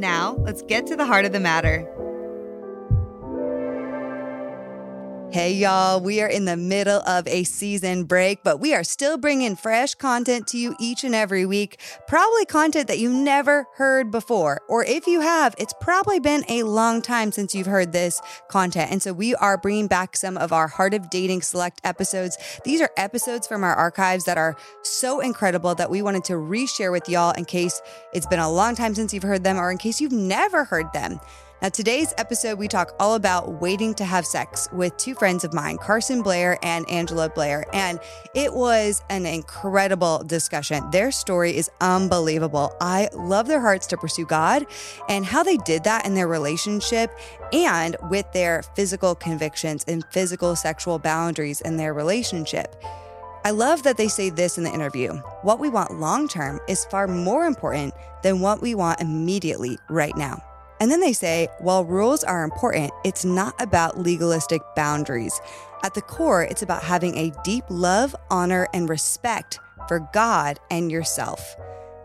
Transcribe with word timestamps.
Now, 0.00 0.36
let's 0.38 0.62
get 0.62 0.86
to 0.86 0.96
the 0.96 1.04
heart 1.04 1.26
of 1.26 1.32
the 1.32 1.40
matter. 1.40 1.86
Hey, 5.32 5.52
y'all, 5.52 6.00
we 6.00 6.20
are 6.22 6.26
in 6.26 6.44
the 6.44 6.56
middle 6.56 7.02
of 7.02 7.24
a 7.28 7.44
season 7.44 8.02
break, 8.02 8.42
but 8.42 8.58
we 8.58 8.74
are 8.74 8.82
still 8.82 9.16
bringing 9.16 9.54
fresh 9.54 9.94
content 9.94 10.48
to 10.48 10.58
you 10.58 10.74
each 10.80 11.04
and 11.04 11.14
every 11.14 11.46
week. 11.46 11.78
Probably 12.08 12.44
content 12.44 12.88
that 12.88 12.98
you 12.98 13.12
never 13.12 13.68
heard 13.74 14.10
before. 14.10 14.60
Or 14.68 14.84
if 14.84 15.06
you 15.06 15.20
have, 15.20 15.54
it's 15.56 15.72
probably 15.80 16.18
been 16.18 16.42
a 16.48 16.64
long 16.64 17.00
time 17.00 17.30
since 17.30 17.54
you've 17.54 17.68
heard 17.68 17.92
this 17.92 18.20
content. 18.48 18.90
And 18.90 19.00
so 19.00 19.12
we 19.12 19.36
are 19.36 19.56
bringing 19.56 19.86
back 19.86 20.16
some 20.16 20.36
of 20.36 20.52
our 20.52 20.66
Heart 20.66 20.94
of 20.94 21.10
Dating 21.10 21.42
select 21.42 21.80
episodes. 21.84 22.36
These 22.64 22.80
are 22.80 22.90
episodes 22.96 23.46
from 23.46 23.62
our 23.62 23.74
archives 23.74 24.24
that 24.24 24.36
are 24.36 24.56
so 24.82 25.20
incredible 25.20 25.76
that 25.76 25.90
we 25.90 26.02
wanted 26.02 26.24
to 26.24 26.32
reshare 26.32 26.90
with 26.90 27.08
y'all 27.08 27.34
in 27.38 27.44
case 27.44 27.80
it's 28.12 28.26
been 28.26 28.40
a 28.40 28.50
long 28.50 28.74
time 28.74 28.96
since 28.96 29.14
you've 29.14 29.22
heard 29.22 29.44
them 29.44 29.58
or 29.58 29.70
in 29.70 29.78
case 29.78 30.00
you've 30.00 30.10
never 30.10 30.64
heard 30.64 30.92
them. 30.92 31.20
Now, 31.62 31.68
today's 31.68 32.14
episode, 32.16 32.58
we 32.58 32.68
talk 32.68 32.94
all 32.98 33.16
about 33.16 33.60
waiting 33.60 33.92
to 33.96 34.04
have 34.06 34.24
sex 34.24 34.66
with 34.72 34.96
two 34.96 35.14
friends 35.14 35.44
of 35.44 35.52
mine, 35.52 35.76
Carson 35.76 36.22
Blair 36.22 36.58
and 36.62 36.88
Angela 36.88 37.28
Blair. 37.28 37.66
And 37.74 38.00
it 38.34 38.54
was 38.54 39.02
an 39.10 39.26
incredible 39.26 40.24
discussion. 40.24 40.90
Their 40.90 41.10
story 41.10 41.54
is 41.54 41.70
unbelievable. 41.82 42.74
I 42.80 43.10
love 43.12 43.46
their 43.46 43.60
hearts 43.60 43.86
to 43.88 43.98
pursue 43.98 44.24
God 44.24 44.64
and 45.10 45.26
how 45.26 45.42
they 45.42 45.58
did 45.58 45.84
that 45.84 46.06
in 46.06 46.14
their 46.14 46.28
relationship 46.28 47.10
and 47.52 47.94
with 48.08 48.32
their 48.32 48.62
physical 48.74 49.14
convictions 49.14 49.84
and 49.86 50.02
physical 50.10 50.56
sexual 50.56 50.98
boundaries 50.98 51.60
in 51.60 51.76
their 51.76 51.92
relationship. 51.92 52.82
I 53.44 53.50
love 53.50 53.82
that 53.82 53.98
they 53.98 54.08
say 54.08 54.30
this 54.30 54.56
in 54.56 54.64
the 54.64 54.72
interview. 54.72 55.12
What 55.42 55.58
we 55.58 55.68
want 55.68 56.00
long 56.00 56.26
term 56.26 56.58
is 56.68 56.86
far 56.86 57.06
more 57.06 57.44
important 57.44 57.92
than 58.22 58.40
what 58.40 58.62
we 58.62 58.74
want 58.74 59.02
immediately 59.02 59.76
right 59.90 60.16
now. 60.16 60.42
And 60.80 60.90
then 60.90 61.00
they 61.00 61.12
say, 61.12 61.48
while 61.58 61.84
rules 61.84 62.24
are 62.24 62.42
important, 62.42 62.90
it's 63.04 63.24
not 63.24 63.54
about 63.60 63.98
legalistic 63.98 64.62
boundaries. 64.74 65.38
At 65.84 65.94
the 65.94 66.02
core, 66.02 66.42
it's 66.42 66.62
about 66.62 66.82
having 66.82 67.16
a 67.16 67.32
deep 67.44 67.64
love, 67.68 68.16
honor, 68.30 68.66
and 68.72 68.88
respect 68.88 69.58
for 69.88 70.08
God 70.14 70.58
and 70.70 70.90
yourself. 70.90 71.56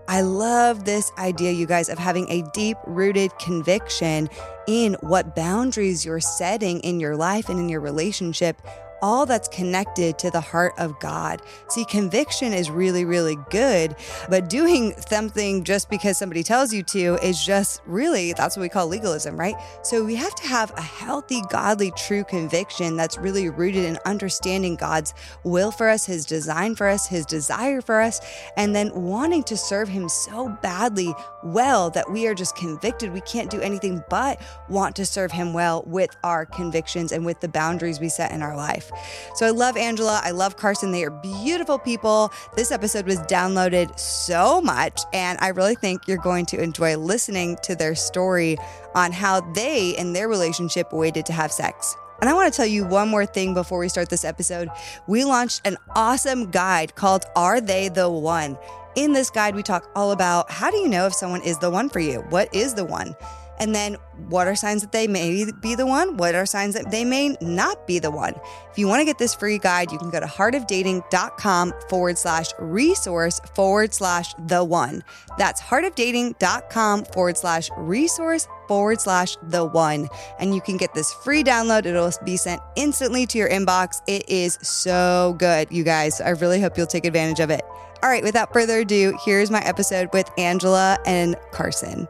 I 0.07 0.21
love 0.21 0.85
this 0.85 1.11
idea, 1.17 1.51
you 1.51 1.65
guys, 1.65 1.89
of 1.89 1.97
having 1.97 2.29
a 2.29 2.43
deep 2.53 2.77
rooted 2.85 3.37
conviction 3.39 4.29
in 4.67 4.95
what 5.01 5.35
boundaries 5.35 6.05
you're 6.05 6.19
setting 6.19 6.79
in 6.81 6.99
your 6.99 7.15
life 7.15 7.49
and 7.49 7.59
in 7.59 7.69
your 7.69 7.81
relationship 7.81 8.61
all 9.05 9.27
that's 9.27 9.47
connected 9.49 10.17
to 10.17 10.31
the 10.31 10.41
heart 10.41 10.73
of 10.79 10.99
God. 10.99 11.39
See, 11.69 11.85
conviction 11.85 12.53
is 12.53 12.71
really, 12.71 13.05
really 13.05 13.37
good, 13.51 13.95
but 14.31 14.49
doing 14.49 14.95
something 14.97 15.63
just 15.63 15.91
because 15.91 16.17
somebody 16.17 16.41
tells 16.41 16.73
you 16.73 16.81
to 16.81 17.19
is 17.21 17.45
just 17.45 17.83
really, 17.85 18.33
that's 18.33 18.57
what 18.57 18.63
we 18.63 18.69
call 18.69 18.87
legalism, 18.87 19.37
right? 19.39 19.53
So 19.83 20.03
we 20.03 20.15
have 20.15 20.33
to 20.33 20.47
have 20.47 20.71
a 20.75 20.81
healthy, 20.81 21.43
godly, 21.51 21.91
true 21.91 22.23
conviction 22.23 22.97
that's 22.97 23.15
really 23.15 23.47
rooted 23.47 23.85
in 23.85 23.99
understanding 24.07 24.75
God's 24.75 25.13
will 25.43 25.69
for 25.69 25.87
us, 25.87 26.07
His 26.07 26.25
design 26.25 26.73
for 26.73 26.87
us, 26.87 27.05
His 27.07 27.27
desire 27.27 27.81
for 27.81 28.01
us, 28.01 28.19
and 28.57 28.75
then 28.75 28.91
wanting 28.91 29.43
to 29.43 29.55
serve 29.55 29.87
Him 29.87 30.09
so 30.09 30.49
badly 30.63 31.13
well 31.43 31.91
that 31.91 32.11
we 32.11 32.25
are 32.25 32.33
just 32.33 32.55
convicted. 32.55 33.13
We 33.13 33.21
can't 33.21 33.51
do 33.51 33.61
anything 33.61 34.03
but 34.09 34.41
want 34.67 34.95
to 34.95 35.05
serve 35.05 35.31
Him 35.31 35.53
well 35.53 35.83
with 35.85 36.09
our 36.23 36.43
convictions 36.43 37.11
and 37.11 37.23
with 37.23 37.39
the 37.41 37.49
boundaries 37.49 37.99
we 37.99 38.09
set 38.09 38.31
in 38.31 38.41
our 38.41 38.57
life. 38.57 38.91
So 39.35 39.45
I 39.45 39.51
love 39.51 39.77
Angela. 39.77 40.21
I 40.23 40.31
love 40.31 40.57
Carson. 40.57 40.91
They 40.91 41.03
are 41.03 41.11
beautiful 41.11 41.79
people. 41.79 42.31
This 42.55 42.71
episode 42.71 43.05
was 43.05 43.19
downloaded 43.19 43.97
so 43.99 44.61
much, 44.61 45.01
and 45.13 45.37
I 45.41 45.49
really 45.49 45.75
think 45.75 46.07
you're 46.07 46.17
going 46.17 46.45
to 46.47 46.61
enjoy 46.61 46.97
listening 46.97 47.57
to 47.63 47.75
their 47.75 47.95
story 47.95 48.57
on 48.93 49.11
how 49.11 49.41
they 49.53 49.95
and 49.97 50.15
their 50.15 50.27
relationship 50.27 50.93
waited 50.93 51.25
to 51.27 51.33
have 51.33 51.51
sex. 51.51 51.95
And 52.21 52.29
I 52.29 52.33
want 52.33 52.51
to 52.51 52.55
tell 52.55 52.65
you 52.65 52.85
one 52.85 53.09
more 53.09 53.25
thing 53.25 53.53
before 53.53 53.79
we 53.79 53.89
start 53.89 54.09
this 54.09 54.23
episode. 54.23 54.69
We 55.07 55.25
launched 55.25 55.61
an 55.65 55.77
awesome 55.95 56.49
guide 56.49 56.95
called 56.95 57.25
Are 57.35 57.59
They 57.59 57.89
the 57.89 58.09
One? 58.09 58.57
In 58.95 59.11
this 59.11 59.29
guide, 59.29 59.55
we 59.55 59.63
talk 59.63 59.89
all 59.95 60.11
about 60.11 60.49
how 60.49 60.71
do 60.71 60.77
you 60.77 60.87
know 60.87 61.05
if 61.05 61.13
someone 61.13 61.41
is 61.41 61.57
the 61.59 61.69
one 61.69 61.89
for 61.89 61.99
you? 61.99 62.21
What 62.29 62.53
is 62.55 62.73
the 62.73 62.85
one? 62.85 63.15
And 63.59 63.73
then 63.73 63.97
what 64.27 64.47
are 64.47 64.55
signs 64.55 64.81
that 64.81 64.91
they 64.91 65.07
may 65.07 65.45
be 65.61 65.75
the 65.75 65.85
one? 65.85 66.17
What 66.17 66.35
are 66.35 66.45
signs 66.45 66.73
that 66.75 66.91
they 66.91 67.05
may 67.05 67.35
not 67.41 67.87
be 67.87 67.99
the 67.99 68.11
one? 68.11 68.33
If 68.71 68.77
you 68.77 68.87
want 68.87 69.01
to 69.01 69.05
get 69.05 69.17
this 69.17 69.33
free 69.33 69.57
guide, 69.57 69.91
you 69.91 69.97
can 69.97 70.09
go 70.09 70.19
to 70.19 70.25
heartofdating.com 70.25 71.73
forward 71.89 72.17
slash 72.17 72.51
resource 72.59 73.39
forward 73.53 73.93
slash 73.93 74.33
the 74.47 74.63
one. 74.63 75.03
That's 75.37 75.61
heartofdating.com 75.61 77.05
forward 77.05 77.37
slash 77.37 77.69
resource 77.77 78.47
forward 78.67 78.99
slash 78.99 79.37
the 79.43 79.65
one. 79.65 80.09
And 80.39 80.55
you 80.55 80.61
can 80.61 80.77
get 80.77 80.93
this 80.93 81.13
free 81.13 81.43
download. 81.43 81.85
It'll 81.85 82.11
be 82.23 82.37
sent 82.37 82.61
instantly 82.75 83.25
to 83.27 83.37
your 83.37 83.49
inbox. 83.49 84.01
It 84.07 84.29
is 84.29 84.57
so 84.61 85.35
good, 85.37 85.71
you 85.71 85.83
guys. 85.83 86.19
I 86.19 86.29
really 86.29 86.61
hope 86.61 86.77
you'll 86.77 86.87
take 86.87 87.05
advantage 87.05 87.39
of 87.39 87.49
it. 87.49 87.61
All 88.03 88.09
right, 88.09 88.23
without 88.23 88.53
further 88.53 88.79
ado, 88.79 89.17
here's 89.25 89.49
my 89.49 89.61
episode 89.61 90.09
with 90.13 90.29
Angela 90.37 90.99
and 91.05 91.35
Carson. 91.51 92.07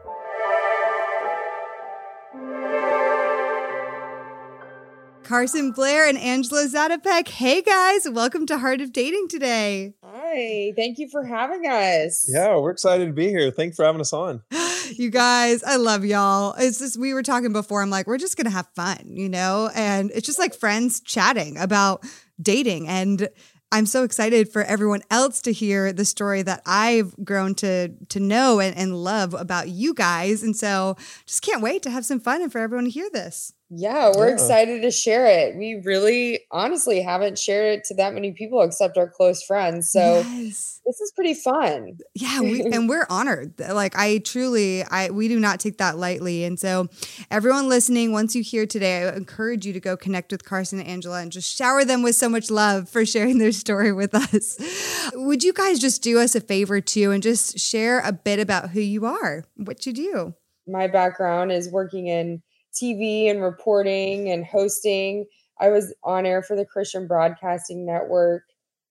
Carson 5.26 5.72
Blair 5.72 6.06
and 6.06 6.16
Angela 6.16 6.68
Zatopek. 6.68 7.26
Hey 7.26 7.60
guys, 7.60 8.08
welcome 8.08 8.46
to 8.46 8.58
Heart 8.58 8.80
of 8.80 8.92
Dating 8.92 9.26
today. 9.26 9.92
Hi, 10.04 10.72
thank 10.76 10.98
you 10.98 11.08
for 11.08 11.24
having 11.24 11.66
us. 11.66 12.30
Yeah, 12.32 12.56
we're 12.58 12.70
excited 12.70 13.06
to 13.06 13.12
be 13.12 13.26
here. 13.26 13.50
Thanks 13.50 13.74
for 13.74 13.84
having 13.84 14.00
us 14.00 14.12
on. 14.12 14.44
you 14.92 15.10
guys, 15.10 15.64
I 15.64 15.76
love 15.76 16.04
y'all. 16.04 16.54
It's 16.56 16.78
just, 16.78 16.96
we 16.96 17.12
were 17.12 17.24
talking 17.24 17.52
before. 17.52 17.82
I'm 17.82 17.90
like, 17.90 18.06
we're 18.06 18.18
just 18.18 18.36
going 18.36 18.44
to 18.44 18.52
have 18.52 18.68
fun, 18.76 19.16
you 19.16 19.28
know? 19.28 19.68
And 19.74 20.12
it's 20.14 20.26
just 20.26 20.38
like 20.38 20.54
friends 20.54 21.00
chatting 21.00 21.58
about 21.58 22.04
dating. 22.40 22.86
And 22.86 23.28
I'm 23.72 23.86
so 23.86 24.04
excited 24.04 24.48
for 24.48 24.62
everyone 24.62 25.02
else 25.10 25.40
to 25.42 25.52
hear 25.52 25.92
the 25.92 26.04
story 26.04 26.42
that 26.42 26.62
I've 26.66 27.16
grown 27.24 27.56
to 27.56 27.88
to 28.10 28.20
know 28.20 28.60
and, 28.60 28.76
and 28.76 28.94
love 28.94 29.34
about 29.34 29.70
you 29.70 29.92
guys. 29.92 30.44
And 30.44 30.56
so 30.56 30.96
just 31.26 31.42
can't 31.42 31.62
wait 31.62 31.82
to 31.82 31.90
have 31.90 32.06
some 32.06 32.20
fun 32.20 32.42
and 32.42 32.52
for 32.52 32.60
everyone 32.60 32.84
to 32.84 32.90
hear 32.92 33.10
this. 33.12 33.52
Yeah, 33.68 34.12
we're 34.14 34.28
yeah. 34.28 34.34
excited 34.34 34.82
to 34.82 34.92
share 34.92 35.26
it. 35.26 35.56
We 35.56 35.82
really 35.84 36.40
honestly 36.52 37.02
haven't 37.02 37.36
shared 37.36 37.78
it 37.78 37.84
to 37.86 37.94
that 37.94 38.14
many 38.14 38.30
people 38.30 38.62
except 38.62 38.96
our 38.96 39.08
close 39.08 39.42
friends. 39.42 39.90
So 39.90 40.18
yes. 40.18 40.80
this 40.86 41.00
is 41.00 41.12
pretty 41.16 41.34
fun. 41.34 41.98
Yeah, 42.14 42.40
we, 42.42 42.62
and 42.72 42.88
we're 42.88 43.06
honored. 43.10 43.58
Like 43.58 43.96
I 43.96 44.18
truly 44.18 44.84
I 44.84 45.10
we 45.10 45.26
do 45.26 45.40
not 45.40 45.58
take 45.58 45.78
that 45.78 45.98
lightly. 45.98 46.44
And 46.44 46.60
so 46.60 46.88
everyone 47.28 47.68
listening, 47.68 48.12
once 48.12 48.36
you 48.36 48.42
hear 48.44 48.66
today, 48.66 49.02
I 49.08 49.16
encourage 49.16 49.66
you 49.66 49.72
to 49.72 49.80
go 49.80 49.96
connect 49.96 50.30
with 50.30 50.44
Carson 50.44 50.78
and 50.78 50.88
Angela 50.88 51.20
and 51.20 51.32
just 51.32 51.56
shower 51.56 51.84
them 51.84 52.04
with 52.04 52.14
so 52.14 52.28
much 52.28 52.50
love 52.52 52.88
for 52.88 53.04
sharing 53.04 53.38
their 53.38 53.52
story 53.52 53.92
with 53.92 54.14
us. 54.14 55.10
Would 55.14 55.42
you 55.42 55.52
guys 55.52 55.80
just 55.80 56.02
do 56.02 56.20
us 56.20 56.36
a 56.36 56.40
favor 56.40 56.80
too 56.80 57.10
and 57.10 57.20
just 57.20 57.58
share 57.58 57.98
a 58.00 58.12
bit 58.12 58.38
about 58.38 58.70
who 58.70 58.80
you 58.80 59.06
are, 59.06 59.44
what 59.56 59.86
you 59.86 59.92
do? 59.92 60.34
My 60.68 60.86
background 60.86 61.50
is 61.50 61.68
working 61.70 62.06
in 62.06 62.42
TV 62.80 63.30
and 63.30 63.42
reporting 63.42 64.30
and 64.30 64.44
hosting. 64.44 65.26
I 65.60 65.68
was 65.68 65.94
on 66.04 66.26
air 66.26 66.42
for 66.42 66.56
the 66.56 66.66
Christian 66.66 67.06
Broadcasting 67.06 67.86
Network 67.86 68.42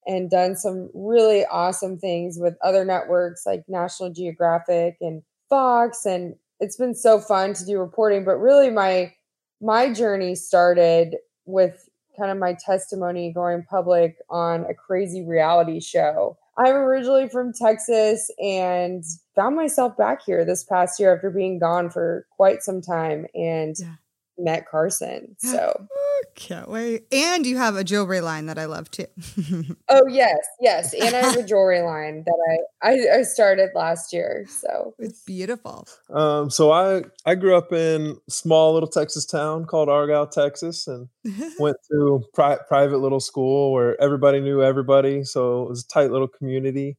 and 0.07 0.29
done 0.29 0.55
some 0.55 0.89
really 0.93 1.45
awesome 1.45 1.97
things 1.97 2.37
with 2.39 2.55
other 2.63 2.85
networks 2.85 3.45
like 3.45 3.63
National 3.67 4.11
Geographic 4.11 4.97
and 5.01 5.21
Fox 5.49 6.05
and 6.05 6.35
it's 6.59 6.77
been 6.77 6.95
so 6.95 7.19
fun 7.19 7.53
to 7.53 7.65
do 7.65 7.79
reporting 7.79 8.25
but 8.25 8.37
really 8.37 8.69
my 8.69 9.13
my 9.61 9.93
journey 9.93 10.35
started 10.35 11.15
with 11.45 11.87
kind 12.17 12.31
of 12.31 12.37
my 12.37 12.55
testimony 12.65 13.31
going 13.31 13.63
public 13.69 14.17
on 14.29 14.65
a 14.65 14.73
crazy 14.73 15.23
reality 15.23 15.79
show 15.79 16.37
I'm 16.57 16.75
originally 16.75 17.27
from 17.27 17.51
Texas 17.53 18.31
and 18.39 19.03
found 19.35 19.55
myself 19.55 19.97
back 19.97 20.21
here 20.25 20.45
this 20.45 20.63
past 20.63 20.99
year 20.99 21.15
after 21.15 21.29
being 21.29 21.59
gone 21.59 21.89
for 21.89 22.25
quite 22.31 22.63
some 22.63 22.81
time 22.81 23.25
and 23.35 23.75
yeah. 23.77 23.95
Met 24.37 24.67
Carson. 24.67 25.35
So 25.39 25.87
Can't 26.35 26.69
wait. 26.69 27.05
And 27.13 27.45
you 27.45 27.57
have 27.57 27.75
a 27.75 27.83
jewelry 27.83 28.19
line 28.19 28.47
that 28.47 28.57
I 28.57 28.65
love 28.65 28.91
too. 28.91 29.05
oh 29.89 30.07
yes, 30.07 30.37
yes. 30.59 30.93
And 30.93 31.15
I 31.15 31.19
have 31.19 31.37
a 31.37 31.43
jewelry 31.43 31.81
line 31.81 32.25
that 32.25 32.59
I, 32.83 32.89
I, 32.89 33.19
I 33.19 33.21
started 33.21 33.69
last 33.73 34.11
year. 34.11 34.45
So 34.49 34.93
it's 34.99 35.21
beautiful. 35.23 35.87
Um, 36.09 36.49
so 36.49 36.71
I 36.71 37.03
I 37.25 37.35
grew 37.35 37.55
up 37.55 37.71
in 37.71 38.17
small 38.29 38.73
little 38.73 38.89
Texas 38.89 39.25
town 39.25 39.65
called 39.65 39.87
Argyle, 39.87 40.27
Texas, 40.27 40.87
and 40.87 41.07
went 41.59 41.77
to 41.91 42.23
pri- 42.33 42.59
private 42.67 42.97
little 42.97 43.21
school 43.21 43.71
where 43.71 43.99
everybody 44.01 44.41
knew 44.41 44.61
everybody. 44.61 45.23
So 45.23 45.63
it 45.63 45.69
was 45.69 45.85
a 45.85 45.87
tight 45.87 46.11
little 46.11 46.27
community, 46.27 46.97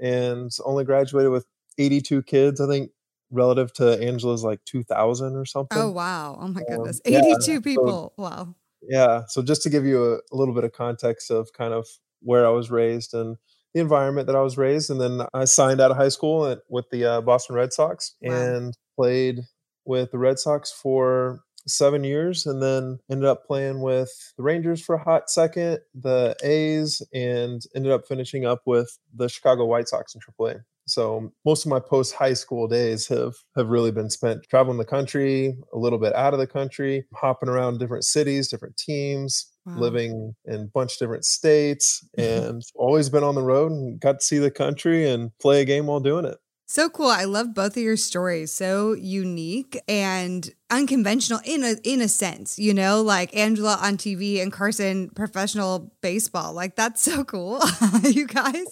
and 0.00 0.50
only 0.64 0.84
graduated 0.84 1.30
with 1.30 1.44
82 1.78 2.22
kids. 2.22 2.60
I 2.60 2.66
think 2.66 2.90
relative 3.30 3.72
to 3.74 4.00
Angela's 4.02 4.44
like 4.44 4.64
2000 4.64 5.36
or 5.36 5.44
something. 5.44 5.78
Oh 5.78 5.90
wow. 5.90 6.38
Oh 6.40 6.48
my 6.48 6.62
goodness. 6.68 7.00
Um, 7.06 7.14
82 7.14 7.52
yeah, 7.52 7.60
people. 7.60 8.12
So, 8.16 8.22
wow. 8.22 8.54
Yeah. 8.82 9.22
So 9.28 9.42
just 9.42 9.62
to 9.62 9.70
give 9.70 9.84
you 9.84 10.04
a, 10.04 10.14
a, 10.16 10.36
little 10.36 10.54
bit 10.54 10.64
of 10.64 10.72
context 10.72 11.30
of 11.30 11.52
kind 11.52 11.72
of 11.72 11.86
where 12.20 12.46
I 12.46 12.50
was 12.50 12.70
raised 12.70 13.14
and 13.14 13.36
the 13.74 13.80
environment 13.80 14.26
that 14.26 14.36
I 14.36 14.42
was 14.42 14.58
raised. 14.58 14.90
And 14.90 15.00
then 15.00 15.26
I 15.32 15.44
signed 15.44 15.80
out 15.80 15.90
of 15.90 15.96
high 15.96 16.08
school 16.08 16.46
at, 16.46 16.60
with 16.68 16.90
the 16.90 17.04
uh, 17.04 17.20
Boston 17.20 17.56
Red 17.56 17.72
Sox 17.72 18.14
wow. 18.22 18.34
and 18.34 18.76
played 18.96 19.40
with 19.84 20.10
the 20.10 20.18
Red 20.18 20.38
Sox 20.38 20.72
for 20.72 21.40
seven 21.66 22.04
years 22.04 22.46
and 22.46 22.62
then 22.62 22.98
ended 23.10 23.26
up 23.26 23.46
playing 23.46 23.80
with 23.80 24.10
the 24.36 24.42
Rangers 24.42 24.82
for 24.82 24.94
a 24.96 25.02
hot 25.02 25.30
second, 25.30 25.78
the 25.94 26.34
A's, 26.42 27.02
and 27.12 27.62
ended 27.74 27.92
up 27.92 28.06
finishing 28.06 28.44
up 28.44 28.62
with 28.66 28.98
the 29.14 29.28
Chicago 29.28 29.66
White 29.66 29.88
Sox 29.88 30.14
in 30.14 30.20
AAA. 30.20 30.62
So 30.90 31.32
most 31.44 31.64
of 31.64 31.70
my 31.70 31.80
post 31.80 32.14
high 32.14 32.34
school 32.34 32.66
days 32.66 33.06
have 33.08 33.34
have 33.56 33.68
really 33.68 33.92
been 33.92 34.10
spent 34.10 34.44
traveling 34.50 34.78
the 34.78 34.84
country, 34.84 35.56
a 35.72 35.78
little 35.78 35.98
bit 35.98 36.14
out 36.14 36.34
of 36.34 36.40
the 36.40 36.46
country, 36.46 37.04
hopping 37.14 37.48
around 37.48 37.78
different 37.78 38.04
cities, 38.04 38.48
different 38.48 38.76
teams, 38.76 39.46
wow. 39.66 39.78
living 39.78 40.34
in 40.46 40.60
a 40.60 40.66
bunch 40.66 40.94
of 40.94 40.98
different 40.98 41.24
states, 41.24 42.06
and 42.18 42.62
always 42.74 43.08
been 43.08 43.24
on 43.24 43.34
the 43.34 43.42
road 43.42 43.72
and 43.72 44.00
got 44.00 44.20
to 44.20 44.24
see 44.24 44.38
the 44.38 44.50
country 44.50 45.08
and 45.08 45.30
play 45.40 45.62
a 45.62 45.64
game 45.64 45.86
while 45.86 46.00
doing 46.00 46.24
it. 46.24 46.38
So 46.70 46.88
cool. 46.88 47.08
I 47.08 47.24
love 47.24 47.52
both 47.52 47.76
of 47.76 47.82
your 47.82 47.96
stories. 47.96 48.52
So 48.52 48.92
unique 48.92 49.82
and 49.88 50.48
unconventional 50.70 51.40
in 51.44 51.64
a 51.64 51.74
in 51.82 52.00
a 52.00 52.06
sense, 52.06 52.60
you 52.60 52.72
know, 52.72 53.02
like 53.02 53.34
Angela 53.34 53.76
on 53.82 53.96
TV 53.96 54.40
and 54.40 54.52
Carson 54.52 55.10
professional 55.10 55.92
baseball. 56.00 56.52
Like 56.52 56.76
that's 56.76 57.02
so 57.02 57.24
cool. 57.24 57.60
you 58.04 58.24
guys. 58.24 58.66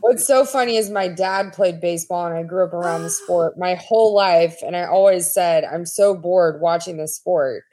What's 0.00 0.26
so 0.26 0.44
funny 0.44 0.76
is 0.76 0.90
my 0.90 1.08
dad 1.08 1.54
played 1.54 1.80
baseball 1.80 2.26
and 2.26 2.36
I 2.36 2.42
grew 2.42 2.66
up 2.66 2.74
around 2.74 3.02
the 3.02 3.08
sport 3.08 3.56
my 3.56 3.76
whole 3.76 4.14
life 4.14 4.58
and 4.62 4.76
I 4.76 4.84
always 4.84 5.32
said 5.32 5.64
I'm 5.64 5.86
so 5.86 6.14
bored 6.14 6.60
watching 6.60 6.98
this 6.98 7.16
sport. 7.16 7.64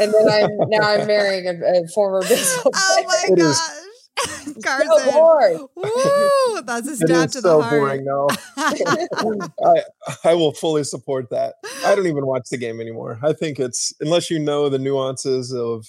And 0.00 0.14
then 0.14 0.28
I'm 0.30 0.68
now 0.68 0.88
I'm 0.92 1.08
marrying 1.08 1.48
a, 1.48 1.54
a 1.54 1.88
former 1.88 2.20
baseball 2.28 2.70
oh 2.72 3.04
player. 3.04 3.30
Oh 3.30 3.34
my 3.34 3.42
gosh. 3.42 3.87
Carson. 4.62 4.90
So 5.10 5.70
Woo, 5.74 6.62
that's 6.62 6.88
a 6.88 6.96
stab 6.96 7.30
to 7.32 7.40
so 7.40 7.58
the 7.58 7.62
heart. 7.62 7.80
boring, 7.80 8.04
no. 8.04 8.28
I, 9.64 9.82
I 10.24 10.34
will 10.34 10.52
fully 10.52 10.84
support 10.84 11.30
that. 11.30 11.54
I 11.84 11.94
don't 11.94 12.06
even 12.06 12.26
watch 12.26 12.48
the 12.50 12.56
game 12.56 12.80
anymore. 12.80 13.18
I 13.22 13.32
think 13.32 13.58
it's 13.58 13.92
unless 14.00 14.30
you 14.30 14.38
know 14.38 14.68
the 14.68 14.78
nuances 14.78 15.52
of 15.52 15.86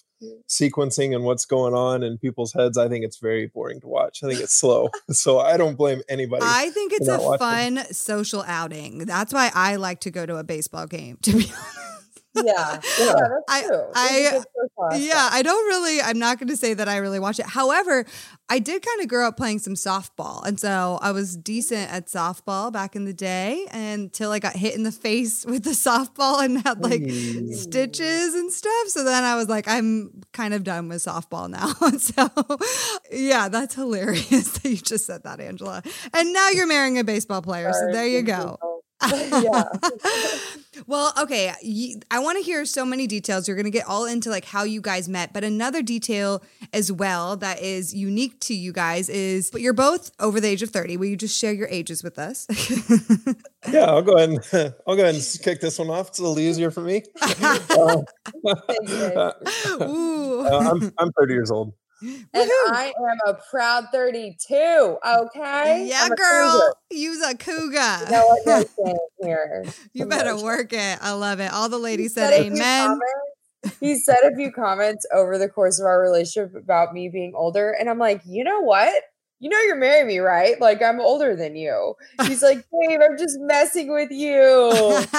sequencing 0.50 1.16
and 1.16 1.24
what's 1.24 1.46
going 1.46 1.74
on 1.74 2.04
in 2.04 2.18
people's 2.18 2.54
heads, 2.54 2.78
I 2.78 2.90
think 2.90 3.06
it's 3.06 3.20
very 3.20 3.48
boring 3.48 3.80
to 3.82 3.88
watch. 3.88 4.20
I 4.24 4.28
think 4.28 4.42
it's 4.42 4.56
slow. 4.56 4.90
so 5.12 5.40
I 5.40 5.58
don't 5.58 5.78
blame 5.78 6.02
anybody. 6.10 6.44
I 6.46 6.70
think 6.72 6.94
it's 6.94 7.08
a 7.08 7.18
watching. 7.20 7.40
fun 7.40 7.94
social 7.94 8.44
outing. 8.46 9.00
That's 9.00 9.34
why 9.34 9.52
I 9.54 9.78
like 9.78 10.02
to 10.02 10.12
go 10.12 10.26
to 10.26 10.38
a 10.38 10.44
baseball 10.44 10.88
game, 10.88 11.18
to 11.24 11.32
be 11.32 11.46
honest 11.46 11.90
yeah, 12.46 12.82
yeah, 13.00 13.16
I, 13.48 13.64
I, 13.96 14.96
yeah, 14.98 15.30
I 15.32 15.42
don't 15.42 15.68
really. 15.68 16.02
I'm 16.02 16.20
not 16.20 16.40
going 16.40 16.50
to 16.50 16.58
say 16.58 16.74
that 16.74 16.88
I 16.88 16.98
really 16.98 17.20
watch 17.20 17.40
it. 17.40 17.46
However, 17.46 18.06
I 18.50 18.60
did 18.60 18.86
kind 18.86 19.02
of 19.02 19.08
grow 19.08 19.28
up 19.28 19.38
playing 19.38 19.60
some 19.60 19.76
softball, 19.76 20.46
and 20.46 20.60
so 20.60 21.00
I 21.02 21.12
was 21.12 21.36
decent 21.36 21.92
at 21.92 22.08
softball 22.08 22.72
back 22.72 22.96
in 22.96 23.06
the 23.06 23.14
day 23.14 23.68
until 23.72 24.32
I 24.32 24.40
got 24.40 24.56
hit 24.56 24.76
in 24.76 24.84
the 24.84 24.92
face 24.92 25.46
with 25.48 25.64
the 25.64 25.72
softball 25.72 26.44
and 26.44 26.62
had 26.62 26.82
like 26.84 27.02
Ooh. 27.02 27.54
stitches 27.54 28.34
and 28.34 28.52
stuff. 28.52 28.88
So 28.88 29.04
then 29.04 29.24
I 29.24 29.36
was 29.36 29.50
like, 29.50 29.68
I'm 29.68 30.22
kind 30.34 30.54
of 30.54 30.64
done 30.64 30.90
with 30.90 31.04
softball 31.04 31.50
now. 31.50 31.74
so 31.98 32.30
yeah, 33.12 33.50
that's 33.50 33.76
hilarious 33.76 34.50
that 34.52 34.70
you 34.70 34.78
just 34.78 35.06
said 35.06 35.24
that, 35.24 35.40
Angela. 35.40 35.82
And 36.14 36.34
now 36.34 36.50
you're 36.50 36.68
marrying 36.68 36.98
a 37.00 37.04
baseball 37.04 37.42
player, 37.42 37.72
so 37.74 37.92
there 37.92 38.08
you 38.08 38.22
go. 38.22 38.58
yeah. 39.12 39.64
well, 40.88 41.14
okay. 41.20 41.54
I 42.12 42.20
want 42.20 42.38
to 42.38 42.44
hear 42.44 42.66
so 42.66 42.86
many 42.86 43.08
details. 43.08 43.48
You're 43.48 43.56
going 43.56 43.66
to 43.66 43.72
get 43.72 43.88
all 43.88 44.06
into 44.06 44.30
like 44.30 44.46
how 44.46 44.64
you 44.64 44.82
guys 44.82 45.08
met, 45.08 45.32
but 45.34 45.44
another 45.44 45.82
detail 45.82 46.44
as 46.74 46.92
well 46.92 47.38
that 47.38 47.62
is 47.62 47.94
unique 47.94 48.40
to 48.42 48.54
you 48.54 48.74
guys 48.74 49.10
is 49.10 49.52
but 49.52 49.62
you're 49.62 49.74
both 49.74 50.12
over 50.20 50.40
the 50.40 50.48
age 50.48 50.62
of 50.62 50.70
30. 50.70 50.98
Will 50.98 51.06
you 51.08 51.16
just 51.16 51.38
share 51.38 51.54
your 51.54 51.68
ages 51.70 52.04
with 52.04 52.20
us? 52.20 52.46
yeah, 53.72 53.86
I'll 53.86 54.02
go 54.02 54.14
ahead 54.18 54.30
and 54.30 54.74
I'll 54.86 54.96
go 54.96 55.04
ahead 55.04 55.16
and 55.16 55.38
kick 55.44 55.62
this 55.62 55.80
one 55.80 55.90
off. 55.90 56.10
It's 56.10 56.20
a 56.20 56.24
little 56.24 56.40
easier 56.40 56.72
for 56.72 56.82
me. 56.82 57.04
uh, 57.22 58.02
uh, 58.46 59.32
I'm 59.70 60.92
I'm 60.98 61.12
30 61.12 61.34
years 61.34 61.52
old. 61.52 61.74
And 62.02 62.28
I 62.34 62.94
am 62.98 63.34
a 63.34 63.38
proud 63.50 63.86
32. 63.92 64.56
Okay. 64.56 65.88
Yeah, 65.88 66.10
girl. 66.10 66.74
You's 66.92 67.22
a 67.22 67.36
cougar. 67.36 68.06
You 68.06 68.12
know 68.12 68.38
what 68.44 68.98
here. 69.22 69.66
you 69.94 70.06
better 70.06 70.42
work 70.42 70.74
it. 70.74 71.00
I 71.02 71.12
love 71.12 71.40
it. 71.40 71.52
All 71.52 71.70
the 71.70 71.78
ladies 71.78 72.14
said, 72.14 72.30
said 72.30 72.46
amen. 72.46 73.00
He 73.80 73.96
said 73.96 74.20
a 74.24 74.36
few 74.36 74.52
comments 74.52 75.06
over 75.14 75.38
the 75.38 75.50
course 75.50 75.80
of 75.80 75.86
our 75.86 76.02
relationship 76.02 76.56
about 76.56 76.94
me 76.94 77.10
being 77.10 77.34
older. 77.36 77.72
And 77.72 77.90
I'm 77.90 78.00
like, 78.00 78.22
you 78.26 78.44
know 78.44 78.62
what? 78.62 79.04
You 79.40 79.50
know 79.50 79.60
you're 79.62 79.78
marrying 79.78 80.08
me, 80.08 80.20
right? 80.20 80.60
Like 80.60 80.82
I'm 80.82 81.00
older 81.00 81.36
than 81.36 81.56
you. 81.56 81.96
He's 82.24 82.44
like, 82.44 82.58
Dave, 82.58 83.00
I'm 83.02 83.18
just 83.18 83.38
messing 83.40 83.92
with 83.92 84.12
you. 84.12 84.70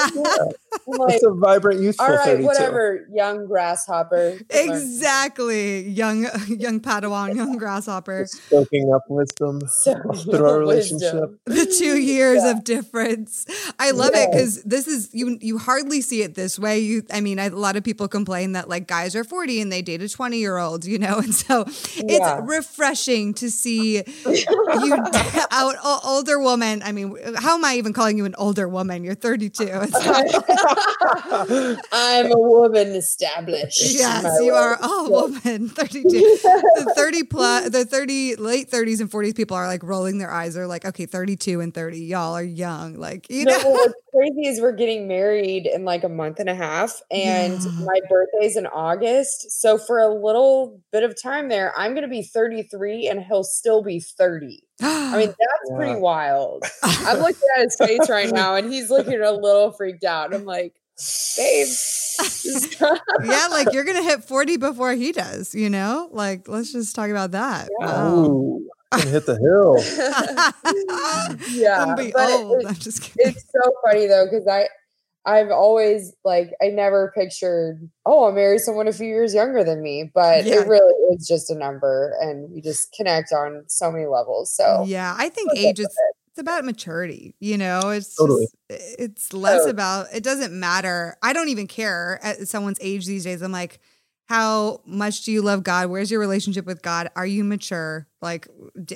like, 0.87 1.15
it's 1.15 1.25
a 1.25 1.33
vibrant, 1.33 1.81
youthful. 1.81 2.05
All 2.05 2.13
right, 2.13 2.27
32. 2.27 2.47
whatever, 2.47 3.09
young 3.13 3.47
grasshopper. 3.47 4.39
Exactly, 4.51 5.89
young 5.89 6.23
young 6.49 6.81
Padawan, 6.81 7.35
young 7.35 7.57
grasshopper. 7.57 8.27
Soaking 8.27 8.93
up 8.95 9.05
wisdom 9.09 9.61
through 9.85 10.47
our 10.47 10.59
relationship. 10.59 11.41
The 11.47 11.75
two 11.79 11.99
years 11.99 12.43
yeah. 12.45 12.51
of 12.51 12.65
difference. 12.65 13.47
I 13.79 13.93
love 13.93 14.11
yeah. 14.13 14.25
it 14.25 14.33
because 14.33 14.63
this 14.65 14.87
is 14.87 15.09
you. 15.15 15.39
You 15.41 15.57
hardly 15.57 16.03
see 16.03 16.23
it 16.23 16.35
this 16.35 16.59
way. 16.59 16.81
You, 16.81 17.05
I 17.11 17.23
mean, 17.23 17.39
I, 17.39 17.47
a 17.47 17.51
lot 17.51 17.77
of 17.77 17.85
people 17.85 18.07
complain 18.07 18.53
that 18.53 18.69
like 18.69 18.87
guys 18.87 19.17
are 19.17 19.25
40 19.25 19.63
and 19.63 19.73
they 19.73 19.81
date 19.81 20.03
a 20.03 20.09
20 20.11 20.37
year 20.37 20.59
old, 20.59 20.85
you 20.85 20.99
know, 20.99 21.19
and 21.19 21.35
so 21.35 21.63
it's 21.63 22.05
yeah. 22.05 22.41
refreshing 22.43 23.33
to 23.35 23.51
see 23.51 24.03
you 24.27 24.95
out 25.51 25.75
older 26.05 26.39
woman. 26.39 26.83
I 26.83 26.93
mean, 26.93 27.17
how 27.37 27.57
am 27.57 27.65
I 27.65 27.77
even 27.77 27.93
calling 27.93 28.17
you 28.17 28.25
an 28.25 28.35
older 28.39 28.69
woman? 28.69 29.05
You're 29.05 29.15
32. 29.15 29.65
I'm 31.93 32.33
a 32.33 32.39
woman 32.39 32.89
established. 32.89 33.83
Yes, 33.83 34.25
you 34.43 34.55
are 34.55 34.79
a 34.81 35.09
woman, 35.09 35.69
32. 35.69 36.09
the 36.09 36.93
30 36.95 37.23
plus, 37.25 37.71
the 37.71 37.85
30 37.85 38.37
late 38.37 38.71
30s 38.71 39.01
and 39.01 39.11
40s 39.11 39.35
people 39.35 39.57
are 39.57 39.67
like 39.67 39.83
rolling 39.83 40.19
their 40.19 40.31
eyes. 40.31 40.55
They're 40.55 40.67
like, 40.67 40.85
okay, 40.85 41.07
32 41.07 41.61
and 41.61 41.75
30, 41.75 41.99
y'all 41.99 42.35
are 42.35 42.43
young. 42.43 42.95
Like, 42.95 43.29
you 43.31 43.45
no, 43.45 43.59
know. 43.59 43.71
What's 43.71 43.95
crazy 44.15 44.49
is 44.49 44.61
we're 44.61 44.73
getting 44.73 45.09
married 45.09 45.67
in 45.67 45.85
like 45.85 46.05
a 46.05 46.09
month 46.09 46.41
and 46.41 46.49
a 46.49 46.55
half, 46.55 47.01
and 47.11 47.63
yeah. 47.63 47.71
my 47.85 48.01
birthday's 48.09 48.57
in 48.57 48.67
August. 48.67 49.61
So 49.61 49.79
for 49.79 49.99
a 49.99 50.13
little 50.13 50.81
bit 50.93 51.03
of 51.03 51.21
time 51.21 51.49
there, 51.49 51.73
I'm 51.77 51.93
going 51.93 52.03
to 52.03 52.09
be 52.09 52.23
33 52.23 53.09
and 53.09 53.23
he'll 53.23 53.45
still 53.45 53.83
be 53.83 54.00
30. 54.01 54.63
I 54.83 55.17
mean, 55.17 55.27
that's 55.29 55.39
yeah. 55.71 55.77
pretty 55.77 56.01
wild. 56.01 56.65
I'm 56.83 57.19
looking 57.21 57.49
at 57.57 57.65
his 57.65 57.77
face 57.77 58.09
right 58.09 58.31
now 58.33 58.55
and 58.55 58.73
he's 58.73 58.91
looking 58.91 59.21
a 59.21 59.33
little 59.33 59.73
freaked 59.73 60.05
out. 60.05 60.35
I'm 60.35 60.45
like, 60.45 60.75
babe. 61.37 61.69
yeah, 63.25 63.49
like 63.51 63.73
you're 63.73 63.85
gonna 63.85 64.03
hit 64.03 64.25
40 64.25 64.59
before 64.59 64.93
he 64.93 65.13
does, 65.13 65.55
you 65.55 65.71
know? 65.71 66.09
Like, 66.13 66.49
let's 66.49 66.73
just 66.73 66.95
talk 66.95 67.11
about 67.11 67.31
that. 67.33 67.69
Yeah. 67.81 67.87
Wow. 67.87 68.15
Ooh, 68.17 68.69
hit 68.99 69.27
the 69.27 69.37
hill. 69.39 69.79
yeah. 71.51 71.95
Be 71.95 72.13
old. 72.15 72.63
It, 72.63 72.67
I'm 72.69 72.75
just 72.75 73.03
kidding. 73.03 73.33
It's 73.33 73.45
so 73.51 73.73
funny 73.85 74.07
though, 74.07 74.27
because 74.27 74.47
I 74.47 74.69
I've 75.27 75.51
always 75.51 76.15
like 76.25 76.53
I 76.63 76.69
never 76.69 77.13
pictured, 77.15 77.91
oh, 78.07 78.25
I'll 78.25 78.33
marry 78.33 78.59
someone 78.59 78.89
a 78.89 78.93
few 78.93 79.07
years 79.07 79.35
younger 79.35 79.63
than 79.63 79.83
me, 79.83 80.11
but 80.15 80.45
yeah. 80.45 80.61
it 80.61 80.67
really 80.67 80.95
is 81.15 81.27
just 81.29 81.51
a 81.51 81.55
number 81.55 82.15
and 82.21 82.51
we 82.51 82.61
just 82.61 82.93
connect 82.93 83.33
on 83.33 83.65
so 83.69 83.91
many 83.93 84.07
levels. 84.07 84.55
So 84.55 84.85
Yeah, 84.87 85.15
I 85.19 85.29
think 85.29 85.51
age 85.57 85.79
is 85.79 85.95
it's 86.29 86.39
about 86.39 86.65
maturity, 86.65 87.35
you 87.41 87.59
know. 87.59 87.91
It's 87.91 88.15
totally. 88.15 88.47
just 88.71 88.99
it's 88.99 89.33
less 89.33 89.63
oh. 89.67 89.71
about 89.71 90.07
it 90.15 90.23
doesn't 90.23 90.59
matter. 90.59 91.17
I 91.23 91.33
don't 91.33 91.49
even 91.49 91.67
care 91.67 92.19
at 92.23 92.49
someone's 92.49 92.79
age 92.81 93.07
these 93.07 93.25
days. 93.25 93.43
I'm 93.43 93.53
like 93.53 93.81
how 94.31 94.81
much 94.87 95.25
do 95.25 95.33
you 95.33 95.43
love 95.43 95.65
God? 95.65 95.91
Where's 95.91 96.09
your 96.09 96.21
relationship 96.21 96.65
with 96.65 96.83
God? 96.83 97.11
Are 97.17 97.27
you 97.27 97.43
mature? 97.43 98.07
Like, 98.23 98.47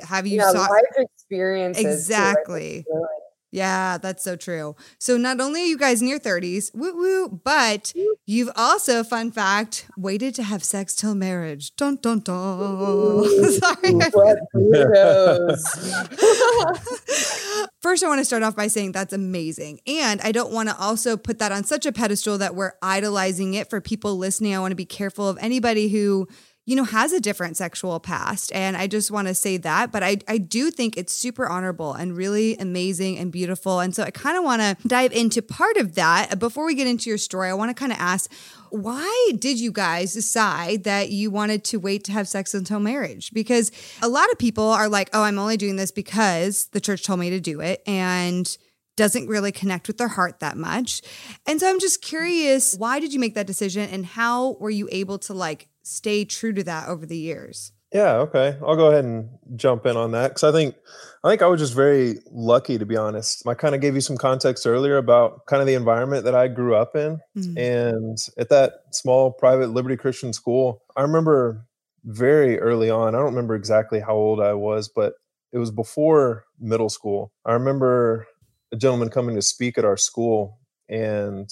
have 0.04 0.28
you 0.28 0.36
yeah, 0.36 0.52
saw 0.52 0.60
life 0.60 0.84
experiences? 0.96 1.84
Exactly. 1.84 2.84
Too, 2.86 3.06
Yeah, 3.54 3.98
that's 3.98 4.24
so 4.24 4.34
true. 4.34 4.74
So 4.98 5.16
not 5.16 5.40
only 5.40 5.62
are 5.62 5.66
you 5.66 5.78
guys 5.78 6.02
in 6.02 6.08
your 6.08 6.18
30s, 6.18 6.74
woo 6.74 6.92
woo, 6.92 7.40
but 7.44 7.92
you've 8.26 8.50
also, 8.56 9.04
fun 9.04 9.30
fact, 9.30 9.86
waited 9.96 10.34
to 10.34 10.42
have 10.42 10.64
sex 10.64 10.92
till 10.92 11.14
marriage. 11.14 11.76
Dun 11.76 11.94
dun 12.02 12.18
dun. 12.18 13.24
Sorry. 13.52 13.92
What. 13.92 14.38
First, 17.80 18.02
I 18.02 18.08
want 18.08 18.18
to 18.18 18.24
start 18.24 18.42
off 18.42 18.56
by 18.56 18.66
saying 18.66 18.90
that's 18.90 19.12
amazing. 19.12 19.78
And 19.86 20.20
I 20.22 20.32
don't 20.32 20.52
want 20.52 20.68
to 20.68 20.76
also 20.76 21.16
put 21.16 21.38
that 21.38 21.52
on 21.52 21.62
such 21.62 21.86
a 21.86 21.92
pedestal 21.92 22.38
that 22.38 22.56
we're 22.56 22.72
idolizing 22.82 23.54
it 23.54 23.70
for 23.70 23.80
people 23.80 24.16
listening. 24.16 24.56
I 24.56 24.58
want 24.58 24.72
to 24.72 24.76
be 24.76 24.84
careful 24.84 25.28
of 25.28 25.38
anybody 25.40 25.88
who 25.88 26.26
you 26.66 26.74
know, 26.74 26.84
has 26.84 27.12
a 27.12 27.20
different 27.20 27.56
sexual 27.56 28.00
past. 28.00 28.50
And 28.52 28.76
I 28.76 28.86
just 28.86 29.10
want 29.10 29.28
to 29.28 29.34
say 29.34 29.58
that. 29.58 29.92
But 29.92 30.02
I, 30.02 30.18
I 30.26 30.38
do 30.38 30.70
think 30.70 30.96
it's 30.96 31.12
super 31.12 31.46
honorable 31.46 31.92
and 31.92 32.16
really 32.16 32.56
amazing 32.56 33.18
and 33.18 33.30
beautiful. 33.30 33.80
And 33.80 33.94
so 33.94 34.02
I 34.02 34.10
kind 34.10 34.38
of 34.38 34.44
want 34.44 34.62
to 34.62 34.88
dive 34.88 35.12
into 35.12 35.42
part 35.42 35.76
of 35.76 35.94
that. 35.96 36.38
Before 36.38 36.64
we 36.64 36.74
get 36.74 36.86
into 36.86 37.10
your 37.10 37.18
story, 37.18 37.50
I 37.50 37.54
want 37.54 37.70
to 37.70 37.74
kind 37.74 37.92
of 37.92 37.98
ask 37.98 38.32
why 38.70 39.30
did 39.38 39.60
you 39.60 39.70
guys 39.70 40.14
decide 40.14 40.82
that 40.82 41.10
you 41.10 41.30
wanted 41.30 41.62
to 41.64 41.78
wait 41.78 42.02
to 42.04 42.12
have 42.12 42.26
sex 42.26 42.54
until 42.54 42.80
marriage? 42.80 43.30
Because 43.32 43.70
a 44.02 44.08
lot 44.08 44.32
of 44.32 44.38
people 44.38 44.64
are 44.64 44.88
like, 44.88 45.10
oh, 45.12 45.22
I'm 45.22 45.38
only 45.38 45.56
doing 45.56 45.76
this 45.76 45.92
because 45.92 46.66
the 46.72 46.80
church 46.80 47.04
told 47.04 47.20
me 47.20 47.30
to 47.30 47.40
do 47.40 47.60
it. 47.60 47.82
And 47.86 48.56
doesn't 48.96 49.26
really 49.26 49.50
connect 49.50 49.88
with 49.88 49.98
their 49.98 50.08
heart 50.08 50.38
that 50.40 50.56
much. 50.56 51.02
And 51.46 51.58
so 51.58 51.68
I'm 51.68 51.80
just 51.80 52.00
curious, 52.00 52.76
why 52.76 53.00
did 53.00 53.12
you 53.12 53.18
make 53.18 53.34
that 53.34 53.46
decision 53.46 53.88
and 53.90 54.06
how 54.06 54.52
were 54.60 54.70
you 54.70 54.88
able 54.92 55.18
to 55.18 55.34
like 55.34 55.68
stay 55.84 56.24
true 56.24 56.52
to 56.52 56.64
that 56.64 56.88
over 56.88 57.06
the 57.06 57.16
years? 57.16 57.72
Yeah, 57.92 58.14
okay. 58.16 58.58
I'll 58.66 58.74
go 58.74 58.90
ahead 58.90 59.04
and 59.04 59.28
jump 59.54 59.86
in 59.86 59.96
on 59.96 60.10
that 60.12 60.30
because 60.30 60.42
I 60.42 60.50
think 60.50 60.74
I 61.22 61.28
think 61.30 61.42
I 61.42 61.46
was 61.46 61.60
just 61.60 61.74
very 61.74 62.18
lucky 62.32 62.76
to 62.76 62.84
be 62.84 62.96
honest. 62.96 63.46
I 63.46 63.54
kind 63.54 63.72
of 63.72 63.80
gave 63.80 63.94
you 63.94 64.00
some 64.00 64.16
context 64.16 64.66
earlier 64.66 64.96
about 64.96 65.46
kind 65.46 65.60
of 65.60 65.68
the 65.68 65.74
environment 65.74 66.24
that 66.24 66.34
I 66.34 66.48
grew 66.48 66.74
up 66.74 66.96
in. 66.96 67.20
Mm-hmm. 67.38 67.56
And 67.56 68.18
at 68.36 68.48
that 68.48 68.72
small 68.90 69.30
private 69.30 69.70
Liberty 69.70 69.96
Christian 69.96 70.32
school, 70.32 70.82
I 70.96 71.02
remember 71.02 71.64
very 72.04 72.58
early 72.58 72.90
on, 72.90 73.14
I 73.14 73.18
don't 73.18 73.26
remember 73.26 73.54
exactly 73.54 74.00
how 74.00 74.14
old 74.14 74.40
I 74.40 74.54
was, 74.54 74.88
but 74.88 75.14
it 75.52 75.58
was 75.58 75.70
before 75.70 76.46
middle 76.58 76.90
school. 76.90 77.32
I 77.44 77.52
remember 77.52 78.26
a 78.72 78.76
gentleman 78.76 79.08
coming 79.08 79.36
to 79.36 79.42
speak 79.42 79.78
at 79.78 79.84
our 79.84 79.96
school 79.96 80.58
and 80.88 81.48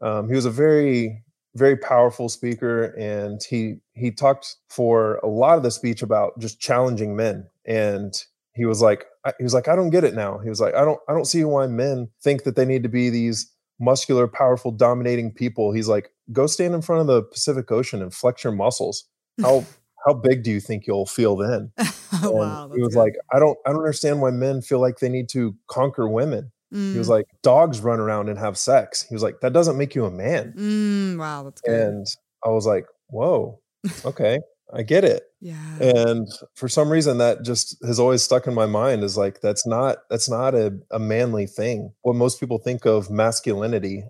um, 0.00 0.28
he 0.28 0.34
was 0.34 0.46
a 0.46 0.50
very 0.50 1.22
very 1.56 1.76
powerful 1.76 2.28
speaker 2.28 2.84
and 2.98 3.40
he 3.48 3.76
he 3.94 4.10
talked 4.10 4.56
for 4.68 5.16
a 5.16 5.26
lot 5.26 5.56
of 5.56 5.62
the 5.62 5.70
speech 5.70 6.02
about 6.02 6.38
just 6.38 6.60
challenging 6.60 7.16
men 7.16 7.48
and 7.64 8.24
he 8.56 8.64
was 8.64 8.80
like 8.80 9.06
he 9.38 9.44
was 9.44 9.54
like 9.54 9.68
I 9.68 9.76
don't 9.76 9.90
get 9.90 10.04
it 10.04 10.14
now. 10.14 10.38
He 10.38 10.48
was 10.48 10.60
like 10.60 10.74
I 10.74 10.84
don't 10.84 10.98
I 11.08 11.12
don't 11.12 11.26
see 11.26 11.44
why 11.44 11.66
men 11.66 12.08
think 12.22 12.44
that 12.44 12.56
they 12.56 12.64
need 12.64 12.82
to 12.84 12.88
be 12.88 13.10
these 13.10 13.52
muscular 13.78 14.26
powerful 14.26 14.70
dominating 14.70 15.32
people. 15.32 15.72
He's 15.72 15.88
like 15.88 16.10
go 16.32 16.46
stand 16.46 16.74
in 16.74 16.82
front 16.82 17.02
of 17.02 17.06
the 17.06 17.22
Pacific 17.22 17.70
Ocean 17.70 18.02
and 18.02 18.12
flex 18.12 18.42
your 18.42 18.54
muscles. 18.54 19.04
How 19.40 19.64
how 20.06 20.14
big 20.14 20.42
do 20.42 20.50
you 20.50 20.60
think 20.60 20.86
you'll 20.86 21.06
feel 21.06 21.36
then? 21.36 21.72
oh, 22.22 22.30
wow, 22.30 22.70
he 22.74 22.80
was 22.80 22.94
good. 22.94 23.00
like 23.00 23.14
I 23.32 23.38
don't 23.38 23.58
I 23.66 23.70
don't 23.70 23.80
understand 23.80 24.22
why 24.22 24.30
men 24.30 24.62
feel 24.62 24.80
like 24.80 24.98
they 24.98 25.10
need 25.10 25.28
to 25.30 25.54
conquer 25.68 26.08
women. 26.08 26.50
Mm. 26.74 26.92
He 26.92 26.98
was 26.98 27.08
like, 27.08 27.26
dogs 27.42 27.80
run 27.80 28.00
around 28.00 28.28
and 28.28 28.38
have 28.38 28.58
sex. 28.58 29.06
He 29.08 29.14
was 29.14 29.22
like, 29.22 29.40
that 29.40 29.52
doesn't 29.52 29.78
make 29.78 29.94
you 29.94 30.04
a 30.04 30.10
man. 30.10 30.52
Mm, 30.56 31.18
wow, 31.18 31.44
that's 31.44 31.60
good. 31.60 31.80
And 31.80 32.06
I 32.44 32.48
was 32.48 32.66
like, 32.66 32.86
whoa, 33.08 33.60
okay, 34.04 34.40
I 34.74 34.82
get 34.82 35.04
it. 35.04 35.22
Yeah. 35.40 35.78
And 35.80 36.28
for 36.54 36.68
some 36.68 36.90
reason, 36.90 37.18
that 37.18 37.44
just 37.44 37.76
has 37.84 38.00
always 38.00 38.22
stuck 38.22 38.46
in 38.46 38.54
my 38.54 38.66
mind 38.66 39.04
is 39.04 39.16
like, 39.16 39.40
that's 39.40 39.66
not, 39.66 39.98
that's 40.10 40.28
not 40.28 40.54
a, 40.54 40.76
a 40.90 40.98
manly 40.98 41.46
thing. 41.46 41.92
What 42.02 42.16
most 42.16 42.40
people 42.40 42.58
think 42.58 42.84
of 42.84 43.10
masculinity 43.10 44.04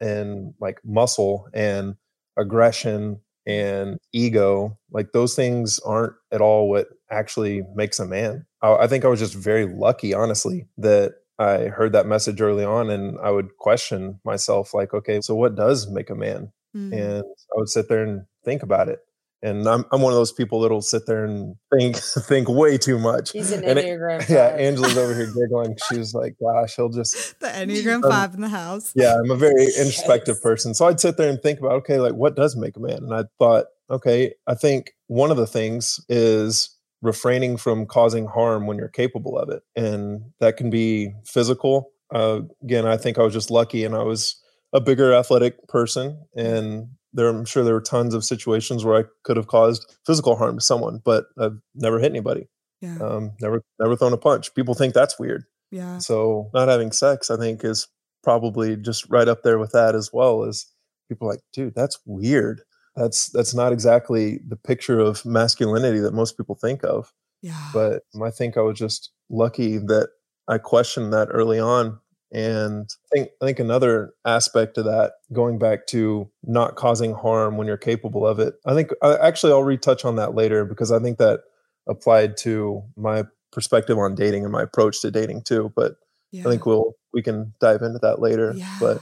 and 0.00 0.54
like 0.60 0.80
muscle 0.84 1.48
and 1.54 1.94
aggression 2.36 3.20
and 3.46 3.98
ego, 4.12 4.78
like 4.90 5.12
those 5.12 5.34
things 5.34 5.78
aren't 5.80 6.14
at 6.32 6.40
all 6.40 6.68
what 6.68 6.88
actually 7.10 7.62
makes 7.74 7.98
a 7.98 8.06
man. 8.06 8.46
I, 8.62 8.74
I 8.74 8.86
think 8.86 9.04
I 9.04 9.08
was 9.08 9.20
just 9.20 9.34
very 9.34 9.66
lucky, 9.66 10.12
honestly, 10.12 10.66
that 10.78 11.14
I 11.40 11.68
heard 11.68 11.92
that 11.94 12.06
message 12.06 12.40
early 12.40 12.64
on 12.64 12.90
and 12.90 13.18
I 13.22 13.30
would 13.30 13.56
question 13.56 14.20
myself 14.24 14.74
like, 14.74 14.92
okay, 14.94 15.20
so 15.22 15.34
what 15.34 15.54
does 15.56 15.88
make 15.90 16.10
a 16.10 16.14
man? 16.14 16.52
Mm. 16.76 16.92
And 16.92 17.24
I 17.24 17.54
would 17.58 17.68
sit 17.70 17.88
there 17.88 18.02
and 18.04 18.26
think 18.44 18.62
about 18.62 18.88
it. 18.88 19.00
And 19.42 19.66
I'm 19.66 19.86
I'm 19.90 20.02
one 20.02 20.12
of 20.12 20.18
those 20.18 20.32
people 20.32 20.60
that'll 20.60 20.82
sit 20.82 21.06
there 21.06 21.24
and 21.24 21.56
think 21.72 21.96
think 22.26 22.46
way 22.48 22.76
too 22.76 22.98
much. 22.98 23.32
He's 23.32 23.52
an 23.52 23.64
And 23.64 23.78
it- 23.78 23.86
Enneagram. 23.86 24.28
Yeah. 24.28 24.48
Angela's 24.48 24.98
over 24.98 25.14
here 25.14 25.32
giggling. 25.34 25.76
She's 25.90 26.12
like, 26.12 26.36
gosh, 26.38 26.76
he'll 26.76 26.90
just 26.90 27.40
The 27.40 27.46
Enneagram 27.62 28.04
Um, 28.04 28.10
5 28.10 28.34
in 28.34 28.40
the 28.42 28.48
house. 28.50 28.92
yeah, 28.94 29.14
I'm 29.18 29.30
a 29.30 29.36
very 29.36 29.64
introspective 29.64 30.36
Yes. 30.36 30.42
person. 30.42 30.74
So 30.74 30.86
I'd 30.86 31.00
sit 31.00 31.16
there 31.16 31.30
and 31.30 31.40
think 31.40 31.58
about, 31.58 31.72
okay, 31.72 31.98
like 31.98 32.12
what 32.12 32.36
does 32.36 32.54
make 32.54 32.76
a 32.76 32.80
man? 32.80 32.98
And 32.98 33.14
I 33.14 33.24
thought, 33.38 33.64
okay, 33.88 34.34
I 34.46 34.54
think 34.54 34.92
one 35.06 35.30
of 35.30 35.38
the 35.38 35.46
things 35.46 35.98
is 36.10 36.76
refraining 37.02 37.56
from 37.56 37.86
causing 37.86 38.26
harm 38.26 38.66
when 38.66 38.76
you're 38.76 38.88
capable 38.88 39.38
of 39.38 39.48
it. 39.48 39.62
And 39.74 40.32
that 40.40 40.56
can 40.56 40.70
be 40.70 41.12
physical. 41.24 41.90
Uh, 42.14 42.40
again, 42.62 42.86
I 42.86 42.96
think 42.96 43.18
I 43.18 43.22
was 43.22 43.32
just 43.32 43.50
lucky 43.50 43.84
and 43.84 43.94
I 43.94 44.02
was 44.02 44.36
a 44.72 44.80
bigger 44.80 45.12
athletic 45.12 45.66
person. 45.68 46.22
And 46.36 46.88
there, 47.12 47.28
I'm 47.28 47.44
sure 47.44 47.64
there 47.64 47.74
were 47.74 47.80
tons 47.80 48.14
of 48.14 48.24
situations 48.24 48.84
where 48.84 49.00
I 49.00 49.04
could 49.24 49.36
have 49.36 49.46
caused 49.46 49.96
physical 50.06 50.36
harm 50.36 50.58
to 50.58 50.64
someone, 50.64 51.00
but 51.04 51.26
I've 51.38 51.58
never 51.74 51.98
hit 51.98 52.10
anybody. 52.10 52.48
Yeah. 52.80 52.98
Um, 52.98 53.32
never, 53.40 53.62
never 53.78 53.96
thrown 53.96 54.12
a 54.12 54.18
punch. 54.18 54.54
People 54.54 54.74
think 54.74 54.94
that's 54.94 55.18
weird. 55.18 55.44
Yeah. 55.70 55.98
So 55.98 56.50
not 56.54 56.68
having 56.68 56.92
sex, 56.92 57.30
I 57.30 57.36
think, 57.36 57.64
is 57.64 57.88
probably 58.22 58.76
just 58.76 59.08
right 59.08 59.28
up 59.28 59.42
there 59.42 59.58
with 59.58 59.72
that 59.72 59.94
as 59.94 60.10
well. 60.12 60.44
As 60.44 60.66
people 61.08 61.28
like, 61.28 61.40
dude, 61.52 61.74
that's 61.74 61.98
weird. 62.04 62.62
That's 62.96 63.30
that's 63.30 63.54
not 63.54 63.72
exactly 63.72 64.40
the 64.46 64.56
picture 64.56 64.98
of 64.98 65.24
masculinity 65.24 66.00
that 66.00 66.14
most 66.14 66.36
people 66.36 66.54
think 66.54 66.84
of. 66.84 67.12
Yeah. 67.42 67.70
But 67.72 68.02
I 68.22 68.30
think 68.30 68.56
I 68.56 68.60
was 68.60 68.78
just 68.78 69.10
lucky 69.30 69.78
that 69.78 70.10
I 70.48 70.58
questioned 70.58 71.12
that 71.12 71.28
early 71.30 71.58
on. 71.58 72.00
And 72.32 72.88
I 72.90 73.08
think 73.12 73.30
I 73.42 73.46
think 73.46 73.58
another 73.58 74.12
aspect 74.24 74.78
of 74.78 74.84
that, 74.84 75.12
going 75.32 75.58
back 75.58 75.86
to 75.88 76.30
not 76.44 76.76
causing 76.76 77.12
harm 77.12 77.56
when 77.56 77.66
you're 77.66 77.76
capable 77.76 78.26
of 78.26 78.38
it. 78.38 78.54
I 78.64 78.74
think 78.74 78.90
I, 79.02 79.16
actually 79.16 79.52
I'll 79.52 79.64
retouch 79.64 80.04
on 80.04 80.16
that 80.16 80.34
later 80.34 80.64
because 80.64 80.92
I 80.92 81.00
think 81.00 81.18
that 81.18 81.40
applied 81.88 82.36
to 82.38 82.82
my 82.96 83.24
perspective 83.52 83.98
on 83.98 84.14
dating 84.14 84.44
and 84.44 84.52
my 84.52 84.62
approach 84.62 85.00
to 85.00 85.10
dating 85.10 85.42
too. 85.42 85.72
But 85.74 85.94
yeah. 86.30 86.42
I 86.42 86.50
think 86.50 86.66
we'll 86.66 86.92
we 87.12 87.22
can 87.22 87.52
dive 87.60 87.82
into 87.82 87.98
that 88.02 88.20
later. 88.20 88.52
yeah. 88.56 88.76
But 88.78 89.00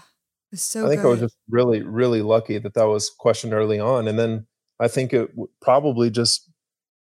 so 0.54 0.86
I 0.86 0.88
think 0.88 1.02
I 1.02 1.06
was 1.06 1.20
just 1.20 1.36
really 1.48 1.82
really 1.82 2.22
lucky 2.22 2.58
that 2.58 2.74
that 2.74 2.88
was 2.88 3.10
questioned 3.10 3.52
early 3.52 3.78
on, 3.78 4.08
and 4.08 4.18
then 4.18 4.46
I 4.80 4.88
think 4.88 5.12
it 5.12 5.28
w- 5.30 5.48
probably 5.60 6.10
just 6.10 6.48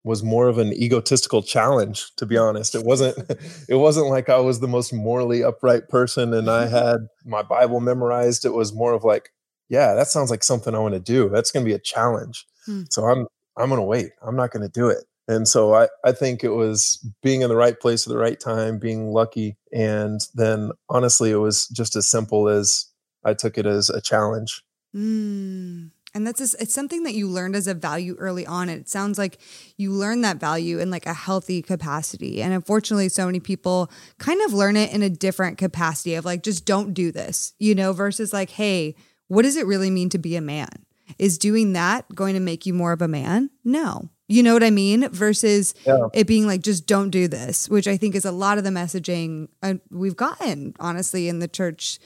was 0.04 0.22
more 0.22 0.46
of 0.46 0.56
an 0.58 0.72
egotistical 0.72 1.42
challenge. 1.42 2.10
To 2.16 2.26
be 2.26 2.36
honest, 2.36 2.74
it 2.74 2.84
wasn't 2.84 3.18
it 3.68 3.74
wasn't 3.74 4.08
like 4.08 4.28
I 4.28 4.38
was 4.38 4.60
the 4.60 4.68
most 4.68 4.92
morally 4.92 5.42
upright 5.42 5.88
person 5.88 6.32
and 6.32 6.48
I 6.48 6.66
had 6.68 7.08
my 7.24 7.42
Bible 7.42 7.80
memorized. 7.80 8.44
It 8.44 8.54
was 8.54 8.72
more 8.72 8.94
of 8.94 9.04
like, 9.04 9.30
yeah, 9.68 9.94
that 9.94 10.06
sounds 10.06 10.30
like 10.30 10.44
something 10.44 10.74
I 10.74 10.78
want 10.78 10.94
to 10.94 11.00
do. 11.00 11.28
That's 11.28 11.50
going 11.50 11.64
to 11.64 11.68
be 11.68 11.74
a 11.74 11.78
challenge. 11.78 12.46
Hmm. 12.64 12.82
So 12.90 13.04
I'm 13.04 13.26
I'm 13.58 13.68
going 13.68 13.80
to 13.80 13.86
wait. 13.86 14.10
I'm 14.22 14.36
not 14.36 14.50
going 14.50 14.62
to 14.62 14.72
do 14.72 14.88
it. 14.88 15.04
And 15.28 15.48
so 15.48 15.74
I, 15.74 15.88
I 16.04 16.12
think 16.12 16.44
it 16.44 16.50
was 16.50 17.04
being 17.22 17.40
in 17.40 17.48
the 17.48 17.56
right 17.56 17.78
place 17.78 18.06
at 18.06 18.12
the 18.12 18.18
right 18.18 18.38
time, 18.38 18.78
being 18.78 19.08
lucky. 19.08 19.56
And 19.72 20.20
then 20.34 20.70
honestly, 20.88 21.32
it 21.32 21.36
was 21.36 21.66
just 21.68 21.96
as 21.96 22.08
simple 22.08 22.48
as 22.48 22.86
I 23.26 23.34
took 23.34 23.58
it 23.58 23.66
as 23.66 23.90
a 23.90 24.00
challenge. 24.00 24.62
Mm. 24.94 25.90
And 26.14 26.26
that's 26.26 26.38
just, 26.38 26.56
it's 26.58 26.72
something 26.72 27.02
that 27.02 27.12
you 27.12 27.28
learned 27.28 27.54
as 27.54 27.66
a 27.66 27.74
value 27.74 28.16
early 28.18 28.46
on. 28.46 28.70
And 28.70 28.80
it 28.80 28.88
sounds 28.88 29.18
like 29.18 29.38
you 29.76 29.92
learn 29.92 30.22
that 30.22 30.38
value 30.38 30.78
in 30.78 30.90
like 30.90 31.04
a 31.04 31.12
healthy 31.12 31.60
capacity. 31.60 32.40
And 32.40 32.54
unfortunately, 32.54 33.10
so 33.10 33.26
many 33.26 33.38
people 33.38 33.90
kind 34.16 34.40
of 34.40 34.54
learn 34.54 34.78
it 34.78 34.94
in 34.94 35.02
a 35.02 35.10
different 35.10 35.58
capacity 35.58 36.14
of 36.14 36.24
like, 36.24 36.42
just 36.42 36.64
don't 36.64 36.94
do 36.94 37.12
this, 37.12 37.52
you 37.58 37.74
know, 37.74 37.92
versus 37.92 38.32
like, 38.32 38.48
hey, 38.48 38.94
what 39.28 39.42
does 39.42 39.56
it 39.56 39.66
really 39.66 39.90
mean 39.90 40.08
to 40.08 40.18
be 40.18 40.36
a 40.36 40.40
man? 40.40 40.70
Is 41.18 41.36
doing 41.36 41.74
that 41.74 42.06
going 42.14 42.32
to 42.32 42.40
make 42.40 42.64
you 42.64 42.72
more 42.72 42.92
of 42.92 43.02
a 43.02 43.08
man? 43.08 43.50
No. 43.62 44.08
You 44.28 44.42
know 44.42 44.54
what 44.54 44.64
I 44.64 44.70
mean? 44.70 45.08
Versus 45.10 45.74
Yeah. 45.86 46.08
it 46.14 46.26
being 46.26 46.46
like, 46.46 46.62
just 46.62 46.86
don't 46.86 47.10
do 47.10 47.28
this, 47.28 47.68
which 47.68 47.86
I 47.86 47.98
think 47.98 48.14
is 48.14 48.24
a 48.24 48.32
lot 48.32 48.56
of 48.56 48.64
the 48.64 48.70
messaging 48.70 49.48
uh, 49.62 49.74
we've 49.90 50.16
gotten, 50.16 50.74
honestly, 50.80 51.28
in 51.28 51.40
the 51.40 51.46
church 51.46 51.98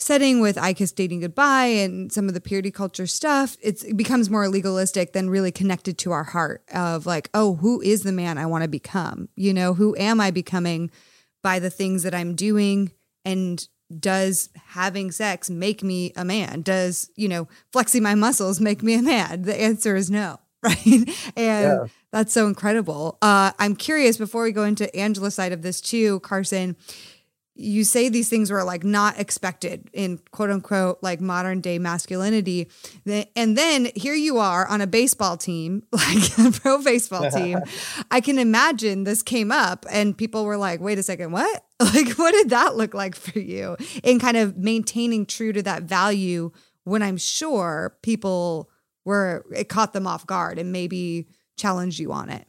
setting 0.00 0.40
with 0.40 0.56
I 0.58 0.72
Kiss 0.72 0.92
Dating 0.92 1.20
Goodbye 1.20 1.66
and 1.66 2.10
some 2.12 2.26
of 2.28 2.34
the 2.34 2.40
purity 2.40 2.70
culture 2.70 3.06
stuff, 3.06 3.56
it's, 3.62 3.82
it 3.84 3.96
becomes 3.96 4.30
more 4.30 4.48
legalistic 4.48 5.12
than 5.12 5.28
really 5.30 5.52
connected 5.52 5.98
to 5.98 6.12
our 6.12 6.24
heart 6.24 6.62
of 6.72 7.06
like, 7.06 7.28
oh, 7.34 7.56
who 7.56 7.80
is 7.82 8.02
the 8.02 8.12
man 8.12 8.38
I 8.38 8.46
want 8.46 8.62
to 8.62 8.68
become? 8.68 9.28
You 9.36 9.52
know, 9.52 9.74
who 9.74 9.94
am 9.96 10.20
I 10.20 10.30
becoming 10.30 10.90
by 11.42 11.58
the 11.58 11.70
things 11.70 12.02
that 12.02 12.14
I'm 12.14 12.34
doing? 12.34 12.92
And 13.24 13.66
does 13.98 14.48
having 14.68 15.10
sex 15.10 15.50
make 15.50 15.82
me 15.82 16.12
a 16.16 16.24
man? 16.24 16.62
Does, 16.62 17.10
you 17.16 17.28
know, 17.28 17.48
flexing 17.72 18.02
my 18.02 18.14
muscles 18.14 18.60
make 18.60 18.82
me 18.82 18.94
a 18.94 19.02
man? 19.02 19.42
The 19.42 19.60
answer 19.60 19.96
is 19.96 20.10
no. 20.10 20.38
Right. 20.62 20.76
And 20.86 21.08
Yeah. 21.36 21.84
that's 22.12 22.34
so 22.34 22.46
incredible. 22.46 23.16
Uh, 23.22 23.52
I'm 23.58 23.74
curious 23.74 24.18
before 24.18 24.42
we 24.42 24.52
go 24.52 24.64
into 24.64 24.94
Angela's 24.94 25.34
side 25.34 25.52
of 25.52 25.62
this 25.62 25.80
too, 25.80 26.20
Carson 26.20 26.76
you 27.60 27.84
say 27.84 28.08
these 28.08 28.30
things 28.30 28.50
were 28.50 28.64
like 28.64 28.84
not 28.84 29.18
expected 29.18 29.90
in 29.92 30.18
quote 30.30 30.50
unquote 30.50 30.98
like 31.02 31.20
modern 31.20 31.60
day 31.60 31.78
masculinity. 31.78 32.70
And 33.36 33.56
then 33.56 33.90
here 33.94 34.14
you 34.14 34.38
are 34.38 34.66
on 34.66 34.80
a 34.80 34.86
baseball 34.86 35.36
team, 35.36 35.82
like 35.92 36.38
a 36.38 36.50
pro 36.52 36.82
baseball 36.82 37.30
team. 37.36 37.60
I 38.10 38.20
can 38.22 38.38
imagine 38.38 39.04
this 39.04 39.22
came 39.22 39.52
up 39.52 39.84
and 39.90 40.16
people 40.16 40.46
were 40.46 40.56
like, 40.56 40.80
wait 40.80 40.98
a 40.98 41.02
second, 41.02 41.32
what? 41.32 41.64
Like, 41.80 42.10
what 42.18 42.32
did 42.32 42.50
that 42.50 42.76
look 42.76 42.92
like 42.92 43.14
for 43.14 43.38
you? 43.38 43.74
In 44.04 44.18
kind 44.18 44.36
of 44.36 44.58
maintaining 44.58 45.24
true 45.24 45.50
to 45.50 45.62
that 45.62 45.84
value 45.84 46.50
when 46.84 47.02
I'm 47.02 47.16
sure 47.16 47.96
people 48.02 48.68
were, 49.06 49.46
it 49.50 49.70
caught 49.70 49.94
them 49.94 50.06
off 50.06 50.26
guard 50.26 50.58
and 50.58 50.72
maybe 50.72 51.28
challenged 51.56 51.98
you 51.98 52.12
on 52.12 52.28
it. 52.28 52.46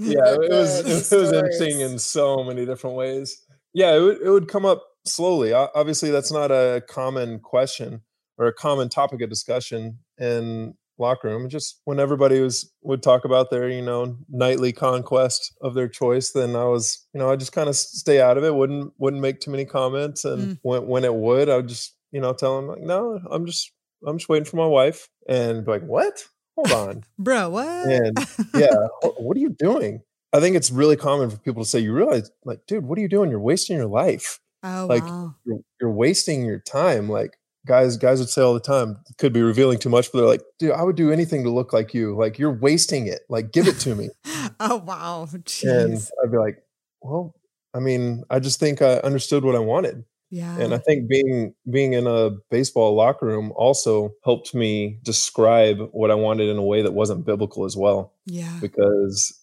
yeah, 0.00 0.24
it 0.24 0.50
was 0.50 1.12
it 1.12 1.16
was 1.18 1.32
interesting 1.32 1.80
in 1.80 1.98
so 1.98 2.42
many 2.42 2.64
different 2.64 2.96
ways 2.96 3.42
yeah, 3.74 3.96
it 3.96 4.00
would, 4.00 4.22
it 4.22 4.30
would 4.30 4.48
come 4.48 4.64
up 4.64 4.82
slowly. 5.06 5.52
Obviously, 5.52 6.10
that's 6.10 6.32
not 6.32 6.50
a 6.50 6.82
common 6.88 7.40
question 7.40 8.02
or 8.38 8.46
a 8.46 8.52
common 8.52 8.88
topic 8.88 9.20
of 9.22 9.30
discussion 9.30 9.98
in 10.18 10.74
locker 10.98 11.28
room. 11.28 11.48
Just 11.48 11.80
when 11.84 12.00
everybody 12.00 12.40
was 12.40 12.72
would 12.82 13.02
talk 13.02 13.24
about 13.24 13.50
their 13.50 13.68
you 13.68 13.82
know 13.82 14.16
nightly 14.28 14.72
conquest 14.72 15.54
of 15.60 15.74
their 15.74 15.88
choice, 15.88 16.32
then 16.32 16.56
I 16.56 16.64
was 16.64 17.06
you 17.14 17.18
know 17.18 17.30
I 17.30 17.36
just 17.36 17.52
kind 17.52 17.68
of 17.68 17.76
stay 17.76 18.20
out 18.20 18.38
of 18.38 18.44
it. 18.44 18.54
wouldn't 18.54 18.92
wouldn't 18.98 19.22
make 19.22 19.40
too 19.40 19.50
many 19.50 19.64
comments, 19.64 20.24
and 20.24 20.42
mm. 20.42 20.58
when 20.62 20.86
when 20.86 21.04
it 21.04 21.14
would, 21.14 21.48
I 21.48 21.56
would 21.56 21.68
just 21.68 21.94
you 22.10 22.20
know 22.20 22.32
tell 22.32 22.56
them 22.56 22.68
like, 22.68 22.82
no, 22.82 23.20
I'm 23.30 23.46
just 23.46 23.72
I'm 24.06 24.18
just 24.18 24.28
waiting 24.28 24.46
for 24.46 24.56
my 24.56 24.66
wife, 24.66 25.08
and 25.28 25.64
be 25.64 25.70
like, 25.70 25.84
what? 25.84 26.24
Hold 26.56 26.72
on, 26.72 27.04
bro, 27.18 27.50
what? 27.50 27.86
And 27.86 28.16
yeah, 28.54 28.74
what 29.18 29.36
are 29.36 29.40
you 29.40 29.50
doing? 29.50 30.02
I 30.32 30.40
think 30.40 30.56
it's 30.56 30.70
really 30.70 30.96
common 30.96 31.30
for 31.30 31.36
people 31.36 31.62
to 31.62 31.68
say, 31.68 31.80
you 31.80 31.92
realize, 31.92 32.30
like, 32.44 32.66
dude, 32.66 32.84
what 32.84 32.98
are 32.98 33.02
you 33.02 33.08
doing? 33.08 33.30
You're 33.30 33.40
wasting 33.40 33.76
your 33.76 33.86
life. 33.86 34.40
Oh, 34.62 34.86
like, 34.88 35.04
wow. 35.04 35.34
you're, 35.44 35.60
you're 35.80 35.90
wasting 35.90 36.44
your 36.44 36.58
time. 36.58 37.08
Like, 37.08 37.36
guys, 37.66 37.96
guys 37.96 38.18
would 38.18 38.28
say 38.28 38.42
all 38.42 38.54
the 38.54 38.60
time, 38.60 38.98
could 39.18 39.32
be 39.32 39.42
revealing 39.42 39.78
too 39.78 39.88
much, 39.88 40.10
but 40.10 40.18
they're 40.18 40.28
like, 40.28 40.42
dude, 40.58 40.72
I 40.72 40.82
would 40.82 40.96
do 40.96 41.12
anything 41.12 41.44
to 41.44 41.50
look 41.50 41.72
like 41.72 41.92
you. 41.92 42.16
Like, 42.16 42.38
you're 42.38 42.52
wasting 42.52 43.06
it. 43.06 43.20
Like, 43.28 43.52
give 43.52 43.68
it 43.68 43.78
to 43.80 43.94
me. 43.94 44.10
oh, 44.60 44.76
wow. 44.76 45.26
Jeez. 45.30 45.64
And 45.84 46.08
I'd 46.24 46.32
be 46.32 46.38
like, 46.38 46.62
well, 47.02 47.34
I 47.74 47.80
mean, 47.80 48.24
I 48.30 48.38
just 48.38 48.60
think 48.60 48.82
I 48.82 48.94
understood 48.98 49.44
what 49.44 49.56
I 49.56 49.60
wanted. 49.60 50.04
Yeah. 50.30 50.58
And 50.58 50.72
I 50.72 50.78
think 50.78 51.10
being 51.10 51.54
being 51.70 51.92
in 51.92 52.06
a 52.06 52.30
baseball 52.50 52.94
locker 52.94 53.26
room 53.26 53.52
also 53.54 54.14
helped 54.24 54.54
me 54.54 54.98
describe 55.02 55.76
what 55.92 56.10
I 56.10 56.14
wanted 56.14 56.48
in 56.48 56.56
a 56.56 56.64
way 56.64 56.80
that 56.80 56.94
wasn't 56.94 57.26
biblical 57.26 57.66
as 57.66 57.76
well. 57.76 58.14
Yeah. 58.24 58.58
Because 58.58 59.38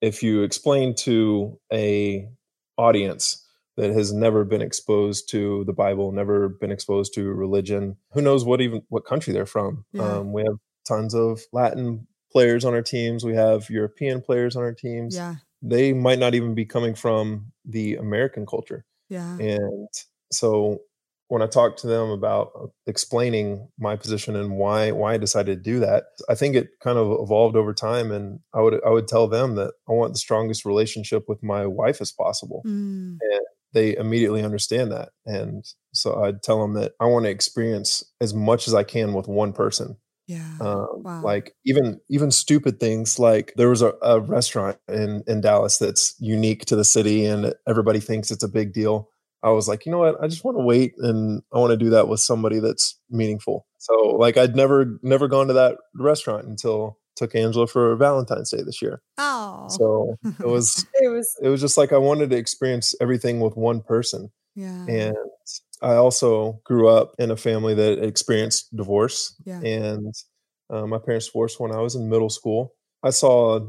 if 0.00 0.22
you 0.22 0.42
explain 0.42 0.94
to 0.94 1.58
a 1.72 2.28
audience 2.76 3.46
that 3.76 3.90
has 3.90 4.12
never 4.12 4.44
been 4.44 4.62
exposed 4.62 5.30
to 5.30 5.64
the 5.64 5.72
Bible, 5.72 6.12
never 6.12 6.48
been 6.48 6.70
exposed 6.70 7.14
to 7.14 7.32
religion, 7.32 7.96
who 8.12 8.20
knows 8.20 8.44
what 8.44 8.60
even 8.60 8.82
what 8.88 9.04
country 9.04 9.32
they're 9.32 9.46
from? 9.46 9.84
Yeah. 9.92 10.18
Um, 10.18 10.32
we 10.32 10.42
have 10.42 10.56
tons 10.86 11.14
of 11.14 11.40
Latin 11.52 12.06
players 12.32 12.64
on 12.64 12.74
our 12.74 12.82
teams. 12.82 13.24
We 13.24 13.34
have 13.34 13.70
European 13.70 14.20
players 14.20 14.56
on 14.56 14.62
our 14.62 14.74
teams. 14.74 15.14
Yeah. 15.14 15.36
They 15.62 15.92
might 15.92 16.18
not 16.18 16.34
even 16.34 16.54
be 16.54 16.64
coming 16.64 16.94
from 16.94 17.52
the 17.64 17.96
American 17.96 18.46
culture. 18.46 18.84
Yeah. 19.08 19.36
And 19.38 19.88
so 20.32 20.80
when 21.30 21.42
I 21.42 21.46
talked 21.46 21.78
to 21.80 21.86
them 21.86 22.10
about 22.10 22.50
uh, 22.60 22.66
explaining 22.88 23.68
my 23.78 23.94
position 23.94 24.34
and 24.34 24.56
why 24.56 24.90
why 24.90 25.14
I 25.14 25.16
decided 25.16 25.62
to 25.62 25.70
do 25.70 25.78
that, 25.78 26.04
I 26.28 26.34
think 26.34 26.56
it 26.56 26.70
kind 26.82 26.98
of 26.98 27.20
evolved 27.20 27.54
over 27.56 27.72
time. 27.72 28.10
And 28.10 28.40
I 28.52 28.60
would 28.60 28.80
I 28.84 28.90
would 28.90 29.06
tell 29.06 29.28
them 29.28 29.54
that 29.54 29.72
I 29.88 29.92
want 29.92 30.12
the 30.12 30.18
strongest 30.18 30.64
relationship 30.64 31.28
with 31.28 31.40
my 31.42 31.66
wife 31.66 32.00
as 32.00 32.10
possible, 32.10 32.62
mm. 32.66 33.16
and 33.20 33.40
they 33.72 33.96
immediately 33.96 34.42
understand 34.42 34.90
that. 34.90 35.10
And 35.24 35.64
so 35.94 36.20
I'd 36.24 36.42
tell 36.42 36.60
them 36.60 36.74
that 36.74 36.92
I 36.98 37.06
want 37.06 37.26
to 37.26 37.30
experience 37.30 38.02
as 38.20 38.34
much 38.34 38.66
as 38.66 38.74
I 38.74 38.82
can 38.82 39.14
with 39.14 39.28
one 39.28 39.52
person. 39.52 39.98
Yeah. 40.26 40.56
Um, 40.60 40.88
wow. 40.96 41.22
Like 41.22 41.54
even 41.64 42.00
even 42.10 42.32
stupid 42.32 42.80
things 42.80 43.20
like 43.20 43.52
there 43.56 43.68
was 43.68 43.82
a, 43.82 43.92
a 44.02 44.18
restaurant 44.18 44.78
in 44.88 45.22
in 45.28 45.42
Dallas 45.42 45.78
that's 45.78 46.16
unique 46.18 46.64
to 46.66 46.76
the 46.76 46.84
city 46.84 47.24
and 47.24 47.54
everybody 47.68 48.00
thinks 48.00 48.32
it's 48.32 48.42
a 48.42 48.48
big 48.48 48.72
deal 48.72 49.10
I 49.42 49.50
was 49.50 49.68
like, 49.68 49.86
you 49.86 49.92
know 49.92 49.98
what? 49.98 50.22
I 50.22 50.28
just 50.28 50.44
want 50.44 50.58
to 50.58 50.64
wait 50.64 50.94
and 50.98 51.42
I 51.52 51.58
want 51.58 51.70
to 51.70 51.76
do 51.76 51.90
that 51.90 52.08
with 52.08 52.20
somebody 52.20 52.60
that's 52.60 52.98
meaningful. 53.10 53.66
So 53.78 53.94
like 54.18 54.36
I'd 54.36 54.54
never 54.54 54.98
never 55.02 55.28
gone 55.28 55.48
to 55.48 55.54
that 55.54 55.78
restaurant 55.94 56.46
until 56.46 56.98
took 57.16 57.34
Angela 57.34 57.66
for 57.66 57.96
Valentine's 57.96 58.50
Day 58.50 58.62
this 58.62 58.82
year. 58.82 59.02
Oh. 59.18 59.66
So 59.68 60.16
it 60.24 60.46
was 60.46 60.86
it 61.00 61.08
was 61.08 61.36
it 61.42 61.48
was 61.48 61.60
just 61.60 61.78
like 61.78 61.92
I 61.92 61.98
wanted 61.98 62.30
to 62.30 62.36
experience 62.36 62.94
everything 63.00 63.40
with 63.40 63.56
one 63.56 63.80
person. 63.80 64.30
Yeah. 64.54 64.86
And 64.86 65.16
I 65.82 65.94
also 65.94 66.60
grew 66.64 66.88
up 66.88 67.14
in 67.18 67.30
a 67.30 67.36
family 67.36 67.74
that 67.74 68.04
experienced 68.04 68.74
divorce. 68.76 69.34
Yeah. 69.44 69.60
And 69.60 70.14
uh, 70.68 70.86
my 70.86 70.98
parents 70.98 71.26
divorced 71.26 71.60
when 71.60 71.72
I 71.72 71.80
was 71.80 71.94
in 71.94 72.10
middle 72.10 72.28
school. 72.28 72.74
I 73.02 73.10
saw 73.10 73.60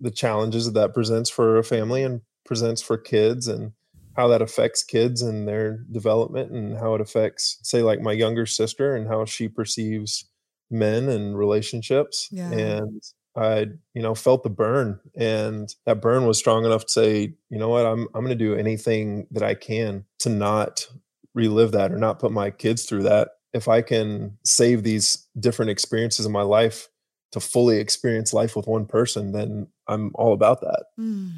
the 0.00 0.10
challenges 0.10 0.66
that, 0.66 0.74
that 0.74 0.94
presents 0.94 1.30
for 1.30 1.58
a 1.58 1.64
family 1.64 2.02
and 2.02 2.22
presents 2.44 2.82
for 2.82 2.96
kids 2.96 3.46
and 3.46 3.72
how 4.20 4.28
that 4.28 4.42
affects 4.42 4.82
kids 4.82 5.22
and 5.22 5.48
their 5.48 5.78
development 5.90 6.52
and 6.52 6.76
how 6.76 6.94
it 6.94 7.00
affects 7.00 7.58
say 7.62 7.82
like 7.82 8.02
my 8.02 8.12
younger 8.12 8.44
sister 8.44 8.94
and 8.94 9.08
how 9.08 9.24
she 9.24 9.48
perceives 9.48 10.28
men 10.70 11.08
and 11.08 11.38
relationships. 11.38 12.28
Yeah. 12.30 12.52
and 12.52 13.02
i 13.36 13.64
you 13.94 14.02
know 14.02 14.14
felt 14.14 14.42
the 14.42 14.50
burn 14.50 14.98
and 15.16 15.74
that 15.86 16.02
burn 16.02 16.26
was 16.26 16.36
strong 16.36 16.66
enough 16.66 16.84
to 16.84 16.92
say 16.92 17.32
you 17.48 17.58
know 17.58 17.68
what? 17.68 17.86
I'm 17.86 18.08
i'm 18.14 18.24
going 18.24 18.36
to 18.38 18.44
do 18.44 18.56
anything 18.56 19.26
that 19.30 19.44
i 19.44 19.54
can 19.54 20.04
to 20.18 20.28
not 20.28 20.86
relive 21.34 21.72
that 21.72 21.92
or 21.92 21.96
not 21.96 22.18
put 22.18 22.32
my 22.32 22.50
kids 22.50 22.84
through 22.84 23.04
that. 23.04 23.28
If 23.54 23.68
i 23.68 23.80
can 23.80 24.36
save 24.44 24.82
these 24.82 25.28
different 25.38 25.70
experiences 25.70 26.26
in 26.26 26.32
my 26.32 26.42
life 26.42 26.88
to 27.32 27.40
fully 27.40 27.78
experience 27.78 28.34
life 28.34 28.54
with 28.54 28.66
one 28.66 28.84
person 28.84 29.32
then 29.32 29.68
i'm 29.86 30.10
all 30.14 30.34
about 30.34 30.60
that. 30.60 30.84
Mm, 30.98 31.30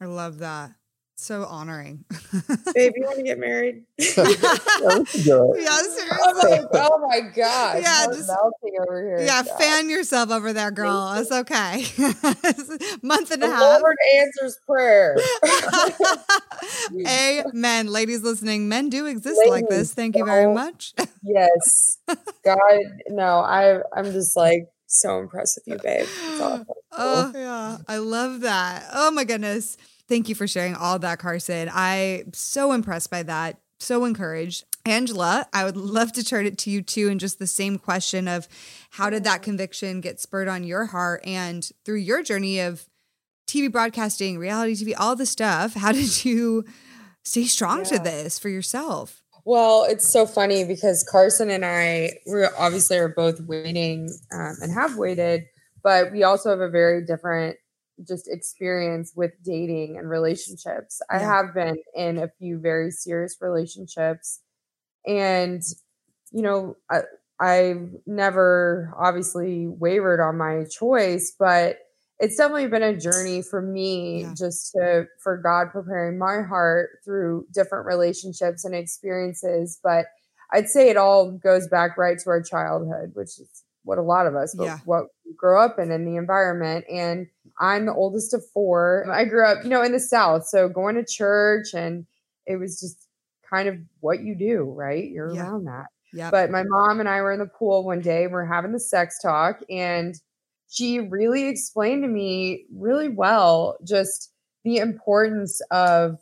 i 0.00 0.06
love 0.06 0.38
that 0.38 0.72
so 1.16 1.44
honoring. 1.44 2.04
Babe, 2.74 2.92
you 2.96 3.04
want 3.04 3.16
to 3.18 3.22
get 3.22 3.38
married? 3.38 3.84
yeah, 3.98 4.04
oh 4.18 5.04
seriously. 5.06 5.58
Oh 6.72 6.98
my, 7.00 7.20
oh 7.20 7.30
gosh. 7.34 7.82
Yeah, 7.82 8.06
just 8.06 8.28
melting 8.28 8.80
over 8.80 9.02
here. 9.02 9.26
Yeah, 9.26 9.42
fan 9.42 9.88
yourself 9.88 10.30
over 10.30 10.52
there, 10.52 10.70
girl. 10.70 11.12
It's 11.16 11.32
okay. 11.32 11.84
Month 13.02 13.30
and 13.30 13.42
the 13.42 13.46
a 13.46 13.50
half. 13.50 13.80
Lord 13.80 13.96
answers 14.16 14.58
prayer. 14.66 15.16
Amen. 17.06 17.88
Ladies 17.88 18.22
listening, 18.22 18.68
men 18.68 18.88
do 18.88 19.06
exist 19.06 19.38
Ladies, 19.38 19.52
like 19.52 19.68
this. 19.68 19.94
Thank 19.94 20.16
you 20.16 20.24
very 20.24 20.52
much. 20.52 20.94
yes. 21.22 21.98
God, 22.44 22.80
no, 23.08 23.38
I 23.38 23.80
I'm 23.96 24.12
just 24.12 24.36
like 24.36 24.68
so 24.86 25.18
impressed 25.18 25.60
with 25.64 25.74
you, 25.74 25.82
babe. 25.82 26.06
Oh, 26.96 27.32
yeah. 27.34 27.78
I 27.88 27.96
love 27.96 28.42
that. 28.42 28.88
Oh 28.92 29.10
my 29.10 29.24
goodness. 29.24 29.76
Thank 30.08 30.28
you 30.28 30.34
for 30.34 30.46
sharing 30.46 30.74
all 30.74 30.98
that, 30.98 31.18
Carson. 31.18 31.70
I'm 31.72 32.32
so 32.34 32.72
impressed 32.72 33.10
by 33.10 33.22
that. 33.22 33.58
So 33.78 34.04
encouraged. 34.04 34.64
Angela, 34.86 35.46
I 35.52 35.64
would 35.64 35.76
love 35.76 36.12
to 36.12 36.24
turn 36.24 36.46
it 36.46 36.58
to 36.58 36.70
you 36.70 36.82
too, 36.82 37.08
and 37.08 37.18
just 37.18 37.38
the 37.38 37.46
same 37.46 37.78
question 37.78 38.28
of 38.28 38.46
how 38.90 39.08
did 39.08 39.24
that 39.24 39.42
conviction 39.42 40.00
get 40.00 40.20
spurred 40.20 40.48
on 40.48 40.62
your 40.62 40.86
heart? 40.86 41.22
And 41.26 41.68
through 41.84 41.96
your 41.96 42.22
journey 42.22 42.60
of 42.60 42.86
TV 43.46 43.70
broadcasting, 43.70 44.38
reality 44.38 44.74
TV, 44.74 44.94
all 44.98 45.16
the 45.16 45.26
stuff, 45.26 45.74
how 45.74 45.92
did 45.92 46.24
you 46.24 46.64
stay 47.24 47.44
strong 47.44 47.78
yeah. 47.78 47.84
to 47.84 47.98
this 47.98 48.38
for 48.38 48.48
yourself? 48.48 49.22
Well, 49.46 49.84
it's 49.84 50.10
so 50.10 50.26
funny 50.26 50.64
because 50.64 51.06
Carson 51.10 51.50
and 51.50 51.64
I, 51.64 52.12
we 52.26 52.44
obviously 52.58 52.96
are 52.98 53.08
both 53.08 53.40
waiting 53.40 54.08
um, 54.32 54.56
and 54.62 54.72
have 54.72 54.96
waited, 54.96 55.44
but 55.82 56.12
we 56.12 56.22
also 56.22 56.50
have 56.50 56.60
a 56.60 56.70
very 56.70 57.04
different 57.04 57.56
just 58.06 58.28
experience 58.28 59.12
with 59.14 59.32
dating 59.44 59.96
and 59.98 60.08
relationships. 60.08 61.00
Yeah. 61.10 61.16
I 61.16 61.18
have 61.20 61.54
been 61.54 61.76
in 61.94 62.18
a 62.18 62.28
few 62.38 62.58
very 62.58 62.90
serious 62.90 63.36
relationships 63.40 64.40
and 65.06 65.62
you 66.34 66.42
know, 66.42 66.76
I, 66.90 67.02
I've 67.40 67.90
never 68.06 68.92
obviously 68.98 69.66
wavered 69.68 70.20
on 70.20 70.36
my 70.36 70.64
choice, 70.64 71.32
but 71.38 71.78
it's 72.18 72.36
definitely 72.36 72.68
been 72.68 72.82
a 72.82 72.98
journey 72.98 73.42
for 73.42 73.60
me 73.60 74.22
yeah. 74.22 74.34
just 74.36 74.72
to 74.72 75.06
for 75.22 75.36
God 75.36 75.70
preparing 75.72 76.18
my 76.18 76.42
heart 76.42 76.90
through 77.04 77.46
different 77.52 77.86
relationships 77.86 78.64
and 78.64 78.74
experiences, 78.74 79.78
but 79.82 80.06
I'd 80.52 80.68
say 80.68 80.90
it 80.90 80.96
all 80.96 81.32
goes 81.32 81.68
back 81.68 81.96
right 81.96 82.18
to 82.18 82.30
our 82.30 82.42
childhood, 82.42 83.12
which 83.14 83.38
is 83.40 83.64
what 83.82 83.98
a 83.98 84.02
lot 84.02 84.26
of 84.26 84.34
us, 84.34 84.54
but 84.56 84.64
yeah. 84.64 84.78
what 84.84 85.06
grow 85.36 85.62
up 85.62 85.78
in 85.78 85.90
in 85.90 86.04
the 86.04 86.16
environment. 86.16 86.84
And 86.90 87.26
I'm 87.60 87.86
the 87.86 87.94
oldest 87.94 88.34
of 88.34 88.44
four. 88.52 89.06
I 89.12 89.24
grew 89.24 89.46
up, 89.46 89.64
you 89.64 89.70
know, 89.70 89.82
in 89.82 89.92
the 89.92 90.00
South. 90.00 90.46
So 90.46 90.68
going 90.68 90.96
to 90.96 91.04
church 91.04 91.74
and 91.74 92.06
it 92.46 92.56
was 92.56 92.80
just 92.80 93.06
kind 93.48 93.68
of 93.68 93.76
what 94.00 94.20
you 94.20 94.34
do, 94.34 94.62
right? 94.62 95.08
You're 95.08 95.34
yeah. 95.34 95.42
around 95.42 95.64
that. 95.64 95.86
Yeah. 96.12 96.30
But 96.30 96.50
my 96.50 96.62
mom 96.64 97.00
and 97.00 97.08
I 97.08 97.20
were 97.20 97.32
in 97.32 97.40
the 97.40 97.46
pool 97.46 97.84
one 97.84 98.00
day, 98.00 98.26
we 98.26 98.34
are 98.34 98.46
having 98.46 98.72
the 98.72 98.78
sex 98.78 99.18
talk, 99.20 99.60
and 99.68 100.14
she 100.70 101.00
really 101.00 101.48
explained 101.48 102.04
to 102.04 102.08
me 102.08 102.66
really 102.72 103.08
well 103.08 103.76
just 103.84 104.30
the 104.64 104.78
importance 104.78 105.60
of 105.72 106.18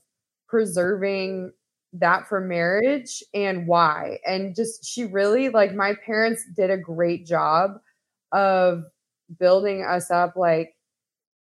preserving 0.48 1.52
that 1.92 2.26
for 2.26 2.40
marriage 2.40 3.22
and 3.34 3.66
why. 3.66 4.18
And 4.26 4.54
just 4.54 4.84
she 4.84 5.04
really 5.04 5.50
like 5.50 5.74
my 5.74 5.94
parents 6.06 6.42
did 6.56 6.70
a 6.70 6.78
great 6.78 7.26
job 7.26 7.72
of 8.32 8.84
building 9.38 9.84
us 9.84 10.10
up 10.10 10.36
like 10.36 10.74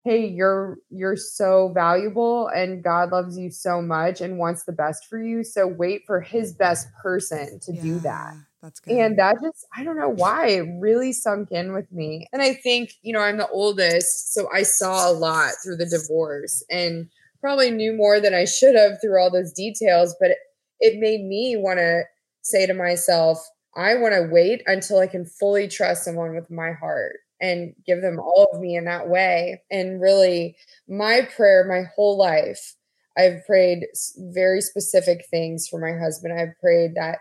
hey 0.03 0.25
you're 0.25 0.77
you're 0.89 1.15
so 1.15 1.71
valuable 1.73 2.47
and 2.49 2.83
god 2.83 3.11
loves 3.11 3.37
you 3.37 3.51
so 3.51 3.81
much 3.81 4.21
and 4.21 4.37
wants 4.37 4.63
the 4.63 4.71
best 4.71 5.05
for 5.05 5.21
you 5.21 5.43
so 5.43 5.67
wait 5.67 6.03
for 6.05 6.19
his 6.19 6.53
best 6.53 6.87
person 7.01 7.59
to 7.59 7.73
yeah, 7.73 7.81
do 7.81 7.99
that. 7.99 8.33
that's 8.61 8.79
good. 8.79 8.97
And 8.97 9.19
that 9.19 9.37
just 9.41 9.65
i 9.75 9.83
don't 9.83 9.97
know 9.97 10.09
why 10.09 10.47
it 10.47 10.67
really 10.79 11.13
sunk 11.13 11.51
in 11.51 11.73
with 11.73 11.91
me. 11.91 12.27
And 12.33 12.41
i 12.41 12.53
think 12.53 12.93
you 13.01 13.13
know 13.13 13.21
i'm 13.21 13.37
the 13.37 13.49
oldest 13.49 14.33
so 14.33 14.49
i 14.51 14.63
saw 14.63 15.09
a 15.09 15.13
lot 15.13 15.51
through 15.63 15.77
the 15.77 15.85
divorce 15.85 16.63
and 16.69 17.07
probably 17.39 17.71
knew 17.71 17.93
more 17.93 18.19
than 18.19 18.33
i 18.33 18.45
should 18.45 18.75
have 18.75 18.99
through 19.01 19.19
all 19.19 19.31
those 19.31 19.51
details 19.51 20.15
but 20.19 20.31
it, 20.31 20.37
it 20.79 20.99
made 20.99 21.23
me 21.23 21.57
want 21.57 21.79
to 21.79 22.03
say 22.43 22.65
to 22.65 22.73
myself 22.73 23.47
i 23.75 23.95
want 23.95 24.13
to 24.13 24.29
wait 24.31 24.63
until 24.67 24.99
i 24.99 25.07
can 25.07 25.25
fully 25.25 25.67
trust 25.67 26.03
someone 26.05 26.35
with 26.35 26.49
my 26.51 26.71
heart 26.73 27.17
and 27.41 27.73
give 27.85 28.01
them 28.01 28.19
all 28.19 28.47
of 28.53 28.61
me 28.61 28.75
in 28.75 28.85
that 28.85 29.09
way. 29.09 29.61
And 29.71 29.99
really, 29.99 30.55
my 30.87 31.21
prayer 31.35 31.65
my 31.67 31.89
whole 31.95 32.17
life, 32.17 32.75
I've 33.17 33.45
prayed 33.45 33.87
very 34.17 34.61
specific 34.61 35.25
things 35.29 35.67
for 35.67 35.79
my 35.79 35.97
husband. 35.99 36.39
I've 36.39 36.57
prayed 36.61 36.95
that 36.95 37.17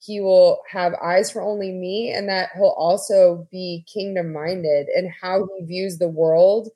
he 0.00 0.20
will 0.20 0.60
have 0.70 0.94
eyes 0.94 1.30
for 1.30 1.42
only 1.42 1.70
me 1.72 2.12
and 2.12 2.28
that 2.28 2.50
he'll 2.54 2.74
also 2.76 3.46
be 3.50 3.84
kingdom 3.92 4.32
minded 4.32 4.88
and 4.88 5.12
how 5.22 5.46
he 5.56 5.64
views 5.64 5.98
the 5.98 6.08
world 6.08 6.68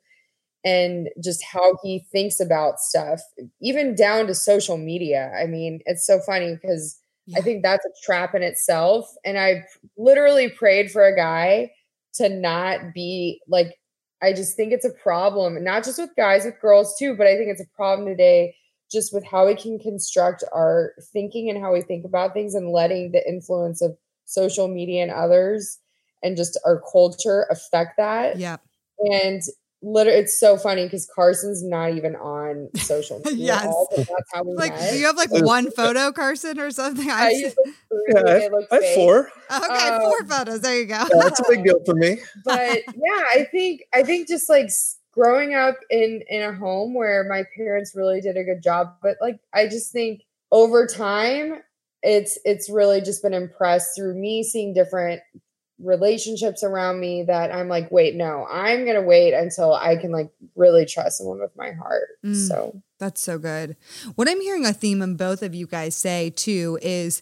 and 0.63 1.09
just 1.23 1.43
how 1.43 1.77
he 1.83 2.05
thinks 2.11 2.39
about 2.39 2.79
stuff, 2.79 3.21
even 3.61 3.95
down 3.95 4.27
to 4.27 4.35
social 4.35 4.77
media. 4.77 5.31
I 5.39 5.45
mean, 5.47 5.81
it's 5.85 6.05
so 6.05 6.19
funny 6.19 6.55
because 6.55 6.99
yeah. 7.25 7.39
I 7.39 7.41
think 7.41 7.63
that's 7.63 7.85
a 7.85 8.05
trap 8.05 8.35
in 8.35 8.43
itself. 8.43 9.13
And 9.23 9.37
I 9.37 9.63
literally 9.97 10.49
prayed 10.49 10.91
for 10.91 11.05
a 11.05 11.15
guy 11.15 11.71
to 12.15 12.29
not 12.29 12.93
be 12.93 13.41
like 13.47 13.77
I 14.21 14.33
just 14.33 14.55
think 14.55 14.71
it's 14.71 14.85
a 14.85 14.91
problem, 14.91 15.61
not 15.63 15.83
just 15.83 15.99
with 15.99 16.15
guys, 16.15 16.45
with 16.45 16.59
girls 16.59 16.97
too, 16.97 17.15
but 17.15 17.27
I 17.27 17.35
think 17.35 17.49
it's 17.49 17.61
a 17.61 17.75
problem 17.75 18.07
today 18.07 18.55
just 18.91 19.13
with 19.13 19.25
how 19.25 19.45
we 19.45 19.55
can 19.55 19.77
construct 19.77 20.43
our 20.53 20.93
thinking 21.11 21.49
and 21.49 21.59
how 21.59 21.73
we 21.73 21.81
think 21.81 22.05
about 22.05 22.33
things 22.33 22.55
and 22.55 22.71
letting 22.71 23.11
the 23.11 23.27
influence 23.27 23.81
of 23.81 23.97
social 24.25 24.67
media 24.67 25.03
and 25.03 25.11
others 25.11 25.79
and 26.23 26.37
just 26.37 26.57
our 26.65 26.81
culture 26.91 27.45
affect 27.49 27.97
that. 27.97 28.37
Yeah. 28.37 28.57
And 28.99 29.41
literally 29.85 30.19
it's 30.19 30.37
so 30.39 30.57
funny 30.57 30.85
because 30.85 31.09
Carson's 31.13 31.63
not 31.63 31.93
even 31.93 32.15
on 32.15 32.69
social 32.75 33.19
media. 33.25 33.45
yes. 33.45 33.65
All, 33.65 33.87
that's 33.95 34.09
how 34.33 34.43
we 34.43 34.55
like 34.55 34.73
met. 34.73 34.91
do 34.91 34.97
you 34.97 35.05
have 35.05 35.15
like 35.15 35.31
one 35.31 35.71
photo, 35.75 36.11
Carson, 36.11 36.59
or 36.59 36.71
something? 36.71 37.09
I, 37.09 37.25
I 37.25 37.53
yeah, 38.09 38.21
I, 38.25 38.75
I 38.75 38.83
have 38.83 38.95
four. 38.95 39.31
okay, 39.51 39.89
um, 39.89 40.01
four 40.01 40.25
photos. 40.25 40.61
There 40.61 40.77
you 40.77 40.85
go. 40.85 40.95
Yeah, 40.95 41.21
that's 41.21 41.39
a 41.39 41.43
big 41.47 41.63
deal 41.63 41.79
for 41.85 41.93
me. 41.93 42.17
but 42.45 42.81
yeah, 42.95 43.23
I 43.33 43.47
think 43.51 43.83
I 43.93 44.03
think 44.03 44.27
just 44.27 44.49
like 44.49 44.69
growing 45.11 45.53
up 45.53 45.75
in 45.89 46.23
in 46.29 46.41
a 46.41 46.53
home 46.53 46.93
where 46.93 47.23
my 47.29 47.43
parents 47.55 47.93
really 47.95 48.21
did 48.21 48.37
a 48.37 48.43
good 48.43 48.63
job, 48.63 48.95
but 49.01 49.17
like 49.21 49.39
I 49.53 49.67
just 49.67 49.91
think 49.91 50.23
over 50.51 50.87
time 50.87 51.61
it's 52.01 52.37
it's 52.45 52.69
really 52.69 53.01
just 53.01 53.23
been 53.23 53.33
impressed 53.33 53.95
through 53.95 54.15
me 54.15 54.43
seeing 54.43 54.73
different 54.73 55.21
relationships 55.79 56.63
around 56.63 56.99
me 56.99 57.23
that 57.23 57.53
I'm 57.53 57.67
like, 57.67 57.91
wait, 57.91 58.15
no, 58.15 58.45
I'm 58.49 58.85
gonna 58.85 59.01
wait 59.01 59.33
until 59.33 59.73
I 59.73 59.97
can 59.97 60.11
like 60.11 60.29
really 60.55 60.85
trust 60.85 61.17
someone 61.17 61.39
with 61.39 61.55
my 61.55 61.71
heart. 61.71 62.07
Mm, 62.23 62.47
so 62.47 62.81
that's 62.99 63.21
so 63.21 63.37
good. 63.37 63.75
What 64.15 64.29
I'm 64.29 64.41
hearing 64.41 64.65
a 64.65 64.73
theme 64.73 65.01
in 65.01 65.15
both 65.15 65.43
of 65.43 65.53
you 65.53 65.67
guys 65.67 65.95
say 65.95 66.29
too 66.29 66.79
is 66.81 67.21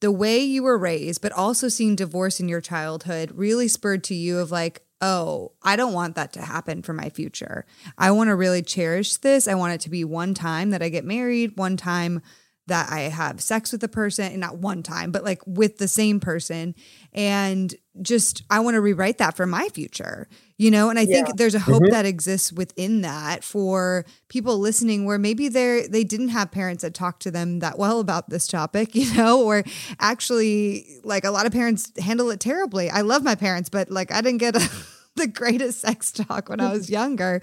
the 0.00 0.12
way 0.12 0.38
you 0.38 0.62
were 0.62 0.78
raised, 0.78 1.22
but 1.22 1.32
also 1.32 1.68
seeing 1.68 1.96
divorce 1.96 2.38
in 2.38 2.48
your 2.48 2.60
childhood 2.60 3.32
really 3.34 3.66
spurred 3.66 4.04
to 4.04 4.14
you 4.14 4.38
of 4.38 4.52
like, 4.52 4.82
oh, 5.00 5.52
I 5.62 5.76
don't 5.76 5.92
want 5.92 6.14
that 6.16 6.32
to 6.34 6.42
happen 6.42 6.82
for 6.82 6.92
my 6.92 7.08
future. 7.08 7.64
I 7.96 8.10
want 8.12 8.28
to 8.28 8.36
really 8.36 8.62
cherish 8.62 9.16
this. 9.16 9.48
I 9.48 9.54
want 9.54 9.74
it 9.74 9.80
to 9.82 9.90
be 9.90 10.04
one 10.04 10.34
time 10.34 10.70
that 10.70 10.82
I 10.82 10.88
get 10.88 11.04
married, 11.04 11.56
one 11.56 11.76
time 11.76 12.22
that 12.68 12.90
I 12.90 13.00
have 13.00 13.40
sex 13.40 13.72
with 13.72 13.80
the 13.80 13.88
person, 13.88 14.26
and 14.26 14.40
not 14.40 14.58
one 14.58 14.82
time, 14.82 15.10
but 15.10 15.24
like 15.24 15.42
with 15.46 15.78
the 15.78 15.88
same 15.88 16.20
person. 16.20 16.74
And 17.12 17.74
just, 18.00 18.44
I 18.48 18.60
want 18.60 18.74
to 18.74 18.80
rewrite 18.80 19.18
that 19.18 19.36
for 19.36 19.46
my 19.46 19.68
future, 19.70 20.28
you 20.56 20.70
know? 20.70 20.88
And 20.88 20.98
I 20.98 21.02
yeah. 21.02 21.24
think 21.24 21.36
there's 21.36 21.54
a 21.54 21.58
hope 21.58 21.82
mm-hmm. 21.82 21.92
that 21.92 22.06
exists 22.06 22.52
within 22.52 23.00
that 23.00 23.42
for 23.42 24.04
people 24.28 24.58
listening 24.58 25.04
where 25.04 25.18
maybe 25.18 25.48
they're, 25.48 25.88
they 25.88 26.04
didn't 26.04 26.28
have 26.28 26.50
parents 26.50 26.82
that 26.82 26.94
talked 26.94 27.22
to 27.22 27.30
them 27.30 27.58
that 27.58 27.78
well 27.78 28.00
about 28.00 28.30
this 28.30 28.46
topic, 28.46 28.94
you 28.94 29.12
know, 29.14 29.42
or 29.42 29.64
actually, 29.98 30.86
like 31.02 31.24
a 31.24 31.30
lot 31.30 31.46
of 31.46 31.52
parents 31.52 31.92
handle 31.98 32.30
it 32.30 32.40
terribly. 32.40 32.88
I 32.88 33.00
love 33.00 33.22
my 33.22 33.34
parents, 33.34 33.68
but 33.68 33.90
like 33.90 34.12
I 34.12 34.20
didn't 34.20 34.38
get 34.38 34.56
a, 34.56 34.70
the 35.18 35.26
greatest 35.26 35.80
sex 35.82 36.12
talk 36.12 36.48
when 36.48 36.60
I 36.60 36.64
mm-hmm. 36.64 36.72
was 36.74 36.90
younger. 36.90 37.40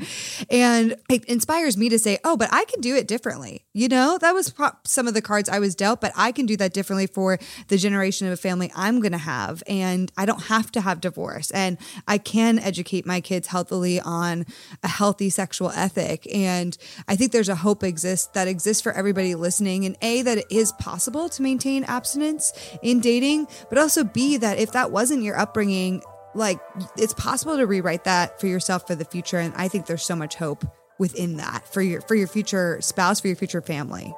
And 0.49 0.95
it 1.09 1.25
inspires 1.25 1.77
me 1.77 1.89
to 1.89 1.99
say, 1.99 2.19
oh, 2.23 2.37
but 2.37 2.49
I 2.51 2.65
can 2.65 2.81
do 2.81 2.95
it 2.95 3.07
differently. 3.07 3.65
You 3.73 3.87
know, 3.87 4.17
that 4.19 4.33
was 4.33 4.53
some 4.83 5.07
of 5.07 5.13
the 5.13 5.21
cards 5.21 5.49
I 5.49 5.59
was 5.59 5.75
dealt, 5.75 6.01
but 6.01 6.11
I 6.15 6.31
can 6.31 6.45
do 6.45 6.57
that 6.57 6.73
differently 6.73 7.07
for 7.07 7.37
the 7.67 7.77
generation 7.77 8.27
of 8.27 8.33
a 8.33 8.37
family 8.37 8.71
I'm 8.75 8.99
going 8.99 9.11
to 9.11 9.17
have. 9.17 9.61
And 9.67 10.11
I 10.17 10.25
don't 10.25 10.43
have 10.43 10.71
to 10.73 10.81
have 10.81 11.01
divorce. 11.01 11.51
And 11.51 11.77
I 12.07 12.17
can 12.17 12.59
educate 12.59 13.05
my 13.05 13.21
kids 13.21 13.47
healthily 13.47 13.99
on 13.99 14.45
a 14.83 14.87
healthy 14.87 15.29
sexual 15.29 15.71
ethic. 15.71 16.27
And 16.33 16.77
I 17.07 17.15
think 17.15 17.31
there's 17.31 17.49
a 17.49 17.55
hope 17.55 17.83
exists 17.83 18.27
that 18.27 18.47
exists 18.47 18.81
for 18.81 18.91
everybody 18.91 19.35
listening. 19.35 19.85
And 19.85 19.97
A, 20.01 20.21
that 20.21 20.37
it 20.37 20.47
is 20.49 20.71
possible 20.73 21.29
to 21.29 21.41
maintain 21.41 21.83
abstinence 21.83 22.53
in 22.81 22.99
dating, 22.99 23.47
but 23.69 23.77
also 23.77 24.03
B, 24.03 24.37
that 24.37 24.57
if 24.57 24.71
that 24.71 24.91
wasn't 24.91 25.23
your 25.23 25.37
upbringing, 25.37 26.01
like 26.35 26.59
it's 26.97 27.13
possible 27.13 27.57
to 27.57 27.65
rewrite 27.65 28.03
that 28.03 28.39
for 28.39 28.47
yourself 28.47 28.85
for 28.85 28.95
the 28.95 29.05
future 29.05 29.37
and 29.37 29.53
i 29.55 29.67
think 29.67 29.85
there's 29.85 30.03
so 30.03 30.15
much 30.15 30.35
hope 30.35 30.65
within 30.99 31.37
that 31.37 31.67
for 31.67 31.81
your 31.81 32.01
for 32.01 32.15
your 32.15 32.27
future 32.27 32.79
spouse 32.81 33.19
for 33.19 33.27
your 33.27 33.35
future 33.35 33.61
family 33.61 34.13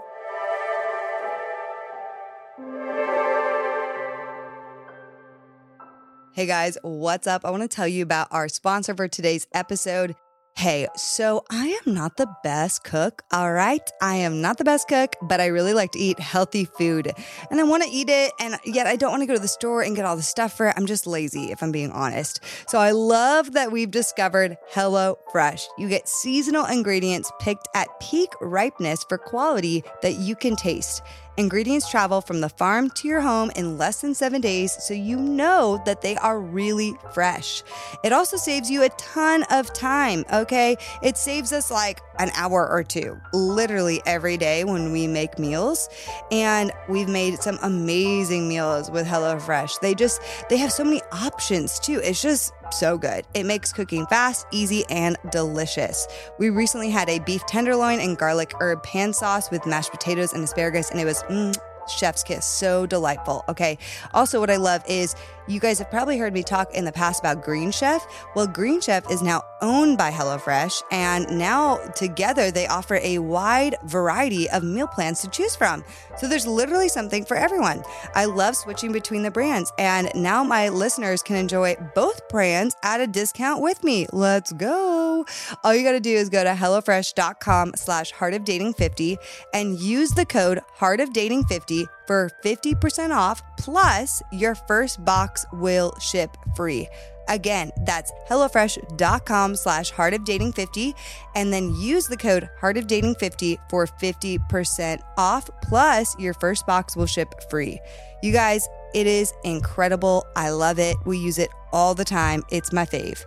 Hey 6.33 6.45
guys, 6.45 6.77
what's 6.83 7.25
up? 7.25 7.45
I 7.45 7.49
want 7.49 7.63
to 7.63 7.67
tell 7.67 7.87
you 7.87 8.03
about 8.03 8.27
our 8.29 8.47
sponsor 8.47 8.93
for 8.93 9.07
today's 9.07 9.47
episode. 9.55 10.15
Hey, 10.57 10.87
so 10.95 11.45
I 11.51 11.79
am 11.85 11.93
not 11.93 12.17
the 12.17 12.25
best 12.43 12.83
cook, 12.83 13.21
all 13.31 13.53
right? 13.53 13.87
I 14.01 14.15
am 14.15 14.41
not 14.41 14.57
the 14.57 14.63
best 14.63 14.87
cook, 14.87 15.15
but 15.21 15.39
I 15.39 15.45
really 15.45 15.75
like 15.75 15.91
to 15.91 15.99
eat 15.99 16.19
healthy 16.19 16.65
food. 16.65 17.13
And 17.51 17.59
I 17.59 17.63
want 17.63 17.83
to 17.83 17.89
eat 17.89 18.09
it, 18.09 18.31
and 18.39 18.57
yet 18.65 18.87
I 18.87 18.95
don't 18.95 19.11
want 19.11 19.21
to 19.21 19.27
go 19.27 19.35
to 19.35 19.39
the 19.39 19.47
store 19.47 19.83
and 19.83 19.95
get 19.95 20.05
all 20.05 20.15
the 20.15 20.23
stuff 20.23 20.57
for 20.57 20.69
it. 20.69 20.73
I'm 20.75 20.87
just 20.87 21.05
lazy, 21.05 21.51
if 21.51 21.61
I'm 21.61 21.71
being 21.71 21.91
honest. 21.91 22.39
So 22.67 22.79
I 22.79 22.89
love 22.89 23.53
that 23.53 23.71
we've 23.71 23.91
discovered 23.91 24.57
Hello 24.69 25.19
Fresh. 25.31 25.67
You 25.77 25.87
get 25.89 26.09
seasonal 26.09 26.65
ingredients 26.65 27.31
picked 27.39 27.67
at 27.75 27.87
peak 27.99 28.31
ripeness 28.41 29.03
for 29.07 29.19
quality 29.19 29.83
that 30.01 30.15
you 30.15 30.35
can 30.35 30.55
taste. 30.55 31.03
Ingredients 31.37 31.87
travel 31.87 32.19
from 32.19 32.41
the 32.41 32.49
farm 32.49 32.89
to 32.89 33.07
your 33.07 33.21
home 33.21 33.51
in 33.55 33.77
less 33.77 34.01
than 34.01 34.15
seven 34.15 34.41
days, 34.41 34.75
so 34.83 34.95
you 34.95 35.17
know 35.17 35.79
that 35.85 36.01
they 36.01 36.15
are 36.15 36.39
really 36.39 36.95
fresh. 37.13 37.61
It 38.03 38.11
also 38.11 38.37
saves 38.37 38.71
you 38.71 38.81
a 38.81 38.89
ton 38.89 39.43
of 39.51 39.71
time? 39.71 40.25
It 40.51 41.17
saves 41.17 41.51
us 41.53 41.71
like 41.71 42.01
an 42.19 42.29
hour 42.35 42.67
or 42.67 42.83
two, 42.83 43.19
literally 43.33 44.01
every 44.05 44.37
day 44.37 44.63
when 44.63 44.91
we 44.91 45.07
make 45.07 45.37
meals. 45.37 45.89
And 46.31 46.71
we've 46.89 47.09
made 47.09 47.39
some 47.39 47.57
amazing 47.61 48.47
meals 48.47 48.89
with 48.89 49.05
HelloFresh. 49.05 49.79
They 49.79 49.93
just, 49.93 50.21
they 50.49 50.57
have 50.57 50.71
so 50.71 50.83
many 50.83 51.01
options 51.11 51.79
too. 51.79 51.99
It's 52.03 52.21
just 52.21 52.53
so 52.71 52.97
good. 52.97 53.25
It 53.33 53.45
makes 53.45 53.71
cooking 53.71 54.05
fast, 54.07 54.45
easy, 54.51 54.83
and 54.89 55.17
delicious. 55.31 56.07
We 56.39 56.49
recently 56.49 56.89
had 56.89 57.09
a 57.09 57.19
beef 57.19 57.45
tenderloin 57.45 57.99
and 57.99 58.17
garlic 58.17 58.53
herb 58.59 58.83
pan 58.83 59.13
sauce 59.13 59.49
with 59.51 59.65
mashed 59.65 59.91
potatoes 59.91 60.33
and 60.33 60.43
asparagus, 60.43 60.91
and 60.91 60.99
it 60.99 61.05
was 61.05 61.23
mm, 61.23 61.55
chef's 61.87 62.23
kiss. 62.23 62.45
So 62.45 62.85
delightful. 62.85 63.43
Okay. 63.49 63.77
Also, 64.13 64.39
what 64.39 64.49
I 64.49 64.57
love 64.57 64.83
is 64.87 65.15
you 65.47 65.59
guys 65.59 65.79
have 65.79 65.89
probably 65.89 66.17
heard 66.17 66.33
me 66.33 66.43
talk 66.43 66.73
in 66.73 66.85
the 66.85 66.91
past 66.91 67.21
about 67.21 67.43
Green 67.43 67.71
Chef. 67.71 68.05
Well, 68.35 68.47
Green 68.47 68.81
Chef 68.81 69.09
is 69.09 69.21
now 69.21 69.43
owned 69.61 69.97
by 69.97 70.11
HelloFresh, 70.11 70.83
and 70.91 71.27
now 71.37 71.77
together 71.95 72.51
they 72.51 72.67
offer 72.67 72.99
a 73.01 73.19
wide 73.19 73.75
variety 73.85 74.49
of 74.49 74.63
meal 74.63 74.87
plans 74.87 75.21
to 75.21 75.29
choose 75.29 75.55
from. 75.55 75.83
So 76.17 76.27
there's 76.27 76.45
literally 76.45 76.89
something 76.89 77.25
for 77.25 77.37
everyone. 77.37 77.83
I 78.13 78.25
love 78.25 78.55
switching 78.55 78.91
between 78.91 79.23
the 79.23 79.31
brands, 79.31 79.71
and 79.79 80.11
now 80.15 80.43
my 80.43 80.69
listeners 80.69 81.23
can 81.23 81.35
enjoy 81.35 81.75
both 81.95 82.27
brands 82.29 82.75
at 82.83 83.01
a 83.01 83.07
discount 83.07 83.61
with 83.61 83.83
me. 83.83 84.07
Let's 84.11 84.51
go. 84.53 85.25
All 85.63 85.73
you 85.73 85.83
got 85.83 85.93
to 85.93 85.99
do 85.99 86.15
is 86.15 86.29
go 86.29 86.43
to 86.43 86.51
HelloFresh.com 86.51 87.73
slash 87.75 88.11
Heart 88.11 88.33
of 88.33 88.43
Dating 88.43 88.73
50 88.73 89.17
and 89.53 89.79
use 89.79 90.11
the 90.11 90.25
code 90.25 90.59
Heart 90.73 90.99
of 90.99 91.13
Dating 91.13 91.43
50 91.45 91.87
for 92.07 92.31
50% 92.43 93.15
off, 93.15 93.43
plus 93.57 94.23
your 94.31 94.55
first 94.55 95.03
box 95.03 95.45
will 95.53 95.93
ship 95.99 96.35
free. 96.55 96.87
Again, 97.27 97.71
that's 97.85 98.11
HelloFresh.com 98.29 99.55
slash 99.57 99.91
Heart 99.91 100.13
of 100.13 100.23
Dating 100.23 100.53
50 100.53 100.95
and 101.35 101.51
then 101.51 101.75
use 101.75 102.07
the 102.07 102.17
code 102.17 102.49
Heart 102.59 102.77
of 102.77 102.87
Dating 102.87 103.15
50 103.15 103.59
for 103.69 103.85
50% 103.85 105.01
off. 105.17 105.49
Plus, 105.63 106.17
your 106.17 106.33
first 106.33 106.65
box 106.65 106.95
will 106.95 107.05
ship 107.05 107.33
free. 107.49 107.79
You 108.23 108.31
guys, 108.31 108.67
it 108.95 109.07
is 109.07 109.33
incredible. 109.43 110.25
I 110.35 110.49
love 110.51 110.79
it. 110.79 110.95
We 111.05 111.17
use 111.17 111.37
it 111.37 111.49
all 111.71 111.93
the 111.93 112.05
time. 112.05 112.43
It's 112.49 112.71
my 112.71 112.85
fave. 112.85 113.23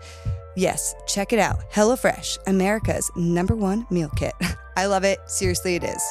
Yes, 0.56 0.94
check 1.06 1.32
it 1.32 1.38
out. 1.38 1.70
HelloFresh, 1.70 2.38
America's 2.46 3.10
number 3.14 3.54
one 3.54 3.86
meal 3.90 4.10
kit. 4.16 4.34
I 4.76 4.86
love 4.86 5.04
it. 5.04 5.18
Seriously, 5.26 5.76
it 5.76 5.84
is. 5.84 6.02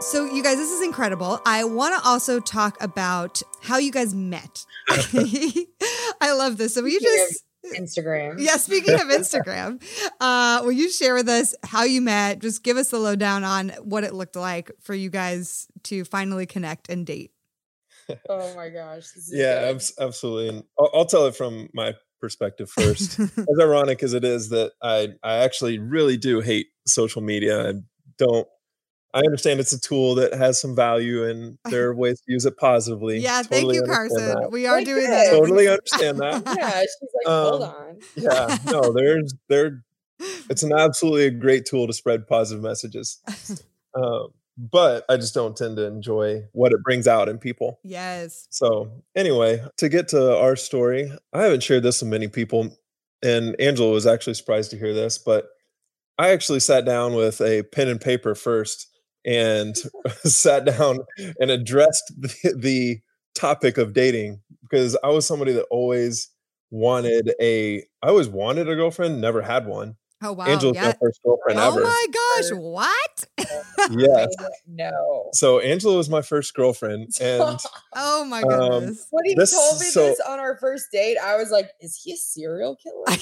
So, 0.00 0.24
you 0.24 0.44
guys, 0.44 0.56
this 0.56 0.70
is 0.70 0.80
incredible. 0.80 1.40
I 1.44 1.64
want 1.64 2.00
to 2.00 2.08
also 2.08 2.38
talk 2.38 2.80
about 2.80 3.42
how 3.60 3.78
you 3.78 3.90
guys 3.90 4.14
met. 4.14 4.64
I 4.88 6.32
love 6.32 6.56
this. 6.56 6.74
So, 6.74 6.82
will 6.82 6.90
you 6.90 7.00
just. 7.00 7.44
Instagram. 7.74 8.36
Yeah, 8.38 8.56
speaking 8.56 8.94
of 8.94 9.00
Instagram, 9.00 9.82
uh, 10.20 10.60
will 10.62 10.72
you 10.72 10.88
share 10.88 11.14
with 11.14 11.28
us 11.28 11.54
how 11.64 11.82
you 11.82 12.00
met? 12.00 12.38
Just 12.38 12.62
give 12.62 12.76
us 12.76 12.90
the 12.90 12.98
lowdown 12.98 13.42
on 13.42 13.70
what 13.82 14.04
it 14.04 14.14
looked 14.14 14.36
like 14.36 14.70
for 14.80 14.94
you 14.94 15.10
guys 15.10 15.66
to 15.84 16.04
finally 16.04 16.46
connect 16.46 16.88
and 16.88 17.04
date. 17.04 17.32
Oh 18.28 18.54
my 18.54 18.70
gosh. 18.70 19.08
yeah, 19.30 19.70
ab- 19.74 19.82
absolutely. 20.00 20.48
And 20.48 20.64
I'll, 20.78 20.90
I'll 20.94 21.04
tell 21.06 21.26
it 21.26 21.36
from 21.36 21.68
my 21.74 21.94
perspective 22.20 22.70
first. 22.70 23.18
as 23.18 23.58
ironic 23.60 24.02
as 24.02 24.14
it 24.14 24.24
is 24.24 24.48
that 24.50 24.72
I 24.80 25.08
I 25.22 25.38
actually 25.38 25.78
really 25.78 26.16
do 26.16 26.40
hate 26.40 26.68
social 26.86 27.20
media. 27.20 27.68
I 27.68 27.72
don't 28.16 28.48
I 29.14 29.20
understand 29.20 29.58
it's 29.60 29.72
a 29.72 29.80
tool 29.80 30.14
that 30.16 30.34
has 30.34 30.60
some 30.60 30.76
value 30.76 31.24
and 31.24 31.58
there 31.70 31.88
are 31.88 31.94
ways 31.94 32.20
to 32.20 32.32
use 32.32 32.44
it 32.44 32.56
positively. 32.56 33.18
Yeah, 33.18 33.42
totally 33.42 33.76
thank 33.78 33.86
you, 33.86 33.92
Carson. 33.92 34.26
That. 34.26 34.52
We 34.52 34.66
are 34.66 34.76
like 34.76 34.86
doing 34.86 35.08
that. 35.08 35.30
Totally 35.30 35.68
understand 35.68 36.18
that. 36.18 36.42
yeah, 36.56 36.80
she's 36.80 37.10
like, 37.24 37.34
um, 37.34 37.48
hold 37.48 37.62
on. 37.62 37.98
yeah, 38.16 38.58
no, 38.66 38.92
there's 38.92 39.34
there. 39.48 39.84
It's 40.50 40.64
an 40.64 40.72
absolutely 40.72 41.26
a 41.26 41.30
great 41.30 41.64
tool 41.64 41.86
to 41.86 41.92
spread 41.92 42.26
positive 42.26 42.60
messages. 42.60 43.20
Um, 43.94 44.30
but 44.58 45.04
I 45.08 45.16
just 45.16 45.32
don't 45.32 45.56
tend 45.56 45.76
to 45.76 45.86
enjoy 45.86 46.42
what 46.52 46.72
it 46.72 46.82
brings 46.82 47.06
out 47.06 47.28
in 47.28 47.38
people. 47.38 47.78
Yes. 47.84 48.48
So 48.50 48.90
anyway, 49.14 49.64
to 49.76 49.88
get 49.88 50.08
to 50.08 50.36
our 50.36 50.56
story, 50.56 51.12
I 51.32 51.42
haven't 51.42 51.62
shared 51.62 51.84
this 51.84 52.02
with 52.02 52.10
many 52.10 52.26
people, 52.26 52.76
and 53.22 53.54
Angela 53.60 53.92
was 53.92 54.06
actually 54.06 54.34
surprised 54.34 54.72
to 54.72 54.78
hear 54.78 54.92
this, 54.92 55.18
but 55.18 55.48
I 56.18 56.30
actually 56.30 56.60
sat 56.60 56.84
down 56.84 57.14
with 57.14 57.40
a 57.40 57.62
pen 57.62 57.86
and 57.86 58.00
paper 58.00 58.34
first 58.34 58.88
and 59.24 59.76
sat 60.24 60.64
down 60.64 61.00
and 61.40 61.50
addressed 61.50 62.12
the, 62.18 62.54
the 62.56 63.00
topic 63.34 63.78
of 63.78 63.92
dating 63.92 64.40
because 64.62 64.96
I 65.02 65.08
was 65.08 65.26
somebody 65.26 65.52
that 65.52 65.66
always 65.70 66.30
wanted 66.70 67.32
a 67.40 67.78
I 68.02 68.08
always 68.08 68.28
wanted 68.28 68.68
a 68.68 68.74
girlfriend, 68.74 69.20
never 69.20 69.42
had 69.42 69.66
one. 69.66 69.96
Oh 70.20 70.32
wow. 70.32 70.46
Angela's 70.46 70.74
yeah. 70.74 70.86
my 70.86 70.94
first 71.00 71.20
girlfriend 71.22 71.60
oh 71.60 71.68
ever. 71.68 71.80
Oh 71.80 71.84
my 71.84 72.06
gosh, 72.12 72.50
what? 72.58 73.24
yes. 73.90 74.34
no. 74.66 75.28
So 75.32 75.60
Angela 75.60 75.96
was 75.96 76.10
my 76.10 76.22
first 76.22 76.54
girlfriend 76.54 77.12
and 77.20 77.60
Oh 77.94 78.24
my 78.24 78.42
um, 78.42 78.48
goodness. 78.48 79.00
Um, 79.00 79.06
when 79.10 79.24
he 79.26 79.34
this, 79.36 79.52
told 79.52 79.80
me 79.80 79.86
so, 79.86 80.06
this 80.06 80.20
on 80.20 80.40
our 80.40 80.58
first 80.58 80.86
date, 80.90 81.18
I 81.22 81.36
was 81.36 81.52
like, 81.52 81.70
is 81.80 82.00
he 82.02 82.14
a 82.14 82.16
serial 82.16 82.76
killer? 82.76 83.16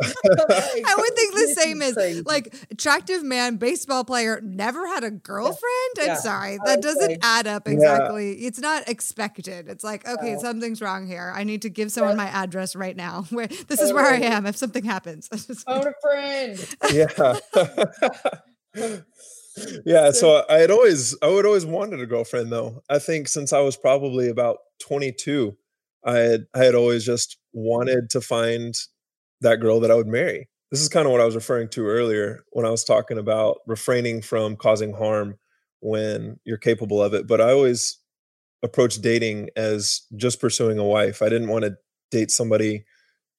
I 0.00 0.94
would 0.96 1.14
think 1.16 1.34
the 1.34 1.54
same 1.56 1.82
as 1.82 1.96
like 2.26 2.54
attractive 2.70 3.22
man, 3.22 3.56
baseball 3.56 4.04
player, 4.04 4.40
never 4.42 4.86
had 4.86 5.04
a 5.04 5.10
girlfriend. 5.10 5.58
Yeah. 5.96 6.02
I'm 6.02 6.08
yeah. 6.08 6.14
sorry, 6.16 6.58
that 6.64 6.82
doesn't 6.82 7.10
like, 7.10 7.18
add 7.22 7.46
up 7.46 7.66
exactly. 7.66 8.40
Yeah. 8.40 8.48
It's 8.48 8.58
not 8.58 8.88
expected. 8.88 9.68
It's 9.68 9.84
like 9.84 10.06
okay, 10.06 10.34
no. 10.34 10.40
something's 10.40 10.80
wrong 10.80 11.06
here. 11.06 11.32
I 11.34 11.44
need 11.44 11.62
to 11.62 11.70
give 11.70 11.90
someone 11.90 12.16
my 12.16 12.28
address 12.28 12.76
right 12.76 12.96
now. 12.96 13.26
Where 13.30 13.46
this 13.46 13.80
is 13.80 13.92
where 13.92 14.06
I 14.06 14.18
am 14.18 14.46
if 14.46 14.56
something 14.56 14.84
happens. 14.84 15.28
Phone 15.66 15.86
a 15.86 15.92
friend. 16.00 16.76
Yeah. 16.92 17.38
yeah 19.84 20.10
so 20.12 20.44
i 20.48 20.58
had 20.58 20.70
always 20.70 21.16
i 21.20 21.26
would 21.26 21.44
always 21.44 21.66
wanted 21.66 22.00
a 22.00 22.06
girlfriend 22.06 22.52
though 22.52 22.82
i 22.88 22.98
think 22.98 23.26
since 23.26 23.52
i 23.52 23.60
was 23.60 23.76
probably 23.76 24.28
about 24.28 24.58
22 24.80 25.56
i 26.04 26.16
had 26.16 26.46
i 26.54 26.64
had 26.64 26.74
always 26.74 27.04
just 27.04 27.38
wanted 27.52 28.10
to 28.10 28.20
find 28.20 28.74
that 29.40 29.60
girl 29.60 29.80
that 29.80 29.90
I 29.90 29.94
would 29.94 30.06
marry. 30.06 30.48
This 30.70 30.80
is 30.80 30.88
kind 30.88 31.06
of 31.06 31.12
what 31.12 31.20
I 31.20 31.24
was 31.24 31.34
referring 31.34 31.68
to 31.70 31.86
earlier 31.86 32.44
when 32.50 32.66
I 32.66 32.70
was 32.70 32.84
talking 32.84 33.18
about 33.18 33.58
refraining 33.66 34.20
from 34.20 34.56
causing 34.56 34.92
harm 34.92 35.38
when 35.80 36.38
you're 36.44 36.58
capable 36.58 37.02
of 37.02 37.14
it. 37.14 37.26
But 37.26 37.40
I 37.40 37.52
always 37.52 37.98
approached 38.62 39.02
dating 39.02 39.50
as 39.56 40.02
just 40.16 40.40
pursuing 40.40 40.78
a 40.78 40.84
wife. 40.84 41.22
I 41.22 41.28
didn't 41.28 41.48
want 41.48 41.64
to 41.64 41.76
date 42.10 42.30
somebody 42.30 42.84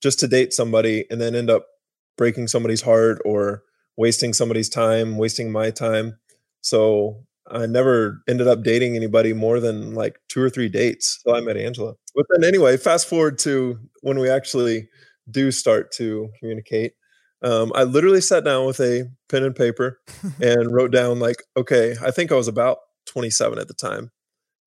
just 0.02 0.20
to 0.20 0.28
date 0.28 0.54
somebody 0.54 1.06
and 1.10 1.20
then 1.20 1.36
end 1.36 1.50
up 1.50 1.66
breaking 2.18 2.48
somebody's 2.48 2.82
heart 2.82 3.22
or 3.26 3.64
wasting 3.98 4.34
somebody's 4.34 4.70
time, 4.70 5.18
wasting 5.18 5.52
my 5.52 5.70
time. 5.72 6.18
So 6.62 7.26
I 7.52 7.66
never 7.66 8.22
ended 8.28 8.48
up 8.48 8.64
dating 8.64 8.96
anybody 8.96 9.34
more 9.34 9.60
than 9.60 9.94
like 9.94 10.20
two 10.30 10.42
or 10.42 10.50
three 10.50 10.70
dates. 10.70 11.20
So 11.24 11.36
I 11.36 11.42
met 11.42 11.58
Angela. 11.58 11.96
But 12.16 12.26
then 12.30 12.44
anyway, 12.48 12.78
fast 12.78 13.08
forward 13.08 13.38
to 13.40 13.80
when 14.02 14.20
we 14.20 14.30
actually 14.30 14.88
do 15.32 15.52
start 15.52 15.92
to 15.94 16.30
communicate, 16.40 16.94
um, 17.42 17.72
I 17.74 17.84
literally 17.84 18.22
sat 18.22 18.44
down 18.44 18.66
with 18.66 18.80
a 18.80 19.10
pen 19.30 19.44
and 19.44 19.56
paper 19.56 20.00
and 20.42 20.74
wrote 20.74 20.92
down 20.92 21.20
like, 21.20 21.44
okay, 21.56 21.96
I 22.02 22.12
think 22.12 22.32
I 22.32 22.36
was 22.36 22.48
about 22.48 22.78
27 23.08 23.58
at 23.60 23.68
the 23.68 23.74
time, 23.74 24.12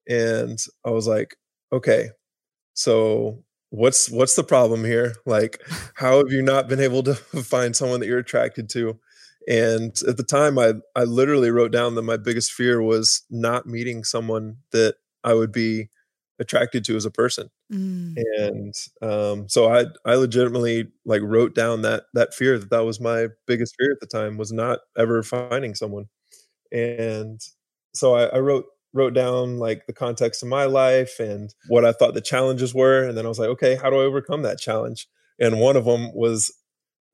and 0.08 0.58
I 0.84 0.90
was 0.90 1.06
like, 1.06 1.36
okay, 1.72 2.10
so 2.74 3.44
what's 3.70 4.10
what's 4.10 4.36
the 4.36 4.44
problem 4.44 4.84
here? 4.84 5.14
Like, 5.26 5.60
how 5.96 6.18
have 6.18 6.30
you 6.30 6.42
not 6.42 6.68
been 6.68 6.80
able 6.80 7.02
to 7.04 7.14
find 7.42 7.74
someone 7.74 8.00
that 8.00 8.06
you're 8.06 8.18
attracted 8.18 8.68
to? 8.70 8.98
And 9.48 9.90
at 10.08 10.16
the 10.16 10.24
time, 10.24 10.58
I 10.58 10.74
I 10.94 11.04
literally 11.04 11.50
wrote 11.50 11.72
down 11.72 11.94
that 11.96 12.02
my 12.02 12.16
biggest 12.16 12.52
fear 12.52 12.80
was 12.80 13.22
not 13.30 13.66
meeting 13.66 14.04
someone 14.04 14.58
that 14.70 14.96
I 15.24 15.34
would 15.34 15.52
be 15.52 15.88
attracted 16.38 16.84
to 16.84 16.96
as 16.96 17.04
a 17.04 17.10
person. 17.10 17.48
Mm. 17.72 18.16
And 18.38 18.74
um, 19.02 19.48
so 19.48 19.72
I 19.72 19.86
I 20.04 20.14
legitimately 20.14 20.88
like 21.04 21.22
wrote 21.22 21.54
down 21.54 21.82
that 21.82 22.04
that 22.14 22.34
fear 22.34 22.58
that 22.58 22.70
that 22.70 22.84
was 22.84 23.00
my 23.00 23.28
biggest 23.46 23.74
fear 23.78 23.92
at 23.92 24.00
the 24.00 24.06
time 24.06 24.36
was 24.36 24.52
not 24.52 24.80
ever 24.96 25.22
finding 25.22 25.74
someone. 25.74 26.06
And 26.72 27.40
so 27.94 28.14
I, 28.14 28.24
I 28.26 28.38
wrote 28.38 28.66
wrote 28.94 29.14
down 29.14 29.58
like 29.58 29.86
the 29.86 29.92
context 29.92 30.42
of 30.42 30.48
my 30.48 30.64
life 30.64 31.18
and 31.18 31.54
what 31.68 31.84
I 31.84 31.92
thought 31.92 32.14
the 32.14 32.20
challenges 32.20 32.74
were. 32.74 33.02
And 33.04 33.16
then 33.16 33.24
I 33.24 33.28
was 33.28 33.38
like, 33.38 33.48
okay, 33.50 33.74
how 33.74 33.88
do 33.88 33.96
I 33.96 34.04
overcome 34.04 34.42
that 34.42 34.58
challenge? 34.58 35.08
And 35.38 35.60
one 35.60 35.76
of 35.76 35.86
them 35.86 36.12
was 36.14 36.52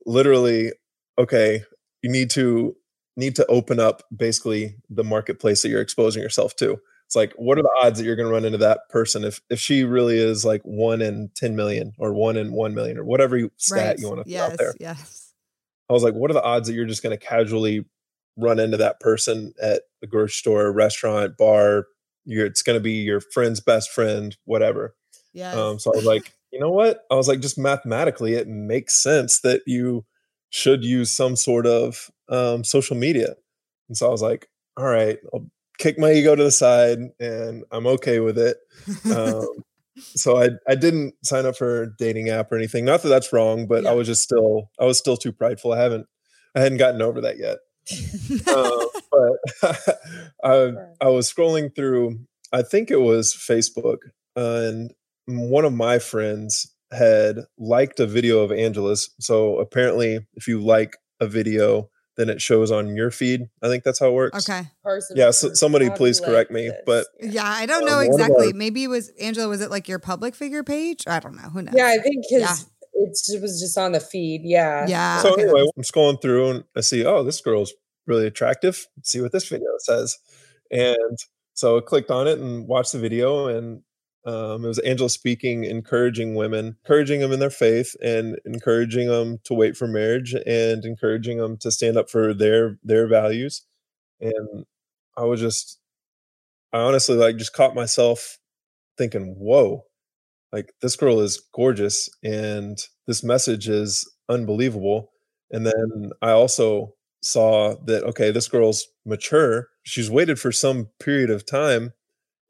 literally, 0.04 0.72
okay, 1.18 1.62
you 2.02 2.10
need 2.10 2.30
to 2.30 2.76
need 3.16 3.36
to 3.36 3.46
open 3.46 3.80
up 3.80 4.02
basically 4.16 4.76
the 4.88 5.04
marketplace 5.04 5.62
that 5.62 5.68
you're 5.68 5.80
exposing 5.80 6.22
yourself 6.22 6.54
to 6.56 6.78
it's 7.08 7.16
like 7.16 7.32
what 7.36 7.58
are 7.58 7.62
the 7.62 7.72
odds 7.80 7.98
that 7.98 8.04
you're 8.04 8.16
going 8.16 8.28
to 8.28 8.32
run 8.32 8.44
into 8.44 8.58
that 8.58 8.80
person 8.90 9.24
if 9.24 9.40
if 9.48 9.58
she 9.58 9.82
really 9.82 10.18
is 10.18 10.44
like 10.44 10.60
one 10.64 11.00
in 11.00 11.30
10 11.36 11.56
million 11.56 11.94
or 11.96 12.12
one 12.12 12.36
in 12.36 12.52
1 12.52 12.74
million 12.74 12.98
or 12.98 13.04
whatever 13.04 13.40
stat 13.56 13.86
right. 13.86 13.98
you 13.98 14.08
want 14.10 14.22
to 14.26 14.30
yes, 14.30 14.52
out 14.52 14.58
there? 14.58 14.74
yes. 14.78 15.32
I 15.88 15.94
was 15.94 16.02
like 16.02 16.12
what 16.12 16.30
are 16.30 16.34
the 16.34 16.42
odds 16.42 16.68
that 16.68 16.74
you're 16.74 16.84
just 16.84 17.02
going 17.02 17.18
to 17.18 17.26
casually 17.26 17.86
run 18.36 18.60
into 18.60 18.76
that 18.76 19.00
person 19.00 19.54
at 19.60 19.84
a 20.02 20.06
grocery 20.06 20.32
store 20.32 20.70
restaurant 20.70 21.38
bar? 21.38 21.86
You're, 22.26 22.44
it's 22.44 22.60
going 22.60 22.76
to 22.76 22.82
be 22.82 23.00
your 23.00 23.22
friend's 23.22 23.60
best 23.60 23.90
friend 23.90 24.36
whatever. 24.44 24.94
Yeah 25.32 25.52
um, 25.52 25.78
so 25.78 25.90
i 25.90 25.96
was 25.96 26.04
like 26.04 26.34
you 26.52 26.60
know 26.60 26.70
what? 26.70 27.04
I 27.10 27.14
was 27.14 27.28
like 27.28 27.40
just 27.40 27.58
mathematically 27.58 28.34
it 28.34 28.48
makes 28.48 29.02
sense 29.02 29.40
that 29.40 29.62
you 29.66 30.04
should 30.50 30.84
use 30.84 31.10
some 31.10 31.36
sort 31.36 31.66
of 31.66 32.10
um, 32.28 32.64
social 32.64 32.96
media. 32.96 33.34
And 33.88 33.96
so 33.96 34.08
i 34.08 34.10
was 34.10 34.20
like 34.20 34.46
all 34.76 34.84
right 34.84 35.18
I'll 35.32 35.50
kick 35.78 35.98
my 35.98 36.12
ego 36.12 36.34
to 36.34 36.44
the 36.44 36.50
side 36.50 36.98
and 37.18 37.64
I'm 37.70 37.86
okay 37.86 38.20
with 38.20 38.38
it. 38.38 38.58
Um, 39.14 39.46
so 39.98 40.40
I 40.40 40.50
I 40.68 40.74
didn't 40.74 41.14
sign 41.24 41.46
up 41.46 41.56
for 41.56 41.82
a 41.82 41.96
dating 41.96 42.28
app 42.28 42.52
or 42.52 42.56
anything. 42.56 42.84
Not 42.84 43.02
that 43.02 43.08
that's 43.08 43.32
wrong, 43.32 43.66
but 43.66 43.84
yeah. 43.84 43.90
I 43.90 43.94
was 43.94 44.06
just 44.06 44.22
still 44.22 44.70
I 44.78 44.84
was 44.84 44.98
still 44.98 45.16
too 45.16 45.32
prideful. 45.32 45.72
I 45.72 45.80
haven't 45.80 46.06
I 46.54 46.60
hadn't 46.60 46.78
gotten 46.78 47.02
over 47.02 47.20
that 47.22 47.38
yet. 47.38 47.58
uh, 48.46 48.86
but 49.10 49.98
I 50.44 50.72
I 51.00 51.08
was 51.08 51.32
scrolling 51.32 51.74
through. 51.74 52.18
I 52.52 52.62
think 52.62 52.90
it 52.90 53.00
was 53.00 53.34
Facebook, 53.34 53.98
uh, 54.36 54.62
and 54.68 54.92
one 55.26 55.64
of 55.64 55.72
my 55.72 55.98
friends 55.98 56.74
had 56.90 57.36
liked 57.58 58.00
a 58.00 58.06
video 58.06 58.40
of 58.40 58.52
Angela's. 58.52 59.10
So 59.20 59.58
apparently, 59.58 60.26
if 60.34 60.48
you 60.48 60.60
like 60.60 60.96
a 61.20 61.26
video, 61.26 61.90
then 62.18 62.28
it 62.28 62.42
shows 62.42 62.70
on 62.70 62.96
your 62.96 63.10
feed. 63.10 63.48
I 63.62 63.68
think 63.68 63.84
that's 63.84 64.00
how 64.00 64.08
it 64.08 64.12
works. 64.12 64.48
Okay. 64.48 64.68
Person 64.82 65.16
yeah. 65.16 65.30
So 65.30 65.54
somebody 65.54 65.88
please 65.88 66.20
correct 66.20 66.50
me. 66.50 66.68
This. 66.68 66.80
But 66.84 67.06
yeah, 67.20 67.44
I 67.46 67.64
don't 67.64 67.86
know 67.86 68.00
um, 68.00 68.06
exactly. 68.06 68.48
Our, 68.48 68.52
Maybe 68.52 68.84
it 68.84 68.88
was 68.88 69.08
Angela. 69.20 69.48
Was 69.48 69.60
it 69.60 69.70
like 69.70 69.88
your 69.88 70.00
public 70.00 70.34
figure 70.34 70.64
page? 70.64 71.04
I 71.06 71.20
don't 71.20 71.36
know. 71.36 71.48
Who 71.48 71.62
knows? 71.62 71.74
Yeah, 71.76 71.86
I 71.86 71.98
think 71.98 72.24
because 72.28 72.66
yeah. 72.92 73.36
it 73.36 73.40
was 73.40 73.60
just 73.60 73.78
on 73.78 73.92
the 73.92 74.00
feed. 74.00 74.42
Yeah. 74.44 74.86
Yeah. 74.88 75.22
So 75.22 75.32
okay. 75.32 75.44
anyway, 75.44 75.64
I'm 75.76 75.82
scrolling 75.84 76.20
through 76.20 76.50
and 76.50 76.64
I 76.76 76.80
see, 76.80 77.06
oh, 77.06 77.22
this 77.22 77.40
girl's 77.40 77.72
really 78.06 78.26
attractive. 78.26 78.86
Let's 78.96 79.10
see 79.10 79.20
what 79.20 79.32
this 79.32 79.48
video 79.48 79.70
says. 79.78 80.18
And 80.72 81.18
so 81.54 81.78
I 81.78 81.80
clicked 81.80 82.10
on 82.10 82.26
it 82.26 82.38
and 82.38 82.66
watched 82.66 82.92
the 82.92 82.98
video, 82.98 83.46
and 83.48 83.82
um, 84.28 84.64
it 84.64 84.68
was 84.68 84.78
Angela 84.80 85.10
speaking, 85.10 85.64
encouraging 85.64 86.34
women, 86.34 86.76
encouraging 86.84 87.20
them 87.20 87.32
in 87.32 87.40
their 87.40 87.50
faith, 87.50 87.96
and 88.02 88.38
encouraging 88.46 89.08
them 89.08 89.38
to 89.44 89.54
wait 89.54 89.76
for 89.76 89.88
marriage, 89.88 90.34
and 90.46 90.84
encouraging 90.84 91.38
them 91.38 91.56
to 91.58 91.70
stand 91.70 91.96
up 91.96 92.10
for 92.10 92.34
their 92.34 92.78
their 92.84 93.08
values. 93.08 93.64
And 94.20 94.66
I 95.16 95.24
was 95.24 95.40
just, 95.40 95.80
I 96.72 96.78
honestly 96.80 97.16
like 97.16 97.36
just 97.36 97.52
caught 97.52 97.74
myself 97.74 98.38
thinking, 98.98 99.36
"Whoa, 99.38 99.84
like 100.52 100.72
this 100.82 100.96
girl 100.96 101.20
is 101.20 101.42
gorgeous, 101.54 102.08
and 102.24 102.78
this 103.06 103.22
message 103.24 103.68
is 103.68 104.10
unbelievable." 104.28 105.12
And 105.50 105.66
then 105.66 106.10
I 106.22 106.32
also 106.32 106.94
saw 107.22 107.76
that 107.86 108.04
okay, 108.04 108.30
this 108.32 108.48
girl's 108.48 108.86
mature. 109.06 109.68
She's 109.84 110.10
waited 110.10 110.38
for 110.40 110.52
some 110.52 110.88
period 111.00 111.30
of 111.30 111.46
time, 111.46 111.92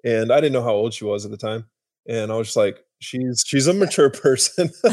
and 0.09 0.33
I 0.33 0.41
didn't 0.41 0.55
know 0.55 0.63
how 0.63 0.73
old 0.73 0.95
she 0.95 1.05
was 1.05 1.25
at 1.25 1.31
the 1.31 1.37
time. 1.37 1.67
And 2.09 2.33
I 2.33 2.37
was 2.37 2.49
just 2.49 2.57
like, 2.57 2.83
she's 3.01 3.45
she's 3.47 3.67
a 3.67 3.73
mature 3.75 4.11
person, 4.11 4.71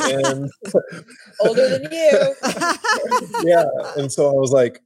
and 0.00 0.50
older 1.40 1.68
than 1.68 1.92
you. 1.92 2.34
yeah. 3.44 3.64
And 3.96 4.12
so 4.12 4.28
I 4.28 4.32
was 4.32 4.50
like, 4.50 4.80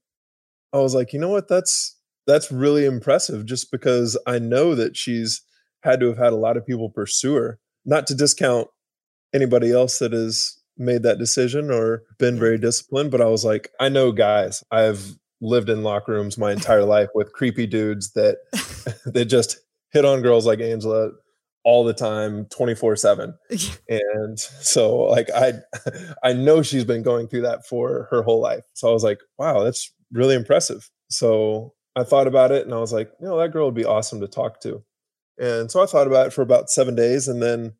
I 0.72 0.79
was 0.79 0.94
like, 0.94 1.12
you 1.12 1.18
know 1.18 1.31
what? 1.31 1.48
That's 1.48 1.96
that's 2.27 2.53
really 2.53 2.85
impressive. 2.85 3.46
Just 3.46 3.70
because 3.70 4.18
I 4.27 4.38
know 4.38 4.74
that 4.74 4.96
she's 4.96 5.40
had 5.83 6.01
to 6.01 6.09
have 6.09 6.18
had 6.18 6.33
a 6.33 6.37
lot 6.37 6.57
of 6.57 6.66
people 6.66 6.90
pursue 6.90 7.35
her. 7.35 7.59
Not 7.87 8.07
to 8.09 8.14
discount 8.14 8.68
anybody 9.33 9.72
else 9.72 9.98
that 10.01 10.12
has 10.12 10.59
made 10.77 11.03
that 11.05 11.18
decision 11.18 11.70
or 11.70 12.03
been 12.18 12.35
mm-hmm. 12.35 12.40
very 12.40 12.59
disciplined, 12.59 13.11
but 13.11 13.22
I 13.22 13.27
was 13.27 13.44
like, 13.44 13.70
I 13.81 13.88
know 13.88 14.12
guys. 14.12 14.62
I've 14.70 15.16
lived 15.40 15.70
in 15.70 15.83
locker 15.83 16.12
rooms 16.12 16.37
my 16.37 16.53
entire 16.53 16.85
life 16.85 17.09
with 17.14 17.33
creepy 17.33 17.66
dudes 17.66 18.12
that 18.12 18.38
that 19.07 19.27
just 19.27 19.59
hit 19.92 20.05
on 20.05 20.22
girls 20.22 20.46
like 20.46 20.61
Angela 20.61 21.11
all 21.64 21.85
the 21.85 21.92
time 21.92 22.46
24/7. 22.46 23.35
And 23.88 24.38
so 24.38 24.96
like 25.01 25.29
I 25.35 25.55
I 26.22 26.33
know 26.33 26.62
she's 26.62 26.85
been 26.85 27.03
going 27.03 27.29
through 27.29 27.42
that 27.42 27.66
for 27.66 28.09
her 28.11 28.22
whole 28.22 28.40
life. 28.40 28.64
So 28.74 28.88
I 28.88 28.92
was 28.92 29.05
like, 29.05 29.20
wow, 29.38 29.64
that's 29.64 29.92
really 30.12 30.35
impressive. 30.35 30.88
So 31.11 31.74
I 31.96 32.05
thought 32.05 32.27
about 32.27 32.53
it 32.53 32.64
and 32.64 32.74
I 32.74 32.79
was 32.79 32.92
like, 32.92 33.11
you 33.20 33.27
know, 33.27 33.38
that 33.38 33.53
girl 33.53 33.66
would 33.66 33.74
be 33.74 33.85
awesome 33.85 34.20
to 34.20 34.29
talk 34.29 34.61
to. 34.62 34.83
And 35.38 35.70
so 35.70 35.83
I 35.83 35.87
thought 35.87 36.07
about 36.07 36.29
it 36.29 36.33
for 36.33 36.42
about 36.42 36.70
7 36.70 36.94
days 36.94 37.29
and 37.29 37.42
then 37.42 37.74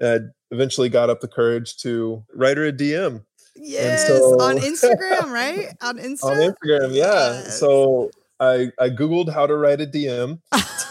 I 0.00 0.18
eventually 0.50 0.88
got 0.88 1.10
up 1.10 1.20
the 1.20 1.28
courage 1.28 1.76
to 1.78 2.24
write 2.34 2.56
her 2.56 2.66
a 2.66 2.72
DM. 2.72 3.24
Yes, 3.54 4.06
so, 4.06 4.40
on 4.40 4.56
Instagram, 4.70 5.30
right? 5.30 5.68
On 5.82 5.98
Instagram. 5.98 6.24
On 6.24 6.54
Instagram, 6.54 6.94
yeah. 6.94 7.32
Yes. 7.32 7.58
So 7.58 8.10
I 8.42 8.72
I 8.78 8.90
googled 8.90 9.32
how 9.32 9.46
to 9.46 9.56
write 9.56 9.80
a 9.80 9.86
DM, 9.86 10.40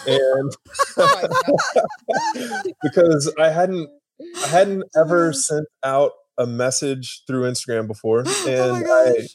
and 0.07 0.51
oh 0.97 2.63
because 2.81 3.33
I 3.37 3.49
hadn't 3.49 3.89
I 4.43 4.47
hadn't 4.47 4.83
ever 4.97 5.33
sent 5.33 5.67
out 5.83 6.13
a 6.37 6.47
message 6.47 7.23
through 7.27 7.43
Instagram 7.43 7.87
before, 7.87 8.23
oh 8.25 8.45
and 8.47 8.85
oh 8.87 9.05
I, 9.05 9.27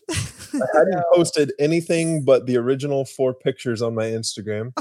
I 0.55 0.79
hadn't 0.79 1.05
posted 1.14 1.52
anything 1.59 2.24
but 2.24 2.46
the 2.46 2.57
original 2.57 3.05
four 3.05 3.35
pictures 3.35 3.83
on 3.83 3.94
my 3.94 4.07
Instagram, 4.07 4.72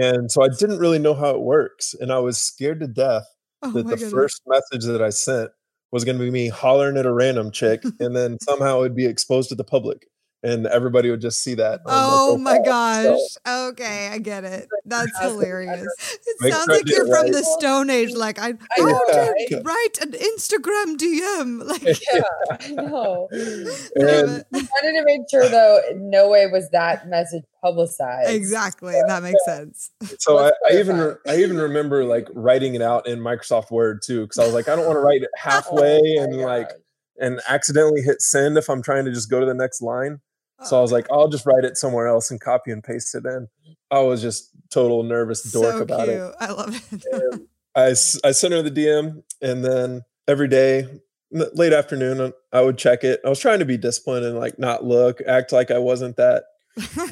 and 0.00 0.32
so 0.32 0.42
I 0.42 0.48
didn't 0.48 0.78
really 0.78 0.98
know 0.98 1.14
how 1.14 1.30
it 1.30 1.42
works, 1.42 1.94
and 2.00 2.10
I 2.10 2.20
was 2.20 2.38
scared 2.38 2.80
to 2.80 2.86
death 2.86 3.26
oh 3.62 3.70
that 3.72 3.82
the 3.86 3.96
goodness. 3.96 4.10
first 4.10 4.42
message 4.46 4.86
that 4.86 5.02
I 5.02 5.10
sent 5.10 5.50
was 5.90 6.06
going 6.06 6.16
to 6.16 6.24
be 6.24 6.30
me 6.30 6.48
hollering 6.48 6.96
at 6.96 7.04
a 7.04 7.12
random 7.12 7.50
chick, 7.50 7.82
and 8.00 8.16
then 8.16 8.38
somehow 8.40 8.80
it'd 8.80 8.96
be 8.96 9.04
exposed 9.04 9.50
to 9.50 9.54
the 9.54 9.62
public 9.62 10.06
and 10.42 10.66
everybody 10.66 11.10
would 11.10 11.20
just 11.20 11.42
see 11.42 11.54
that. 11.54 11.80
Oh 11.86 12.36
my 12.36 12.58
oh, 12.58 12.64
gosh. 12.64 13.20
So, 13.46 13.68
okay, 13.68 14.08
I 14.08 14.18
get 14.18 14.44
it. 14.44 14.68
That's 14.84 15.10
hilarious. 15.20 15.86
It 16.26 16.52
sounds 16.52 16.68
like 16.68 16.88
you're 16.88 17.06
from 17.06 17.30
the 17.30 17.44
Stone 17.58 17.90
Age. 17.90 18.12
Like 18.12 18.40
I, 18.40 18.48
I 18.48 18.80
know, 18.80 19.00
oh, 19.08 19.32
right? 19.50 19.64
write 19.64 19.98
an 20.00 20.12
Instagram 20.12 20.96
DM. 20.96 21.62
Like 21.72 21.82
yeah, 22.12 22.22
I 22.50 22.68
know. 22.70 23.28
And, 23.32 24.44
I 24.52 24.68
wanted 24.82 24.98
to 24.98 25.02
make 25.04 25.22
sure 25.30 25.48
though, 25.48 25.80
no 25.94 26.28
way 26.28 26.46
was 26.48 26.68
that 26.70 27.08
message 27.08 27.44
publicized. 27.62 28.30
Exactly. 28.30 28.94
That 29.06 29.22
makes 29.22 29.42
sense. 29.44 29.90
So 30.18 30.38
I, 30.38 30.52
I, 30.68 30.78
even 30.78 31.16
I 31.26 31.36
even 31.36 31.56
remember 31.58 32.04
like 32.04 32.28
writing 32.34 32.74
it 32.74 32.82
out 32.82 33.06
in 33.06 33.20
Microsoft 33.20 33.70
Word 33.70 34.00
too, 34.04 34.22
because 34.22 34.38
I 34.38 34.44
was 34.44 34.54
like, 34.54 34.68
I 34.68 34.76
don't 34.76 34.86
want 34.86 34.96
to 34.96 35.00
write 35.00 35.22
it 35.22 35.30
oh 35.34 35.40
halfway 35.40 36.00
oh 36.18 36.22
and 36.22 36.32
God. 36.34 36.44
like 36.44 36.70
and 37.18 37.40
accidentally 37.48 38.02
hit 38.02 38.20
send 38.20 38.58
if 38.58 38.68
I'm 38.68 38.82
trying 38.82 39.04
to 39.04 39.12
just 39.12 39.30
go 39.30 39.40
to 39.40 39.46
the 39.46 39.54
next 39.54 39.80
line. 39.80 40.20
So 40.64 40.78
I 40.78 40.80
was 40.80 40.92
like, 40.92 41.06
I'll 41.10 41.28
just 41.28 41.46
write 41.46 41.64
it 41.64 41.76
somewhere 41.76 42.06
else 42.06 42.30
and 42.30 42.40
copy 42.40 42.70
and 42.70 42.82
paste 42.82 43.14
it 43.14 43.24
in. 43.24 43.48
I 43.90 44.00
was 44.00 44.22
just 44.22 44.50
total 44.70 45.02
nervous 45.02 45.42
dork 45.52 45.72
so 45.72 45.82
about 45.82 46.06
cute. 46.06 46.16
it. 46.16 46.34
I 46.40 46.52
love 46.52 46.92
it. 46.92 47.42
I, 47.74 47.88
I 48.28 48.32
sent 48.32 48.52
her 48.52 48.62
the 48.62 48.70
DM 48.70 49.22
and 49.40 49.64
then 49.64 50.02
every 50.28 50.48
day, 50.48 50.86
late 51.30 51.72
afternoon, 51.72 52.20
uh, 52.20 52.30
I 52.52 52.60
would 52.62 52.78
check 52.78 53.04
it. 53.04 53.20
I 53.24 53.28
was 53.28 53.38
trying 53.38 53.60
to 53.60 53.64
be 53.64 53.76
disciplined 53.76 54.24
and 54.24 54.38
like 54.38 54.58
not 54.58 54.84
look, 54.84 55.20
act 55.26 55.52
like 55.52 55.70
I 55.70 55.78
wasn't 55.78 56.16
that 56.16 56.44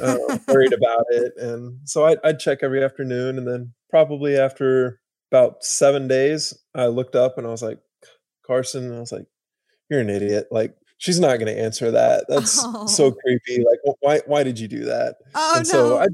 uh, 0.03 0.39
worried 0.49 0.73
about 0.73 1.05
it. 1.11 1.33
And 1.37 1.81
so 1.85 2.07
I'd, 2.07 2.19
I'd 2.25 2.41
check 2.41 2.59
every 2.63 2.83
afternoon. 2.85 3.39
And 3.39 3.47
then 3.47 3.73
probably 3.89 4.37
after 4.37 5.01
about 5.31 5.65
seven 5.65 6.09
days, 6.09 6.59
I 6.75 6.87
looked 6.87 7.17
up 7.17 7.39
and 7.39 7.47
I 7.47 7.51
was 7.51 7.63
like, 7.63 7.79
Carson, 8.47 8.95
I 8.95 9.01
was 9.01 9.13
like, 9.13 9.27
you're 9.89 10.01
an 10.01 10.11
idiot. 10.11 10.49
Like, 10.51 10.75
she's 11.01 11.19
not 11.19 11.39
going 11.39 11.53
to 11.53 11.59
answer 11.59 11.91
that. 11.91 12.27
That's 12.29 12.63
oh. 12.65 12.87
so 12.87 13.11
creepy. 13.11 13.65
Like, 13.65 13.97
why, 14.01 14.21
why 14.27 14.45
did 14.45 14.61
you 14.61 14.69
do 14.69 14.85
that? 14.85 15.17
Oh, 15.35 15.55
and 15.57 15.67
no. 15.67 15.73
so 15.73 15.99
I, 15.99 16.07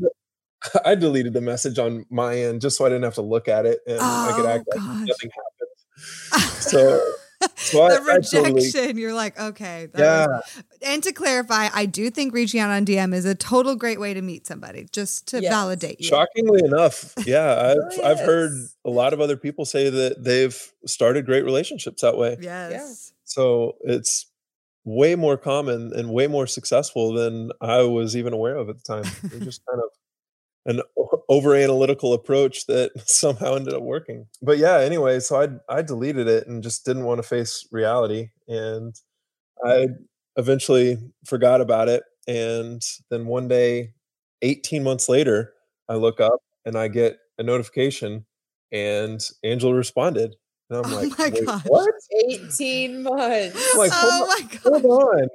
I 0.90 0.94
deleted 0.94 1.34
the 1.34 1.42
message 1.42 1.78
on 1.78 2.06
my 2.08 2.38
end 2.38 2.62
just 2.62 2.78
so 2.78 2.86
I 2.86 2.88
didn't 2.88 3.04
have 3.04 3.16
to 3.16 3.22
look 3.22 3.48
at 3.48 3.66
it 3.66 3.80
and 3.86 3.98
oh, 4.00 4.30
I 4.30 4.32
could 4.34 4.46
oh, 4.46 4.48
act 4.48 4.64
gosh. 4.72 4.82
like 4.82 5.06
nothing 5.06 5.30
happened. 5.30 5.52
So, 6.66 7.00
so 7.54 7.88
the 7.88 7.94
I, 7.94 8.16
rejection, 8.16 8.38
I 8.40 8.50
totally, 8.50 9.00
you're 9.00 9.14
like, 9.14 9.38
okay. 9.38 9.88
Yeah. 9.96 10.26
Was, 10.26 10.62
and 10.82 11.02
to 11.04 11.12
clarify, 11.12 11.68
I 11.72 11.86
do 11.86 12.10
think 12.10 12.34
reaching 12.34 12.60
out 12.60 12.70
on 12.70 12.84
DM 12.84 13.14
is 13.14 13.24
a 13.24 13.34
total 13.34 13.76
great 13.76 14.00
way 14.00 14.12
to 14.12 14.20
meet 14.20 14.46
somebody, 14.46 14.88
just 14.90 15.28
to 15.28 15.40
yes. 15.40 15.50
validate 15.50 16.00
you. 16.00 16.06
Shockingly 16.06 16.62
enough, 16.64 17.14
yeah, 17.24 17.76
I've 17.76 18.04
I've 18.04 18.20
heard 18.20 18.52
a 18.84 18.90
lot 18.90 19.12
of 19.12 19.20
other 19.20 19.36
people 19.36 19.64
say 19.64 19.88
that 19.88 20.22
they've 20.22 20.72
started 20.86 21.24
great 21.24 21.44
relationships 21.44 22.02
that 22.02 22.18
way. 22.18 22.36
Yes. 22.40 22.72
yes. 22.72 23.12
So 23.24 23.76
it's 23.82 24.26
way 24.86 25.16
more 25.16 25.36
common 25.36 25.92
and 25.94 26.10
way 26.10 26.28
more 26.28 26.46
successful 26.46 27.12
than 27.12 27.50
I 27.60 27.82
was 27.82 28.16
even 28.16 28.32
aware 28.32 28.56
of 28.56 28.70
at 28.70 28.76
the 28.78 28.82
time. 28.82 29.04
It 29.24 29.42
just 29.42 29.60
kind 29.68 29.82
of 29.82 29.90
an 30.64 30.80
over 31.28 31.54
analytical 31.54 32.14
approach 32.14 32.66
that 32.66 32.92
somehow 33.06 33.56
ended 33.56 33.74
up 33.74 33.82
working. 33.82 34.26
But 34.40 34.58
yeah, 34.58 34.78
anyway, 34.78 35.20
so 35.20 35.42
I 35.42 35.48
I 35.78 35.82
deleted 35.82 36.28
it 36.28 36.46
and 36.46 36.62
just 36.62 36.86
didn't 36.86 37.04
want 37.04 37.18
to 37.18 37.28
face 37.28 37.66
reality 37.70 38.30
and 38.48 38.94
I 39.64 39.88
eventually 40.36 40.98
forgot 41.24 41.60
about 41.60 41.88
it 41.88 42.04
and 42.28 42.82
then 43.10 43.26
one 43.26 43.48
day 43.48 43.92
18 44.42 44.82
months 44.82 45.08
later 45.08 45.54
I 45.88 45.94
look 45.94 46.20
up 46.20 46.40
and 46.64 46.76
I 46.76 46.88
get 46.88 47.18
a 47.38 47.42
notification 47.42 48.26
and 48.72 49.20
Angela 49.44 49.74
responded 49.74 50.36
and 50.70 50.84
I'm 50.84 50.92
oh 50.92 50.96
like, 50.96 51.18
my 51.18 51.30
gosh. 51.30 51.62
what? 51.66 51.94
18 52.28 53.02
months. 53.02 53.72
I'm 53.72 53.78
like, 53.78 53.92
hold, 53.92 54.12
oh 54.12 54.26
my 54.26 54.48
gosh. 54.48 54.82
hold 54.82 54.84
on. 54.84 55.28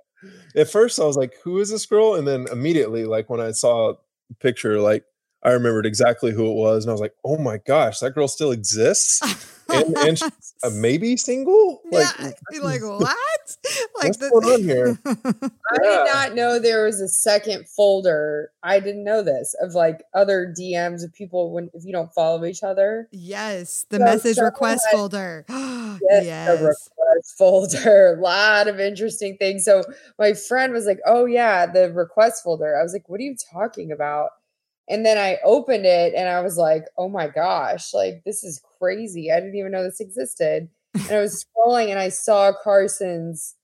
At 0.56 0.70
first, 0.70 1.00
I 1.00 1.06
was 1.06 1.18
like, 1.18 1.34
who 1.44 1.60
is 1.60 1.70
this 1.70 1.86
girl? 1.86 2.16
And 2.16 2.28
then 2.28 2.48
immediately, 2.52 3.06
like, 3.06 3.30
when 3.30 3.40
I 3.40 3.52
saw 3.52 3.92
a 3.92 3.96
picture, 4.40 4.80
like, 4.80 5.06
I 5.44 5.52
remembered 5.52 5.86
exactly 5.86 6.32
who 6.32 6.50
it 6.52 6.56
was. 6.56 6.84
And 6.84 6.92
I 6.92 6.94
was 6.94 7.02
like, 7.02 7.16
oh 7.24 7.38
my 7.38 7.58
gosh, 7.58 8.00
that 8.00 8.14
girl 8.14 8.28
still 8.28 8.52
exists. 8.52 9.22
and, 9.74 9.98
and 9.98 10.20
she's 10.20 10.54
a 10.64 10.70
maybe 10.72 11.18
single? 11.18 11.82
Like, 11.92 12.08
yeah, 12.20 12.60
like 12.62 12.82
what? 13.00 13.18
Like 13.96 14.08
what's 14.08 14.18
the, 14.18 14.30
going 14.30 14.46
on 14.46 14.64
here? 14.64 15.00
I 15.06 15.78
yeah. 15.84 15.90
did 15.90 16.06
not 16.14 16.36
know 16.36 16.60
there 16.60 16.86
was 16.86 17.02
a 17.02 17.08
second 17.08 17.68
folder. 17.68 18.50
I 18.64 18.80
didn't 18.80 19.04
know 19.04 19.22
this 19.22 19.56
of 19.62 19.74
like 19.74 20.04
other 20.14 20.54
DMs 20.58 21.04
of 21.04 21.14
people 21.14 21.52
when 21.52 21.70
if 21.74 21.86
you 21.86 21.92
don't 21.92 22.12
follow 22.14 22.46
each 22.46 22.64
other. 22.64 23.08
Yes, 23.12 23.86
the 23.90 23.98
so 23.98 24.06
message 24.06 24.38
request 24.38 24.86
had, 24.90 24.98
folder. 24.98 25.46
yes, 25.50 26.26
yes. 26.26 26.48
The 26.48 26.66
request 26.66 27.38
folder. 27.38 28.16
A 28.18 28.22
lot 28.22 28.68
of 28.68 28.80
interesting 28.80 29.38
things. 29.38 29.66
So 29.66 29.84
my 30.18 30.34
friend 30.34 30.74
was 30.74 30.86
like, 30.86 31.00
"Oh 31.06 31.26
yeah, 31.26 31.66
the 31.66 31.92
request 31.92 32.44
folder." 32.44 32.78
I 32.78 32.84
was 32.84 32.94
like, 32.94 33.08
"What 33.08 33.20
are 33.20 33.24
you 33.24 33.36
talking 33.54 33.92
about?" 33.92 34.32
And 34.92 35.06
then 35.06 35.18
I 35.18 35.38
opened 35.44 35.86
it 35.86 36.14
and 36.14 36.28
I 36.28 36.42
was 36.42 36.58
like, 36.58 36.84
oh 36.98 37.08
my 37.08 37.28
gosh, 37.28 37.94
like 37.94 38.24
this 38.26 38.44
is 38.44 38.62
crazy. 38.78 39.32
I 39.32 39.40
didn't 39.40 39.56
even 39.56 39.72
know 39.72 39.84
this 39.84 40.02
existed. 40.02 40.68
And 40.94 41.12
I 41.12 41.20
was 41.20 41.46
scrolling 41.58 41.90
and 41.90 42.00
I 42.00 42.10
saw 42.10 42.52
Carson's 42.64 43.56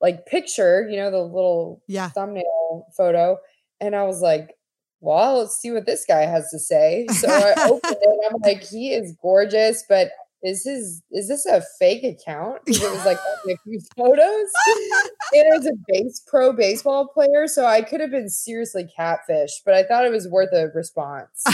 like 0.00 0.26
picture, 0.26 0.88
you 0.90 0.96
know, 0.96 1.10
the 1.10 1.22
little 1.22 1.82
yeah. 1.86 2.08
thumbnail 2.08 2.86
photo. 2.96 3.36
And 3.80 3.94
I 3.94 4.04
was 4.04 4.22
like, 4.22 4.56
well, 5.00 5.40
let's 5.40 5.56
see 5.56 5.70
what 5.70 5.84
this 5.84 6.04
guy 6.06 6.22
has 6.22 6.48
to 6.50 6.58
say. 6.58 7.06
So 7.10 7.28
I 7.28 7.52
opened 7.68 7.96
it 8.00 8.02
and 8.02 8.34
I'm 8.34 8.40
like, 8.42 8.64
he 8.64 8.92
is 8.92 9.14
gorgeous, 9.20 9.84
but 9.88 10.10
is 10.42 10.64
his 10.64 11.02
is 11.10 11.28
this 11.28 11.46
a 11.46 11.62
fake 11.78 12.04
account? 12.04 12.60
Because 12.66 12.82
it 12.82 12.90
was 12.90 13.04
like 13.06 13.18
a 13.18 13.56
few 13.64 13.80
photos. 13.96 14.18
and 15.32 15.46
it 15.46 15.56
was 15.58 15.66
a 15.66 15.72
base 15.88 16.20
pro 16.26 16.52
baseball 16.52 17.06
player, 17.08 17.46
so 17.46 17.64
I 17.66 17.82
could 17.82 18.00
have 18.00 18.10
been 18.10 18.28
seriously 18.28 18.88
catfished, 18.98 19.62
but 19.64 19.74
I 19.74 19.84
thought 19.84 20.04
it 20.04 20.10
was 20.12 20.28
worth 20.28 20.52
a 20.52 20.68
response. 20.74 21.42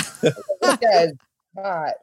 Hot. 1.57 1.95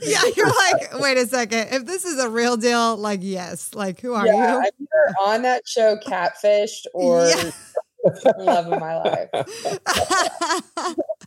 yeah, 0.00 0.22
you're 0.36 0.46
like, 0.46 0.98
wait 1.00 1.18
a 1.18 1.26
second. 1.26 1.68
If 1.70 1.84
this 1.84 2.04
is 2.06 2.18
a 2.18 2.30
real 2.30 2.56
deal, 2.56 2.96
like, 2.96 3.20
yes. 3.22 3.74
Like, 3.74 4.00
who 4.00 4.14
are 4.14 4.26
Yeah, 4.26 4.54
you? 4.54 4.58
Either 4.60 5.14
on 5.20 5.42
that 5.42 5.68
show 5.68 5.96
catfished 5.96 6.86
or 6.94 7.26
Yeah. 7.26 7.50
love 8.38 8.72
of 8.72 8.80
my 8.80 8.96
life. 8.96 9.28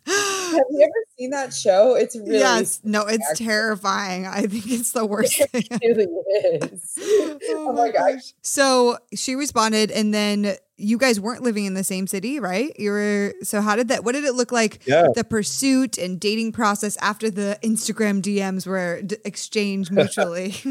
Have 0.07 0.63
you 0.69 0.81
ever 0.83 1.05
seen 1.17 1.31
that 1.31 1.53
show? 1.53 1.95
It's 1.95 2.15
really 2.15 2.37
yes. 2.39 2.79
No, 2.83 3.05
it's 3.07 3.27
actually- 3.29 3.45
terrifying. 3.45 4.25
I 4.27 4.43
think 4.47 4.69
it's 4.69 4.91
the 4.91 5.05
worst 5.05 5.35
thing. 5.37 5.63
it 5.71 5.97
really 5.97 6.61
is. 6.71 6.97
oh, 7.01 7.39
oh 7.49 7.73
my 7.73 7.91
gosh. 7.91 8.33
So 8.41 8.97
she 9.13 9.35
responded, 9.35 9.91
and 9.91 10.13
then 10.13 10.55
you 10.77 10.97
guys 10.97 11.19
weren't 11.19 11.41
living 11.41 11.65
in 11.65 11.73
the 11.73 11.83
same 11.83 12.05
city, 12.07 12.39
right? 12.39 12.71
You 12.79 12.91
were. 12.91 13.33
So 13.43 13.61
how 13.61 13.75
did 13.75 13.87
that? 13.87 14.03
What 14.03 14.13
did 14.13 14.23
it 14.25 14.35
look 14.35 14.51
like? 14.51 14.85
Yeah. 14.85 15.07
The 15.15 15.23
pursuit 15.23 15.97
and 15.97 16.19
dating 16.19 16.51
process 16.51 16.97
after 16.97 17.31
the 17.31 17.57
Instagram 17.63 18.21
DMs 18.21 18.67
were 18.67 19.01
d- 19.01 19.17
exchanged 19.25 19.91
mutually. 19.91 20.53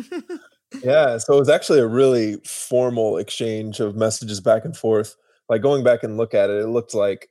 Yeah, 0.82 1.18
so 1.18 1.37
it 1.37 1.39
was 1.39 1.49
actually 1.49 1.78
a 1.78 1.87
really 1.87 2.39
formal 2.45 3.18
exchange 3.18 3.78
of 3.78 3.95
messages 3.95 4.41
back 4.41 4.64
and 4.64 4.76
forth. 4.76 5.14
Like 5.49 5.62
going 5.62 5.85
back 5.85 6.03
and 6.03 6.16
look 6.16 6.35
at 6.35 6.51
it, 6.51 6.62
it 6.62 6.66
looked 6.66 6.95
like 6.97 7.28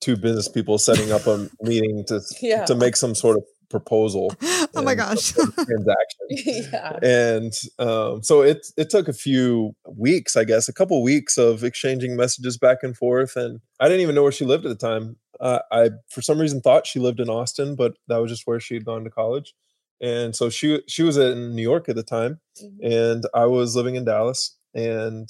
two 0.00 0.16
business 0.16 0.48
people 0.48 0.78
setting 0.78 1.12
up 1.12 1.26
a 1.26 1.48
meeting 1.62 2.04
to 2.08 2.20
Yeah. 2.40 2.64
to 2.66 2.74
make 2.74 2.96
some 2.96 3.14
sort 3.14 3.36
of 3.36 3.44
proposal 3.70 4.32
oh 4.76 4.82
my 4.82 4.94
gosh. 4.94 5.18
some 5.20 5.46
sort 5.50 5.58
of 5.58 5.66
transaction. 5.66 6.68
yeah. 6.72 6.98
And 7.02 7.52
um, 7.80 8.22
so 8.22 8.42
it 8.42 8.66
it 8.76 8.88
took 8.90 9.08
a 9.08 9.12
few 9.12 9.74
weeks, 9.96 10.36
I 10.36 10.44
guess, 10.44 10.68
a 10.68 10.72
couple 10.72 11.02
weeks 11.02 11.38
of 11.38 11.64
exchanging 11.64 12.14
messages 12.16 12.56
back 12.58 12.78
and 12.82 12.96
forth. 12.96 13.34
And 13.36 13.60
I 13.80 13.86
didn't 13.88 14.02
even 14.02 14.14
know 14.14 14.22
where 14.22 14.30
she 14.32 14.44
lived 14.44 14.64
at 14.66 14.68
the 14.78 14.86
time. 14.88 15.16
Uh, 15.40 15.58
I 15.72 15.90
for 16.10 16.22
some 16.22 16.38
reason 16.38 16.60
thought 16.60 16.86
she 16.86 17.00
lived 17.00 17.18
in 17.20 17.28
Austin, 17.28 17.74
but 17.74 17.94
that 18.08 18.18
was 18.18 18.30
just 18.30 18.46
where 18.46 18.60
she 18.60 18.74
had 18.74 18.84
gone 18.84 19.02
to 19.04 19.10
college. 19.10 19.54
And 20.00 20.36
so 20.36 20.50
she 20.50 20.80
she 20.86 21.02
was 21.02 21.16
in 21.16 21.54
New 21.56 21.62
York 21.62 21.88
at 21.88 21.96
the 21.96 22.02
time, 22.04 22.40
Mhm. 22.62 22.78
and 23.14 23.24
I 23.34 23.46
was 23.46 23.74
living 23.74 23.96
in 23.96 24.04
Dallas. 24.04 24.56
And 24.74 25.28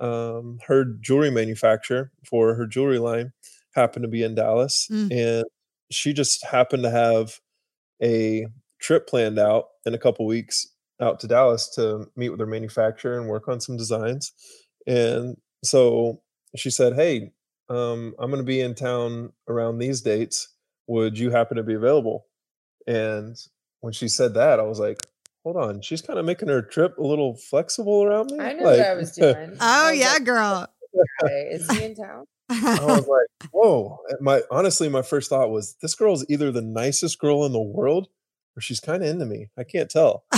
um, 0.00 0.58
her 0.66 0.84
jewelry 1.00 1.30
manufacturer 1.30 2.10
for 2.28 2.54
her 2.54 2.66
jewelry 2.66 2.98
line 2.98 3.32
happened 3.74 4.02
to 4.04 4.08
be 4.08 4.22
in 4.22 4.34
Dallas, 4.34 4.88
Mm. 4.90 5.12
and 5.12 5.44
she 5.90 6.12
just 6.12 6.44
happened 6.44 6.82
to 6.84 6.90
have 6.90 7.38
a 8.02 8.46
trip 8.80 9.06
planned 9.06 9.38
out 9.38 9.68
in 9.86 9.94
a 9.94 9.98
couple 9.98 10.26
weeks 10.26 10.66
out 11.00 11.20
to 11.20 11.26
Dallas 11.28 11.68
to 11.74 12.06
meet 12.16 12.30
with 12.30 12.40
her 12.40 12.46
manufacturer 12.46 13.18
and 13.18 13.28
work 13.28 13.48
on 13.48 13.60
some 13.60 13.76
designs. 13.76 14.32
And 14.86 15.36
so 15.64 16.22
she 16.56 16.70
said, 16.70 16.94
"Hey, 16.94 17.32
um, 17.68 18.14
I'm 18.18 18.30
going 18.30 18.42
to 18.42 18.46
be 18.46 18.60
in 18.60 18.74
town 18.74 19.32
around 19.48 19.78
these 19.78 20.00
dates. 20.02 20.48
Would 20.88 21.18
you 21.18 21.30
happen 21.30 21.56
to 21.56 21.62
be 21.62 21.74
available?" 21.74 22.26
And 22.86 23.36
when 23.80 23.92
she 23.92 24.08
said 24.08 24.34
that, 24.34 24.58
I 24.60 24.64
was 24.64 24.78
like, 24.80 24.98
"Hold 25.44 25.56
on, 25.56 25.80
she's 25.82 26.02
kind 26.02 26.18
of 26.18 26.24
making 26.24 26.48
her 26.48 26.62
trip 26.62 26.98
a 26.98 27.02
little 27.06 27.36
flexible 27.36 28.02
around 28.04 28.30
me." 28.32 28.38
I 28.40 28.52
know 28.54 28.64
like, 28.64 28.78
what 28.78 28.86
I 28.86 28.94
was 28.94 29.12
doing. 29.12 29.56
Oh 29.60 29.90
was 29.90 29.98
yeah, 29.98 30.12
like, 30.14 30.24
girl. 30.24 30.66
okay, 31.24 31.48
is 31.52 31.70
he 31.70 31.84
in 31.84 31.94
town? 31.94 32.24
I 32.52 32.84
was 32.84 33.06
like, 33.06 33.50
"Whoa!" 33.52 33.98
My 34.20 34.42
honestly, 34.50 34.88
my 34.88 35.02
first 35.02 35.28
thought 35.30 35.50
was, 35.50 35.76
"This 35.80 35.94
girl's 35.94 36.24
either 36.28 36.50
the 36.52 36.62
nicest 36.62 37.18
girl 37.18 37.44
in 37.44 37.52
the 37.52 37.60
world, 37.60 38.08
or 38.56 38.60
she's 38.60 38.80
kind 38.80 39.02
of 39.02 39.08
into 39.08 39.26
me. 39.26 39.48
I 39.56 39.64
can't 39.64 39.90
tell." 39.90 40.24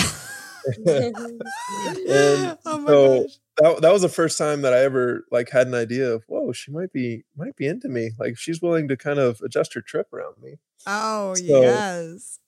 and 0.86 1.14
oh 2.66 2.78
my 2.78 2.86
so 2.86 3.22
gosh. 3.22 3.30
that, 3.58 3.82
that 3.82 3.92
was 3.92 4.02
the 4.02 4.08
first 4.08 4.38
time 4.38 4.62
that 4.62 4.72
I 4.72 4.78
ever 4.80 5.24
like 5.30 5.50
had 5.50 5.66
an 5.66 5.74
idea 5.74 6.12
of, 6.12 6.24
"Whoa, 6.26 6.52
she 6.52 6.70
might 6.70 6.92
be 6.92 7.24
might 7.36 7.56
be 7.56 7.66
into 7.66 7.88
me. 7.88 8.12
Like 8.18 8.38
she's 8.38 8.62
willing 8.62 8.88
to 8.88 8.96
kind 8.96 9.18
of 9.18 9.40
adjust 9.44 9.74
her 9.74 9.80
trip 9.82 10.12
around 10.12 10.36
me." 10.42 10.56
Oh 10.86 11.34
So- 11.34 11.42
yes. 11.62 12.38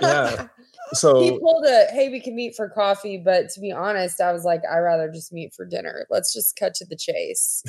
Yeah. 0.00 0.48
he 0.90 0.96
So 0.96 1.38
pulled 1.38 1.64
a 1.66 1.86
hey, 1.92 2.08
we 2.10 2.20
can 2.20 2.34
meet 2.36 2.54
for 2.54 2.68
coffee, 2.68 3.16
but 3.18 3.48
to 3.50 3.60
be 3.60 3.72
honest, 3.72 4.20
I 4.20 4.32
was 4.32 4.44
like, 4.44 4.62
I'd 4.70 4.78
rather 4.80 5.10
just 5.10 5.32
meet 5.32 5.54
for 5.54 5.64
dinner. 5.64 6.06
Let's 6.10 6.32
just 6.32 6.56
cut 6.56 6.74
to 6.74 6.84
the 6.84 6.96
chase. 6.96 7.62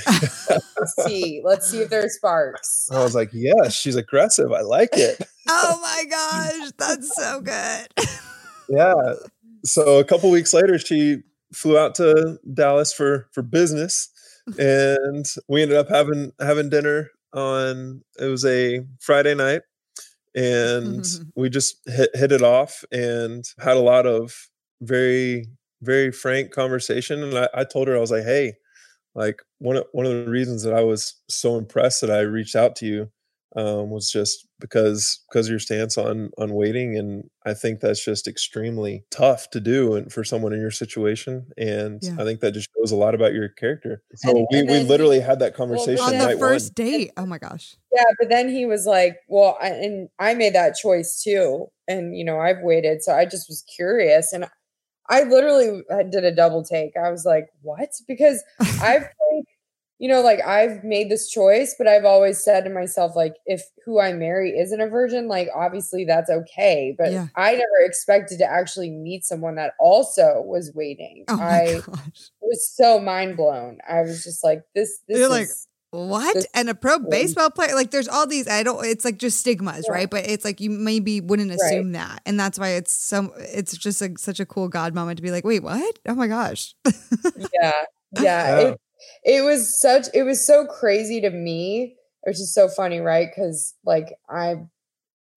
Let's 0.49 0.95
see. 1.05 1.41
Let's 1.43 1.69
see 1.69 1.79
if 1.81 1.89
there's 1.89 2.15
sparks. 2.15 2.89
I 2.91 3.03
was 3.03 3.15
like, 3.15 3.29
"Yes, 3.33 3.73
she's 3.73 3.95
aggressive. 3.95 4.51
I 4.51 4.61
like 4.61 4.89
it." 4.93 5.21
Oh 5.47 5.79
my 5.81 6.05
gosh, 6.09 6.71
that's 6.77 7.15
so 7.15 7.39
good. 7.41 7.87
yeah 8.69 8.93
so 9.63 9.99
a 9.99 10.03
couple 10.03 10.29
weeks 10.31 10.53
later 10.53 10.77
she 10.79 11.17
flew 11.53 11.77
out 11.77 11.95
to 11.95 12.37
dallas 12.53 12.91
for 12.93 13.27
for 13.31 13.41
business 13.43 14.09
and 14.57 15.25
we 15.47 15.61
ended 15.61 15.77
up 15.77 15.87
having 15.89 16.31
having 16.39 16.69
dinner 16.69 17.09
on 17.33 18.01
it 18.19 18.25
was 18.25 18.43
a 18.45 18.79
friday 18.99 19.35
night 19.35 19.61
and 20.35 21.05
we 21.35 21.49
just 21.49 21.77
hit, 21.87 22.09
hit 22.13 22.31
it 22.31 22.41
off 22.41 22.83
and 22.91 23.45
had 23.59 23.77
a 23.77 23.81
lot 23.81 24.05
of 24.05 24.49
very 24.81 25.47
very 25.81 26.11
frank 26.11 26.51
conversation 26.51 27.23
and 27.23 27.37
I, 27.37 27.49
I 27.53 27.63
told 27.63 27.87
her 27.87 27.95
i 27.95 27.99
was 27.99 28.11
like 28.11 28.23
hey 28.23 28.53
like 29.13 29.41
one 29.59 29.77
of 29.77 29.85
one 29.93 30.05
of 30.05 30.11
the 30.11 30.29
reasons 30.29 30.63
that 30.63 30.73
i 30.73 30.83
was 30.83 31.15
so 31.29 31.57
impressed 31.57 32.01
that 32.01 32.11
i 32.11 32.19
reached 32.19 32.55
out 32.55 32.75
to 32.77 32.85
you 32.85 33.09
um, 33.55 33.89
was 33.89 34.11
just 34.11 34.47
because 34.59 35.21
because 35.29 35.47
of 35.47 35.51
your 35.51 35.59
stance 35.59 35.97
on 35.97 36.29
on 36.37 36.53
waiting 36.53 36.97
and 36.97 37.29
i 37.45 37.53
think 37.53 37.79
that's 37.79 38.03
just 38.03 38.27
extremely 38.27 39.03
tough 39.11 39.49
to 39.49 39.59
do 39.59 39.95
and 39.95 40.11
for 40.13 40.23
someone 40.23 40.53
in 40.53 40.59
your 40.61 40.71
situation 40.71 41.45
and 41.57 41.99
Yeah. 42.01 42.15
i 42.19 42.23
think 42.23 42.39
that 42.41 42.53
just 42.53 42.69
shows 42.77 42.91
a 42.91 42.95
lot 42.95 43.15
about 43.15 43.33
your 43.33 43.49
character 43.49 44.01
so 44.15 44.29
And- 44.29 44.47
we, 44.51 44.59
and 44.59 44.69
we 44.69 44.75
then- 44.77 44.87
literally 44.87 45.19
had 45.19 45.39
that 45.39 45.55
conversation 45.55 46.03
On 46.03 46.17
the 46.17 46.37
first 46.37 46.77
one 46.77 46.85
date. 46.87 47.11
Oh 47.17 47.25
my 47.25 47.37
gosh. 47.37 47.75
Yeah, 47.93 48.03
but 48.19 48.29
then 48.29 48.49
he 48.49 48.65
was 48.65 48.85
like, 48.85 49.19
"Well," 49.29 49.57
I, 49.61 49.69
and 49.69 50.09
I 50.19 50.33
made 50.33 50.53
that 50.53 50.75
choice 50.75 51.21
too, 51.23 51.67
and 51.87 52.13
you 52.17 52.25
know, 52.25 52.37
I've 52.39 52.59
waited, 52.61 53.01
so 53.03 53.13
I 53.13 53.23
just 53.25 53.47
was 53.47 53.61
curious, 53.73 54.33
and 54.33 54.45
I 55.09 55.23
literally 55.23 55.81
uh, 55.89 56.03
did 56.03 56.25
a 56.25 56.35
double 56.35 56.61
take. 56.63 56.97
I 56.97 57.09
was 57.09 57.23
like, 57.23 57.47
"What?" 57.61 57.91
Because 58.05 58.43
I've, 58.81 59.03
like, 59.03 59.45
you 59.99 60.09
know, 60.09 60.21
like 60.21 60.41
I've 60.45 60.83
made 60.83 61.09
this 61.09 61.29
choice, 61.29 61.75
but 61.77 61.87
I've 61.87 62.05
always 62.05 62.43
said 62.43 62.63
to 62.65 62.69
myself, 62.69 63.15
like, 63.15 63.35
if 63.45 63.63
who 63.85 63.99
I 63.99 64.13
marry 64.13 64.51
isn't 64.57 64.81
a 64.81 64.87
virgin, 64.87 65.27
like 65.27 65.47
obviously 65.55 66.03
that's 66.05 66.29
okay, 66.29 66.93
but 66.97 67.11
Yeah. 67.11 67.27
I 67.35 67.51
never 67.53 67.79
expected 67.85 68.39
to 68.39 68.45
actually 68.45 68.89
meet 68.89 69.23
someone 69.23 69.55
that 69.55 69.73
also 69.79 70.41
was 70.45 70.71
waiting. 70.75 71.23
Oh 71.29 71.39
I 71.39 71.81
gosh. 71.85 72.29
was 72.41 72.67
so 72.67 72.99
mind 72.99 73.37
blown. 73.37 73.77
I 73.87 74.01
was 74.01 74.23
just 74.23 74.43
like, 74.43 74.63
"This, 74.75 74.99
this 75.07 75.17
You're 75.19 75.29
like, 75.29 75.43
is." 75.45 75.67
What? 75.91 76.33
This- 76.33 76.47
And 76.53 76.69
a 76.69 76.75
pro 76.75 76.99
baseball 76.99 77.49
player? 77.51 77.73
Like 77.73 77.91
there's 77.91 78.09
all 78.09 78.27
these 78.27 78.49
I 78.49 78.63
don't 78.63 78.83
it's 78.85 79.05
like 79.05 79.17
just 79.17 79.39
stigmas, 79.39 79.85
Yeah. 79.87 79.93
right? 79.93 80.09
But 80.09 80.27
it's 80.27 80.43
like 80.43 80.59
you 80.59 80.69
maybe 80.69 81.21
wouldn't 81.21 81.49
Right. 81.51 81.55
assume 81.55 81.93
that. 81.93 82.21
And 82.25 82.37
that's 82.37 82.59
why 82.59 82.69
it's 82.71 82.91
so 82.91 83.31
it's 83.37 83.77
just 83.77 84.01
like 84.01 84.19
such 84.19 84.41
a 84.41 84.45
cool 84.45 84.67
God 84.67 84.93
moment 84.93 85.15
to 85.17 85.23
be 85.23 85.31
like, 85.31 85.45
wait, 85.45 85.63
what? 85.63 85.97
Oh 86.05 86.15
my 86.15 86.27
gosh. 86.27 86.75
yeah 86.85 86.91
yeah 87.53 87.71
Yeah. 88.21 88.57
it, 88.59 88.81
it 89.23 89.43
was 89.43 89.79
such 89.79 90.07
it 90.13 90.23
was 90.23 90.45
so 90.45 90.65
crazy 90.65 91.21
to 91.21 91.29
me 91.29 91.95
which 92.23 92.39
is 92.39 92.53
so 92.53 92.67
funny 92.67 92.99
right? 92.99 93.29
Because 93.33 93.75
like 93.85 94.13
i 94.29 94.55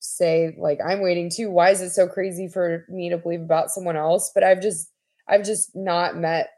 say 0.00 0.54
like 0.58 0.78
i'm 0.86 1.00
waiting 1.00 1.30
too. 1.30 1.50
Why 1.50 1.70
is 1.70 1.80
it 1.80 1.90
so 1.90 2.06
crazy 2.06 2.48
for 2.48 2.84
me 2.88 3.10
to 3.10 3.18
believe 3.18 3.42
about 3.42 3.70
someone 3.70 3.96
else? 3.96 4.30
But 4.34 4.44
i've 4.44 4.62
just 4.62 4.90
i've 5.28 5.44
just 5.44 5.74
not 5.74 6.16
met 6.16 6.50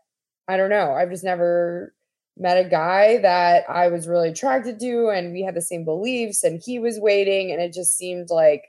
i 0.49 0.57
don't 0.57 0.71
know. 0.71 0.93
I've 0.93 1.11
just 1.11 1.25
never 1.25 1.95
met 2.39 2.65
a 2.65 2.69
guy 2.69 3.19
that 3.19 3.65
i 3.69 3.89
was 3.89 4.09
really 4.09 4.31
attracted 4.31 4.79
to 4.81 5.09
and 5.11 5.33
we 5.33 5.43
had 5.43 5.55
the 5.55 5.63
same 5.63 5.85
beliefs 5.85 6.45
and 6.45 6.63
he 6.65 6.79
was 6.79 6.99
waiting 7.01 7.51
and 7.53 7.61
it 7.61 7.73
just 7.75 7.97
seemed 7.97 8.31
like 8.31 8.65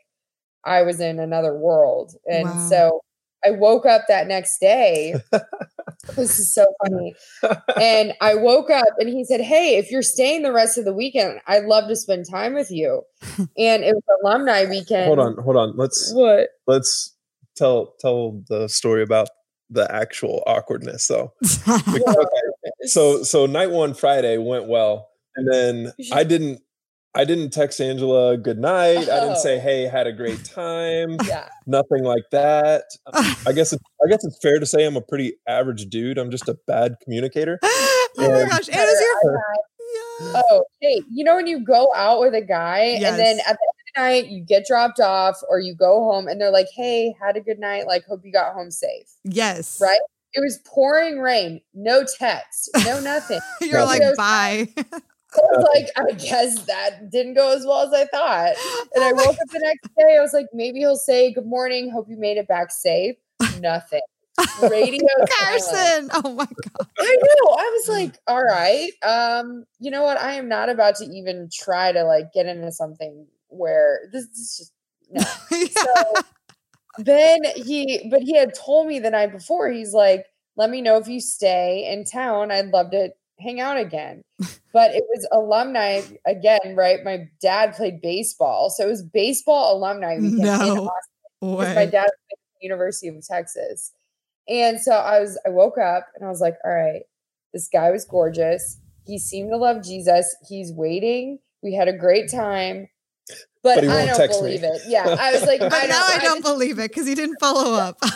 i 0.66 0.82
was 0.84 1.00
in 1.00 1.20
another 1.20 1.56
world. 1.56 2.14
And 2.30 2.52
Wow. 2.52 2.58
so 2.58 3.02
i 3.46 3.52
woke 3.52 3.86
up 3.86 4.04
that 4.08 4.28
next 4.28 4.60
day 4.60 5.16
this 6.16 6.40
is 6.40 6.54
so 6.54 6.66
funny. 6.84 7.16
and 7.80 8.14
I 8.22 8.36
woke 8.36 8.70
up 8.70 8.86
and 9.00 9.10
he 9.10 9.24
said, 9.24 9.42
Hey, 9.42 9.78
if 9.78 9.92
you're 9.92 10.02
staying 10.02 10.42
the 10.44 10.52
rest 10.52 10.78
of 10.78 10.86
the 10.86 10.94
weekend, 10.94 11.40
I'd 11.48 11.66
love 11.66 11.88
to 11.90 11.96
spend 11.96 12.26
time 12.30 12.54
with 12.54 12.72
you. 12.72 13.04
And 13.58 13.84
it 13.84 13.94
was 13.96 14.04
alumni 14.24 14.66
weekend. 14.66 15.08
hold 15.08 15.20
on 15.20 15.36
hold 15.44 15.56
on 15.58 15.74
let's 15.78 16.12
What? 16.14 16.50
let's 16.68 17.16
tell 17.56 17.94
tell 18.00 18.42
the 18.50 18.68
story 18.68 19.04
about 19.04 19.30
the 19.70 19.90
actual 19.94 20.44
awkwardness 20.48 21.08
though 21.08 21.34
okay 21.68 22.26
so 22.84 23.24
so 23.24 23.46
night 23.46 23.72
one 23.72 23.94
friday 23.94 24.38
went 24.38 24.68
well 24.68 25.10
and 25.36 25.48
then 25.52 25.94
i 26.12 26.24
didn't 26.24 26.60
i 27.16 27.26
didn't 27.26 27.52
text 27.52 27.80
angela 27.80 28.38
good 28.38 28.60
night 28.60 29.10
i 29.10 29.20
didn't 29.20 29.38
say 29.38 29.58
Oh. 29.58 29.62
hey 29.62 29.84
had 29.84 30.08
a 30.08 30.14
great 30.14 30.44
time 30.46 31.18
yeah. 31.28 31.50
nothing 31.66 32.04
like 32.04 32.24
that 32.32 32.84
um, 33.14 33.36
i 33.48 33.52
guess 33.52 33.74
it, 33.74 33.82
i 34.04 34.10
guess 34.10 34.24
it's 34.24 34.38
fair 34.42 34.60
to 34.60 34.66
say 34.66 34.86
i'm 34.86 34.96
a 34.96 35.02
pretty 35.02 35.34
average 35.48 35.86
dude 35.88 36.18
i'm 36.18 36.32
just 36.32 36.48
a 36.48 36.58
bad 36.68 36.96
communicator 37.04 37.60
oh 38.18 38.18
my 38.18 38.50
gosh. 38.50 38.68
It 38.68 38.76
was 38.76 39.24
your 39.24 39.34
yeah. 40.34 40.42
Oh, 40.50 40.64
hey, 40.82 41.02
you 41.12 41.24
know 41.24 41.36
when 41.36 41.48
you 41.48 41.64
go 41.64 41.90
out 41.96 42.20
with 42.20 42.34
a 42.34 42.42
guy 42.42 42.80
and 42.80 43.18
then 43.18 43.40
at 43.40 43.46
the 43.46 43.50
end 43.50 43.58
of 43.58 43.58
the 43.96 44.02
night, 44.02 44.28
you 44.28 44.42
get 44.44 44.66
dropped 44.66 45.00
off, 45.00 45.42
or 45.50 45.60
you 45.60 45.76
go 45.76 46.00
home 46.04 46.28
and 46.28 46.40
they're 46.40 46.52
like, 46.52 46.68
hey, 46.76 47.14
had 47.22 47.36
a 47.36 47.42
good 47.42 47.60
night. 47.60 47.88
Like, 47.88 48.06
hope 48.06 48.22
you 48.24 48.32
got 48.32 48.54
home 48.54 48.72
safe. 48.72 49.08
Yes. 49.24 49.80
Right? 49.82 50.00
It 50.34 50.40
was 50.42 50.60
pouring 50.66 51.20
rain, 51.20 51.62
no 51.74 52.06
text, 52.06 52.70
no 52.86 53.00
nothing. 53.02 53.40
You're 53.62 53.84
like, 53.84 54.02
bye. 54.16 54.70
I 55.34 55.58
was 55.58 55.70
like, 55.74 55.88
I 55.98 56.12
guess 56.14 56.64
that 56.66 57.10
didn't 57.10 57.36
go 57.36 57.56
as 57.56 57.66
well 57.66 57.82
as 57.82 57.94
I 57.94 58.06
thought. 58.06 58.56
And 58.96 59.04
I 59.04 59.14
woke 59.14 59.38
up 59.40 59.50
the 59.52 59.60
next 59.60 59.90
day. 59.98 60.18
I 60.18 60.22
was 60.22 60.34
like, 60.34 60.48
maybe 60.54 60.80
he'll 60.80 60.96
say, 60.96 61.34
Good 61.34 61.46
morning. 61.46 61.90
Hope 61.90 62.08
you 62.10 62.18
made 62.18 62.38
it 62.38 62.48
back 62.48 62.72
safe. 62.72 63.16
Nothing. 63.60 64.02
Radio 64.62 65.08
Carson. 65.40 66.10
Oh 66.14 66.34
my 66.34 66.46
God. 66.46 66.88
I 67.00 67.18
know. 67.22 67.52
I 67.52 67.70
was 67.74 67.90
like, 67.90 68.18
all 68.28 68.44
right. 68.44 68.92
Um, 69.04 69.66
you 69.80 69.92
know 69.92 70.04
what? 70.04 70.18
I 70.18 70.34
am 70.34 70.48
not 70.48 70.70
about 70.70 70.96
to 70.96 71.06
even 71.06 71.50
try 71.52 71.92
to 71.92 72.04
like 72.04 72.34
get 72.34 72.46
into 72.46 72.72
something 72.72 73.28
where 73.48 74.02
this, 74.12 74.26
is 74.26 74.58
just 74.58 74.74
no. 75.12 75.24
yeah. 75.58 75.68
So 75.68 76.22
then 76.98 77.40
he 77.56 78.08
but 78.10 78.22
he 78.22 78.36
had 78.36 78.54
told 78.54 78.88
me 78.88 79.00
the 79.00 79.12
night 79.12 79.32
before, 79.32 79.70
he's 79.70 79.94
like, 79.94 80.26
let 80.56 80.70
me 80.70 80.82
know 80.82 80.98
if 80.98 81.08
you 81.08 81.20
stay 81.20 81.90
in 81.92 82.06
town. 82.06 82.52
I'd 82.52 82.68
love 82.68 82.92
to 82.92 83.12
hang 83.42 83.60
out 83.60 83.78
again. 83.78 84.22
But 84.74 84.92
it 84.96 85.04
was 85.10 85.28
alumni 85.32 86.02
again, 86.26 86.76
right? 86.76 87.04
My 87.04 87.28
dad 87.42 87.74
played 87.76 88.02
baseball. 88.02 88.70
So 88.70 88.86
it 88.86 88.90
was 88.90 89.04
baseball 89.04 89.78
alumni 89.78 90.16
weekend 90.18 90.40
in 90.40 90.46
No 90.46 90.90
My 91.42 91.48
way. 91.76 91.90
dad 91.92 92.04
went 92.04 92.12
to 92.30 92.36
the 92.60 92.64
University 92.66 93.08
of 93.10 93.16
Texas. 93.28 93.92
And 94.48 94.80
so 94.80 94.92
I 94.94 95.20
was 95.20 95.40
I 95.46 95.50
woke 95.50 95.78
up 95.78 96.08
and 96.16 96.26
I 96.26 96.30
was 96.30 96.42
like, 96.42 96.56
all 96.64 96.72
right, 96.72 97.04
this 97.54 97.68
guy 97.72 97.92
was 97.92 98.06
gorgeous. 98.06 98.78
He 99.06 99.20
seemed 99.20 99.50
to 99.52 99.58
love 99.58 99.84
Jesus. 99.84 100.36
He's 100.48 100.72
waiting. 100.72 101.40
We 101.62 101.74
had 101.74 101.88
a 101.88 101.94
great 101.94 102.30
time. 102.32 102.88
But, 103.64 103.76
But 103.76 103.84
I 103.90 104.06
don't 104.08 104.16
text 104.18 104.42
me. 104.42 104.48
believe 104.58 104.64
it. 104.64 104.82
Yeah. 104.88 105.16
I 105.20 105.34
was 105.34 105.44
like, 105.44 105.60
But 105.60 105.74
I 105.74 105.86
now 105.86 106.04
I 106.08 106.18
don't, 106.20 106.42
don't 106.42 106.54
believe 106.54 106.80
it 106.80 106.90
because 106.90 107.08
he 107.08 107.14
didn't 107.16 107.38
follow 107.40 107.74
up. 107.74 107.98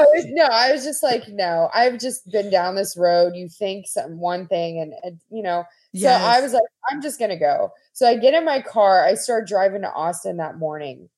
I 0.00 0.16
was 0.16 0.24
no, 0.28 0.44
I 0.44 0.72
was 0.72 0.84
just 0.84 1.02
like, 1.02 1.28
no, 1.28 1.68
I've 1.74 1.98
just 1.98 2.28
been 2.30 2.50
down 2.50 2.74
this 2.74 2.96
road. 2.96 3.34
You 3.34 3.48
think 3.48 3.86
some 3.86 4.18
one 4.18 4.46
thing, 4.46 4.80
and, 4.80 4.92
and 5.02 5.20
you 5.30 5.42
know, 5.42 5.64
so 5.94 6.08
I 6.08 6.40
was 6.40 6.52
like, 6.52 6.62
I'm 6.90 7.02
just 7.02 7.18
gonna 7.18 7.38
go. 7.38 7.72
So 7.92 8.06
I 8.06 8.16
get 8.16 8.34
in 8.34 8.44
my 8.44 8.60
car, 8.62 9.04
I 9.04 9.14
start 9.14 9.46
driving 9.46 9.82
to 9.82 9.92
Austin 9.92 10.36
that 10.38 10.58
morning. 10.58 11.08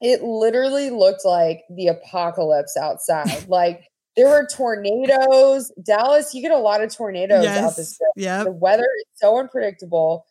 It 0.00 0.22
literally 0.22 0.90
looked 0.90 1.24
like 1.24 1.64
the 1.70 1.88
apocalypse 1.88 2.76
outside. 2.76 3.48
like 3.48 3.84
there 4.16 4.28
were 4.28 4.46
tornadoes. 4.50 5.72
Dallas, 5.84 6.34
you 6.34 6.42
get 6.42 6.52
a 6.52 6.58
lot 6.58 6.82
of 6.82 6.94
tornadoes 6.94 7.46
out 7.46 7.76
this 7.76 7.98
Yes. 7.98 8.00
way. 8.00 8.22
Yep. 8.24 8.44
The 8.46 8.52
weather 8.52 8.88
is 8.98 9.04
so 9.14 9.38
unpredictable. 9.38 10.26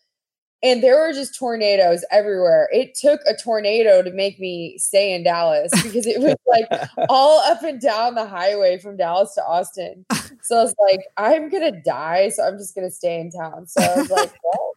And 0.61 0.83
there 0.83 0.99
were 0.99 1.13
just 1.13 1.37
tornadoes 1.37 2.03
everywhere. 2.11 2.67
It 2.73 2.93
took 2.93 3.21
a 3.25 3.33
tornado 3.33 4.01
to 4.01 4.11
make 4.11 4.39
me 4.39 4.77
stay 4.77 5.13
in 5.13 5.23
Dallas 5.23 5.71
because 5.83 6.05
it 6.05 6.19
was 6.19 6.35
like 6.47 6.67
all 7.09 7.39
up 7.49 7.63
and 7.63 7.79
down 7.79 8.15
the 8.15 8.25
highway 8.25 8.77
from 8.77 8.97
Dallas 8.97 9.33
to 9.35 9.45
Austin. 9.45 10.05
So 10.41 10.57
I 10.57 10.63
was 10.63 10.75
like, 10.91 11.01
I'm 11.15 11.49
gonna 11.49 11.81
die, 11.81 12.29
so 12.29 12.43
I'm 12.43 12.57
just 12.57 12.75
gonna 12.75 12.91
stay 12.91 13.19
in 13.21 13.31
town. 13.31 13.67
So 13.67 13.81
I 13.81 13.95
was 13.95 14.09
like, 14.09 14.33
well, 14.43 14.71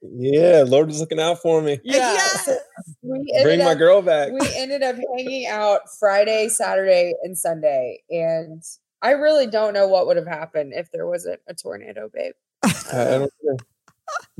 yeah, 0.00 0.64
Lord 0.66 0.90
is 0.90 1.00
looking 1.00 1.20
out 1.20 1.42
for 1.42 1.60
me. 1.60 1.78
yeah. 1.84 2.12
Yes. 2.14 2.44
So 2.46 2.56
we 3.02 3.18
ended 3.34 3.42
Bring 3.44 3.58
my 3.58 3.72
up, 3.72 3.78
girl 3.78 4.00
back. 4.00 4.30
we 4.32 4.40
ended 4.54 4.82
up 4.82 4.96
hanging 5.16 5.46
out 5.46 5.82
Friday, 5.98 6.48
Saturday, 6.48 7.14
and 7.22 7.36
Sunday. 7.36 8.02
And 8.08 8.62
I 9.02 9.10
really 9.10 9.46
don't 9.46 9.74
know 9.74 9.88
what 9.88 10.06
would 10.06 10.16
have 10.16 10.26
happened 10.26 10.72
if 10.74 10.90
there 10.92 11.06
wasn't 11.06 11.40
a 11.48 11.54
tornado, 11.54 12.08
babe. 12.12 12.32
I 12.62 13.04
don't 13.04 13.32
know. 13.42 13.56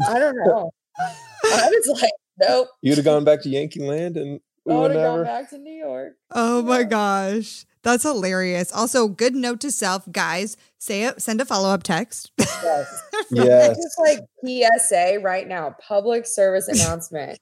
I 0.09 0.18
don't 0.18 0.36
know. 0.36 0.70
I 0.99 1.68
was 1.70 2.01
like, 2.01 2.12
nope. 2.40 2.68
You'd 2.82 2.96
have 2.96 3.05
gone 3.05 3.24
back 3.24 3.42
to 3.42 3.49
Yankee 3.49 3.80
Land 3.80 4.16
and 4.16 4.40
we 4.64 4.74
I 4.74 4.76
would 4.76 4.82
would 4.88 4.96
have 4.96 5.16
gone 5.16 5.24
back 5.24 5.51
to 5.51 5.59
New 5.59 5.72
York. 5.72 6.14
Oh 6.32 6.62
my 6.62 6.82
gosh. 6.84 7.64
That's 7.82 8.03
hilarious. 8.03 8.72
Also, 8.72 9.09
good 9.09 9.34
note 9.34 9.61
to 9.61 9.70
self, 9.70 10.11
guys. 10.12 10.57
Say 10.78 11.05
it, 11.05 11.22
send 11.22 11.40
a 11.40 11.44
follow-up 11.44 11.82
text. 11.82 12.32
Yes. 12.38 13.03
Yes. 13.30 13.76
Just 13.76 13.99
like 13.99 14.20
PSA 14.42 15.18
right 15.20 15.46
now, 15.46 15.76
public 15.86 16.24
service 16.24 16.66
announcement. 16.68 17.38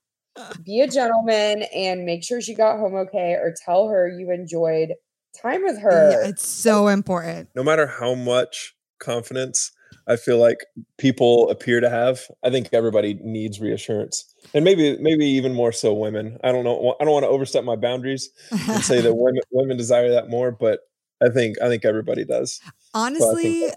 Be 0.64 0.80
a 0.80 0.88
gentleman 0.88 1.62
and 1.72 2.04
make 2.04 2.24
sure 2.24 2.40
she 2.40 2.54
got 2.54 2.78
home 2.78 2.96
okay, 2.96 3.34
or 3.34 3.54
tell 3.64 3.86
her 3.88 4.08
you 4.08 4.32
enjoyed 4.32 4.94
time 5.40 5.62
with 5.62 5.78
her. 5.80 6.10
Yeah, 6.10 6.28
it's 6.28 6.46
so 6.46 6.88
important. 6.88 7.50
No 7.54 7.62
matter 7.62 7.86
how 7.86 8.14
much 8.14 8.74
confidence 8.98 9.70
I 10.08 10.16
feel 10.16 10.38
like 10.38 10.58
people 10.98 11.50
appear 11.50 11.80
to 11.80 11.90
have, 11.90 12.20
I 12.44 12.50
think 12.50 12.68
everybody 12.72 13.14
needs 13.22 13.60
reassurance. 13.60 14.32
And 14.54 14.64
maybe 14.64 14.96
maybe 15.00 15.26
even 15.26 15.52
more 15.52 15.72
so 15.72 15.92
women. 15.92 16.38
I 16.44 16.52
don't 16.52 16.64
know. 16.64 16.94
I 17.00 17.04
don't 17.04 17.12
want 17.12 17.24
to 17.24 17.28
overstep 17.28 17.64
my 17.64 17.76
boundaries 17.76 18.30
and 18.50 18.82
say 18.82 19.00
that 19.00 19.14
women 19.16 19.40
women 19.50 19.76
desire 19.76 20.10
that 20.10 20.28
more, 20.28 20.52
but 20.52 20.80
I 21.22 21.30
think 21.30 21.60
I 21.60 21.68
think 21.68 21.84
everybody 21.84 22.24
does. 22.24 22.60
So 22.62 22.70
I 22.94 23.10
think 23.10 23.24
Honestly. 23.24 23.70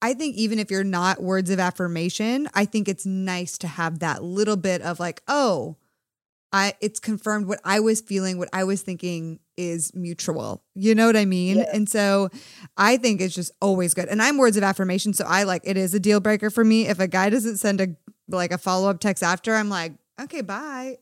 I 0.00 0.14
think 0.14 0.36
even 0.36 0.60
if 0.60 0.70
you're 0.70 0.84
not 0.84 1.20
words 1.20 1.50
of 1.50 1.58
affirmation, 1.58 2.48
I 2.54 2.66
think 2.66 2.88
it's 2.88 3.04
nice 3.04 3.58
to 3.58 3.66
have 3.66 3.98
that 3.98 4.22
little 4.22 4.56
bit 4.56 4.80
of 4.82 5.00
like, 5.00 5.22
oh, 5.26 5.76
I 6.52 6.74
it's 6.80 7.00
confirmed 7.00 7.46
what 7.46 7.60
I 7.64 7.80
was 7.80 8.00
feeling, 8.00 8.38
what 8.38 8.48
I 8.52 8.64
was 8.64 8.82
thinking 8.82 9.40
is 9.58 9.92
mutual. 9.94 10.62
You 10.74 10.94
know 10.94 11.06
what 11.06 11.16
I 11.16 11.26
mean? 11.26 11.58
Yeah. 11.58 11.70
And 11.74 11.88
so 11.88 12.30
I 12.76 12.96
think 12.96 13.20
it's 13.20 13.34
just 13.34 13.50
always 13.60 13.92
good. 13.92 14.08
And 14.08 14.22
I'm 14.22 14.38
words 14.38 14.56
of 14.56 14.62
affirmation, 14.62 15.12
so 15.12 15.24
I 15.26 15.42
like 15.42 15.62
it 15.64 15.76
is 15.76 15.92
a 15.92 16.00
deal 16.00 16.20
breaker 16.20 16.48
for 16.48 16.64
me. 16.64 16.86
If 16.86 17.00
a 17.00 17.08
guy 17.08 17.28
doesn't 17.28 17.58
send 17.58 17.80
a 17.80 17.88
like 18.28 18.52
a 18.52 18.58
follow-up 18.58 19.00
text 19.00 19.22
after, 19.22 19.54
I'm 19.54 19.68
like, 19.68 19.92
okay, 20.20 20.40
bye. 20.40 20.98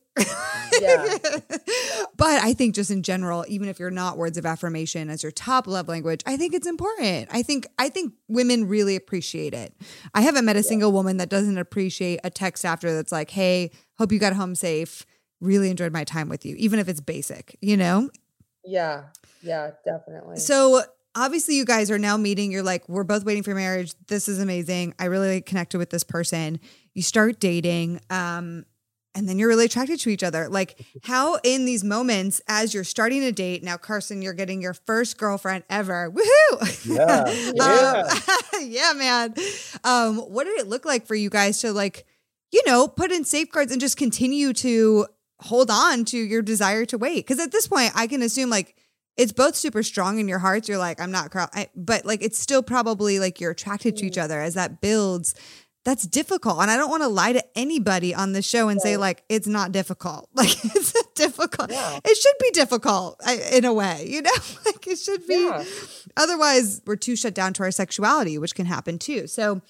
Yeah. 0.81 1.17
but 2.17 2.43
I 2.43 2.53
think 2.53 2.75
just 2.75 2.91
in 2.91 3.03
general, 3.03 3.45
even 3.47 3.67
if 3.67 3.79
you're 3.79 3.91
not 3.91 4.17
words 4.17 4.37
of 4.37 4.45
affirmation 4.45 5.09
as 5.09 5.23
your 5.23 5.31
top 5.31 5.67
love 5.67 5.87
language, 5.87 6.21
I 6.25 6.37
think 6.37 6.53
it's 6.53 6.67
important. 6.67 7.29
I 7.31 7.43
think 7.43 7.67
I 7.77 7.89
think 7.89 8.13
women 8.27 8.67
really 8.67 8.95
appreciate 8.95 9.53
it. 9.53 9.73
I 10.13 10.21
haven't 10.21 10.45
met 10.45 10.55
a 10.55 10.63
single 10.63 10.91
woman 10.91 11.17
that 11.17 11.29
doesn't 11.29 11.57
appreciate 11.57 12.19
a 12.23 12.29
text 12.29 12.65
after 12.65 12.93
that's 12.93 13.11
like, 13.11 13.31
"Hey, 13.31 13.71
hope 13.97 14.11
you 14.11 14.19
got 14.19 14.33
home 14.33 14.55
safe. 14.55 15.05
Really 15.41 15.69
enjoyed 15.69 15.93
my 15.93 16.03
time 16.03 16.29
with 16.29 16.45
you," 16.45 16.55
even 16.57 16.79
if 16.79 16.87
it's 16.87 17.01
basic, 17.01 17.57
you 17.61 17.77
know? 17.77 18.09
Yeah, 18.67 19.05
yeah, 19.41 19.71
definitely. 19.85 20.37
So 20.37 20.81
obviously 21.15 21.55
you 21.55 21.65
guys 21.65 21.89
are 21.89 21.97
now 21.97 22.17
meeting. 22.17 22.51
You're 22.51 22.63
like, 22.63 22.87
we're 22.87 23.03
both 23.03 23.25
waiting 23.25 23.43
for 23.43 23.55
marriage. 23.55 23.93
This 24.07 24.27
is 24.27 24.39
amazing. 24.39 24.93
I 24.99 25.05
really 25.05 25.41
connected 25.41 25.77
with 25.77 25.89
this 25.89 26.03
person. 26.03 26.59
You 26.93 27.01
start 27.01 27.39
dating. 27.39 28.01
Um, 28.09 28.65
and 29.15 29.27
then 29.27 29.39
you're 29.39 29.47
really 29.47 29.65
attracted 29.65 29.99
to 30.01 30.09
each 30.09 30.21
other. 30.21 30.47
Like 30.47 30.79
how 31.03 31.39
in 31.43 31.65
these 31.65 31.83
moments, 31.83 32.39
as 32.47 32.73
you're 32.73 32.83
starting 32.83 33.23
a 33.23 33.31
date, 33.31 33.63
now 33.63 33.77
Carson, 33.77 34.21
you're 34.21 34.33
getting 34.33 34.61
your 34.61 34.75
first 34.75 35.17
girlfriend 35.17 35.63
ever. 35.69 36.11
Woohoo! 36.11 36.85
Yeah. 36.85 37.23
Um, 37.57 38.61
yeah, 38.61 38.93
man. 38.95 39.33
Um, 39.83 40.17
what 40.17 40.43
did 40.43 40.59
it 40.59 40.67
look 40.67 40.85
like 40.85 41.07
for 41.07 41.15
you 41.15 41.29
guys 41.29 41.59
to 41.61 41.71
like, 41.73 42.05
you 42.51 42.61
know, 42.65 42.87
put 42.87 43.11
in 43.11 43.23
safeguards 43.25 43.71
and 43.71 43.81
just 43.81 43.97
continue 43.97 44.53
to 44.53 45.07
hold 45.39 45.69
on 45.69 46.05
to 46.05 46.17
your 46.17 46.41
desire 46.41 46.85
to 46.85 46.97
wait? 46.97 47.25
Because 47.25 47.39
at 47.39 47.51
this 47.51 47.67
point, 47.67 47.91
I 47.95 48.07
can 48.07 48.21
assume 48.21 48.49
like 48.49 48.75
it's 49.17 49.31
both 49.31 49.55
super 49.55 49.83
strong 49.83 50.19
in 50.19 50.27
your 50.27 50.39
hearts. 50.39 50.69
You're 50.69 50.77
like, 50.77 51.01
I'm 51.01 51.11
not, 51.11 51.31
cro- 51.31 51.47
I, 51.53 51.69
but 51.75 52.05
like 52.05 52.23
it's 52.23 52.39
still 52.39 52.63
probably 52.63 53.19
like 53.19 53.41
you're 53.41 53.51
attracted 53.51 53.97
to 53.97 54.05
each 54.05 54.13
mm. 54.13 54.23
other 54.23 54.39
as 54.39 54.53
that 54.53 54.79
builds. 54.79 55.35
That's 55.83 56.05
difficult. 56.05 56.61
And 56.61 56.69
I 56.69 56.75
don't 56.75 56.89
want 56.89 57.03
to 57.03 57.07
lie 57.07 57.31
to 57.31 57.43
anybody 57.57 58.13
on 58.13 58.33
the 58.33 58.41
show 58.41 58.67
and 58.67 58.81
say, 58.81 58.97
like, 58.97 59.23
it's 59.29 59.47
not 59.47 59.71
difficult. 59.71 60.29
Like, 60.35 60.49
it's 60.49 60.91
difficult. 61.13 61.71
Yeah. 61.71 61.99
It 62.03 62.17
should 62.17 62.35
be 62.41 62.51
difficult 62.51 63.15
I- 63.25 63.41
in 63.53 63.63
a 63.63 63.73
way, 63.73 64.05
you 64.05 64.21
know? 64.21 64.29
like, 64.65 64.85
it 64.85 64.99
should 64.99 65.25
be. 65.25 65.35
Yeah. 65.35 65.63
Otherwise, 66.17 66.81
we're 66.85 66.97
too 66.97 67.15
shut 67.15 67.33
down 67.33 67.53
to 67.53 67.63
our 67.63 67.71
sexuality, 67.71 68.37
which 68.37 68.53
can 68.53 68.65
happen 68.65 68.99
too. 68.99 69.27
So, 69.27 69.61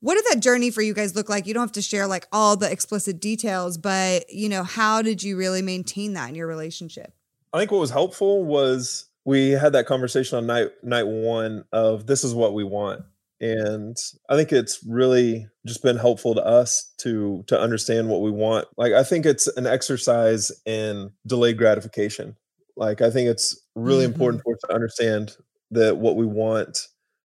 what 0.00 0.14
did 0.14 0.24
that 0.30 0.40
journey 0.40 0.70
for 0.70 0.82
you 0.82 0.94
guys 0.94 1.14
look 1.16 1.28
like? 1.28 1.46
You 1.46 1.54
don't 1.54 1.62
have 1.62 1.72
to 1.72 1.82
share 1.82 2.06
like 2.06 2.26
all 2.32 2.56
the 2.56 2.70
explicit 2.70 3.20
details, 3.20 3.78
but 3.78 4.30
you 4.30 4.48
know, 4.48 4.62
how 4.62 5.02
did 5.02 5.22
you 5.22 5.36
really 5.36 5.62
maintain 5.62 6.12
that 6.14 6.28
in 6.28 6.34
your 6.34 6.46
relationship? 6.46 7.12
I 7.52 7.58
think 7.58 7.70
what 7.70 7.80
was 7.80 7.90
helpful 7.90 8.44
was 8.44 9.06
we 9.24 9.50
had 9.50 9.72
that 9.72 9.86
conversation 9.86 10.38
on 10.38 10.46
night 10.46 10.68
night 10.82 11.06
one 11.06 11.64
of 11.72 12.06
this 12.06 12.24
is 12.24 12.34
what 12.34 12.54
we 12.54 12.64
want. 12.64 13.02
And 13.40 13.96
I 14.28 14.36
think 14.36 14.52
it's 14.52 14.80
really 14.84 15.48
just 15.64 15.82
been 15.82 15.96
helpful 15.96 16.34
to 16.34 16.44
us 16.44 16.92
to 16.98 17.44
to 17.46 17.58
understand 17.58 18.08
what 18.08 18.20
we 18.20 18.30
want. 18.30 18.66
Like 18.76 18.92
I 18.92 19.04
think 19.04 19.26
it's 19.26 19.46
an 19.56 19.66
exercise 19.66 20.50
in 20.66 21.10
delayed 21.26 21.56
gratification. 21.58 22.36
Like 22.76 23.00
I 23.00 23.10
think 23.10 23.28
it's 23.28 23.60
really 23.74 24.04
Mhm. 24.06 24.12
important 24.12 24.42
for 24.42 24.54
us 24.54 24.60
to 24.68 24.74
understand 24.74 25.36
that 25.70 25.98
what 25.98 26.16
we 26.16 26.26
want 26.26 26.88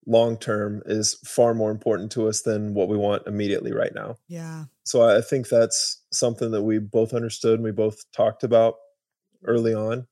long 0.07 0.37
term 0.39 0.83
is 0.87 1.15
far 1.25 1.55
more 1.55 1.71
important 1.71 2.13
to 2.13 2.29
us 2.29 2.43
than 2.43 2.75
what 2.75 2.89
we 2.89 2.97
want 2.97 3.27
immediately 3.27 3.73
right 3.73 3.95
now 3.95 4.17
Yeah. 4.29 4.65
so 4.85 5.03
I 5.03 5.21
think 5.21 5.49
that's 5.49 6.03
something 6.13 6.51
that 6.53 6.63
we 6.63 6.79
both 6.79 7.15
understood 7.15 7.55
and 7.55 7.65
we 7.65 7.73
both 7.73 8.11
talked 8.13 8.45
about 8.45 8.77
early 9.45 9.75
on. 9.75 10.07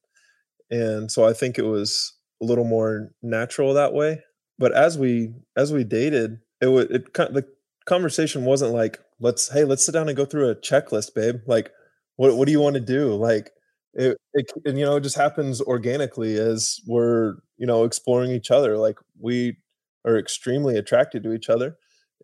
And 0.70 1.10
so 1.10 1.26
I 1.26 1.32
think 1.32 1.58
it 1.58 1.62
was 1.64 2.14
a 2.42 2.44
little 2.46 2.64
more 2.64 3.12
natural 3.22 3.74
that 3.74 3.92
way. 3.92 4.22
But 4.58 4.72
as 4.72 4.98
we 4.98 5.34
as 5.56 5.72
we 5.72 5.84
dated, 5.84 6.40
it 6.60 6.68
would 6.68 6.90
it 6.90 7.14
the 7.14 7.46
conversation 7.86 8.44
wasn't 8.44 8.72
like 8.72 9.00
let's 9.20 9.52
hey 9.52 9.64
let's 9.64 9.84
sit 9.84 9.92
down 9.92 10.08
and 10.08 10.16
go 10.16 10.24
through 10.24 10.50
a 10.50 10.56
checklist, 10.56 11.14
babe. 11.14 11.40
Like 11.46 11.72
what 12.16 12.36
what 12.36 12.46
do 12.46 12.52
you 12.52 12.60
want 12.60 12.74
to 12.74 12.80
do 12.80 13.14
like 13.14 13.50
it, 13.94 14.16
it 14.34 14.50
and 14.64 14.78
you 14.78 14.84
know 14.84 14.96
it 14.96 15.02
just 15.02 15.16
happens 15.16 15.60
organically 15.60 16.36
as 16.36 16.80
we're 16.86 17.34
you 17.58 17.66
know 17.66 17.84
exploring 17.84 18.30
each 18.30 18.50
other 18.50 18.76
like 18.78 18.98
we 19.20 19.56
are 20.04 20.18
extremely 20.18 20.76
attracted 20.76 21.22
to 21.22 21.32
each 21.32 21.48
other 21.48 21.76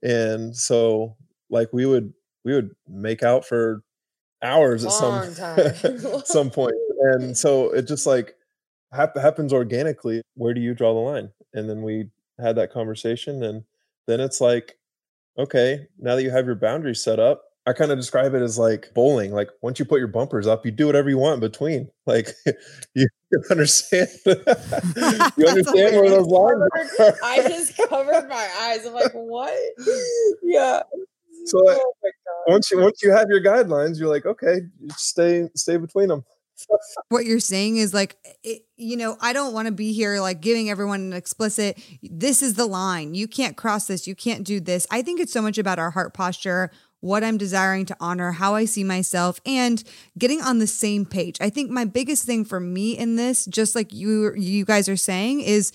and 0.02 0.56
so 0.56 1.16
like 1.50 1.68
we 1.72 1.86
would 1.86 2.12
we 2.44 2.54
would 2.54 2.70
make 2.88 3.22
out 3.22 3.44
for 3.44 3.82
hours 4.42 4.84
at 4.84 4.92
some 4.92 5.22
some 6.24 6.50
point 6.50 6.74
and 7.00 7.36
so 7.36 7.70
it 7.70 7.86
just 7.86 8.06
like 8.06 8.34
hap- 8.92 9.16
happens 9.16 9.52
organically 9.52 10.22
where 10.34 10.54
do 10.54 10.60
you 10.60 10.74
draw 10.74 10.92
the 10.94 11.00
line? 11.00 11.30
And 11.54 11.68
then 11.68 11.82
we 11.82 12.10
had 12.38 12.56
that 12.56 12.72
conversation 12.72 13.42
and 13.42 13.64
then 14.06 14.20
it's 14.20 14.40
like 14.40 14.78
okay 15.38 15.86
now 15.98 16.14
that 16.14 16.22
you 16.22 16.30
have 16.30 16.46
your 16.46 16.54
boundaries 16.54 17.02
set 17.02 17.18
up 17.18 17.42
I 17.68 17.74
kind 17.74 17.92
of 17.92 17.98
describe 17.98 18.34
it 18.34 18.40
as 18.40 18.58
like 18.58 18.92
bowling. 18.94 19.30
Like 19.30 19.50
once 19.60 19.78
you 19.78 19.84
put 19.84 19.98
your 19.98 20.08
bumpers 20.08 20.46
up, 20.46 20.64
you 20.64 20.72
do 20.72 20.86
whatever 20.86 21.10
you 21.10 21.18
want 21.18 21.34
in 21.34 21.40
between. 21.40 21.90
Like 22.06 22.30
you 22.94 23.06
understand. 23.50 24.08
you 24.24 24.32
understand 25.46 25.96
where 25.96 26.08
those 26.08 26.26
lines 26.26 26.62
are. 26.98 27.18
I 27.22 27.46
just 27.46 27.76
covered 27.76 28.30
my 28.30 28.48
eyes. 28.62 28.86
I'm 28.86 28.94
like, 28.94 29.12
what? 29.12 29.52
Yeah. 30.42 30.84
So 31.44 31.58
uh, 31.68 31.76
oh 31.76 31.92
once 32.46 32.70
you 32.70 32.78
once 32.78 33.02
you 33.02 33.12
have 33.12 33.26
your 33.28 33.42
guidelines, 33.42 34.00
you're 34.00 34.08
like, 34.08 34.24
okay, 34.24 34.62
stay 34.96 35.50
stay 35.54 35.76
between 35.76 36.08
them. 36.08 36.24
what 37.10 37.26
you're 37.26 37.40
saying 37.40 37.76
is 37.76 37.92
like 37.92 38.16
it, 38.42 38.62
you 38.76 38.96
know 38.96 39.16
i 39.20 39.32
don't 39.32 39.54
want 39.54 39.66
to 39.66 39.72
be 39.72 39.92
here 39.92 40.18
like 40.20 40.40
giving 40.40 40.68
everyone 40.68 41.00
an 41.00 41.12
explicit 41.12 41.80
this 42.02 42.42
is 42.42 42.54
the 42.54 42.66
line 42.66 43.14
you 43.14 43.28
can't 43.28 43.56
cross 43.56 43.86
this 43.86 44.08
you 44.08 44.14
can't 44.16 44.42
do 44.42 44.58
this 44.58 44.84
i 44.90 45.00
think 45.00 45.20
it's 45.20 45.32
so 45.32 45.40
much 45.40 45.56
about 45.56 45.78
our 45.78 45.92
heart 45.92 46.12
posture 46.14 46.72
what 47.00 47.22
I'm 47.22 47.38
desiring 47.38 47.86
to 47.86 47.96
honor, 48.00 48.32
how 48.32 48.54
I 48.54 48.64
see 48.64 48.84
myself, 48.84 49.40
and 49.46 49.82
getting 50.18 50.42
on 50.42 50.58
the 50.58 50.66
same 50.66 51.06
page. 51.06 51.38
I 51.40 51.50
think 51.50 51.70
my 51.70 51.84
biggest 51.84 52.24
thing 52.24 52.44
for 52.44 52.60
me 52.60 52.96
in 52.96 53.16
this, 53.16 53.44
just 53.46 53.74
like 53.74 53.92
you 53.92 54.34
you 54.34 54.64
guys 54.64 54.88
are 54.88 54.96
saying, 54.96 55.40
is 55.40 55.72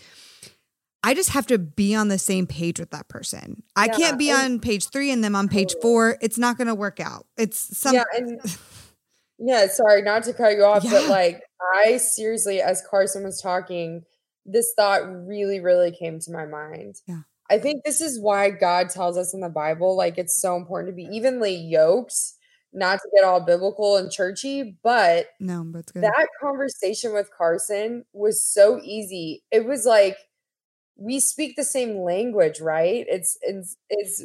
I 1.04 1.14
just 1.14 1.30
have 1.32 1.46
to 1.48 1.58
be 1.58 1.94
on 1.94 2.08
the 2.08 2.18
same 2.18 2.48
page 2.48 2.80
with 2.80 2.92
that 2.92 3.10
person. 3.10 3.64
I 3.76 3.86
yeah, 3.86 3.98
can't 3.98 4.20
be 4.20 4.32
on 4.32 4.60
page 4.60 4.90
three 4.90 5.12
and 5.12 5.24
then 5.24 5.36
on 5.36 5.50
page 5.50 5.76
four. 5.82 6.18
It's 6.22 6.38
not 6.38 6.58
going 6.58 6.68
to 6.68 6.76
work 6.76 7.00
out. 7.00 7.26
It's 7.38 7.78
some. 7.78 7.96
Yeah, 7.96 8.04
and 8.16 8.40
yeah. 9.38 9.68
Sorry, 9.68 10.02
not 10.02 10.24
to 10.24 10.34
cut 10.34 10.56
you 10.56 10.64
off, 10.64 10.84
yeah. 10.84 10.92
but 10.92 11.10
like 11.10 11.42
I 11.76 11.98
seriously, 11.98 12.62
as 12.62 12.82
Carson 12.90 13.24
was 13.24 13.42
talking, 13.42 14.04
this 14.46 14.74
thought 14.76 15.02
really, 15.28 15.60
really 15.60 15.92
came 15.92 16.20
to 16.20 16.32
my 16.32 16.46
mind. 16.46 16.96
Yeah. 17.06 17.22
I 17.50 17.58
think 17.60 17.84
this 17.84 18.02
is 18.02 18.20
why 18.20 18.50
God 18.50 18.90
tells 18.90 19.18
us 19.18 19.34
in 19.34 19.42
the 19.42 19.50
Bible, 19.50 19.96
like 19.96 20.18
it's 20.18 20.40
so 20.42 20.56
important 20.56 20.92
to 20.92 20.96
be 20.96 21.10
evenly 21.16 21.56
yoked, 21.56 22.16
not 22.72 23.00
to 23.00 23.10
get 23.16 23.26
all 23.26 23.42
biblical 23.42 23.98
and 23.98 24.12
churchy, 24.12 24.78
but 24.84 25.28
no, 25.40 25.64
but 25.64 25.92
that 25.96 26.28
conversation 26.42 27.14
with 27.14 27.30
Carson 27.38 28.06
was 28.14 28.44
so 28.44 28.80
easy. 28.84 29.44
It 29.52 29.66
was 29.66 29.86
like 29.86 30.18
we 30.96 31.20
speak 31.20 31.56
the 31.56 31.64
same 31.64 32.00
language, 32.00 32.60
right? 32.60 33.06
It's 33.10 33.38
it's 33.42 33.78
it's 33.90 34.24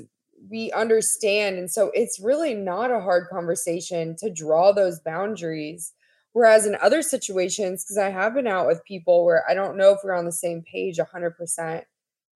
we 0.50 0.70
understand. 0.72 1.58
And 1.58 1.70
so 1.70 1.90
it's 1.94 2.20
really 2.20 2.54
not 2.54 2.90
a 2.90 3.00
hard 3.00 3.28
conversation 3.28 4.16
to 4.18 4.30
draw 4.30 4.72
those 4.72 5.00
boundaries. 5.00 5.92
Whereas 6.32 6.66
in 6.66 6.76
other 6.80 7.02
situations, 7.02 7.84
because 7.84 7.98
I 7.98 8.10
have 8.10 8.34
been 8.34 8.46
out 8.46 8.66
with 8.66 8.84
people 8.84 9.24
where 9.24 9.42
I 9.48 9.54
don't 9.54 9.76
know 9.76 9.92
if 9.92 10.00
we're 10.04 10.14
on 10.14 10.26
the 10.26 10.32
same 10.32 10.62
page 10.62 10.98
100%, 10.98 11.82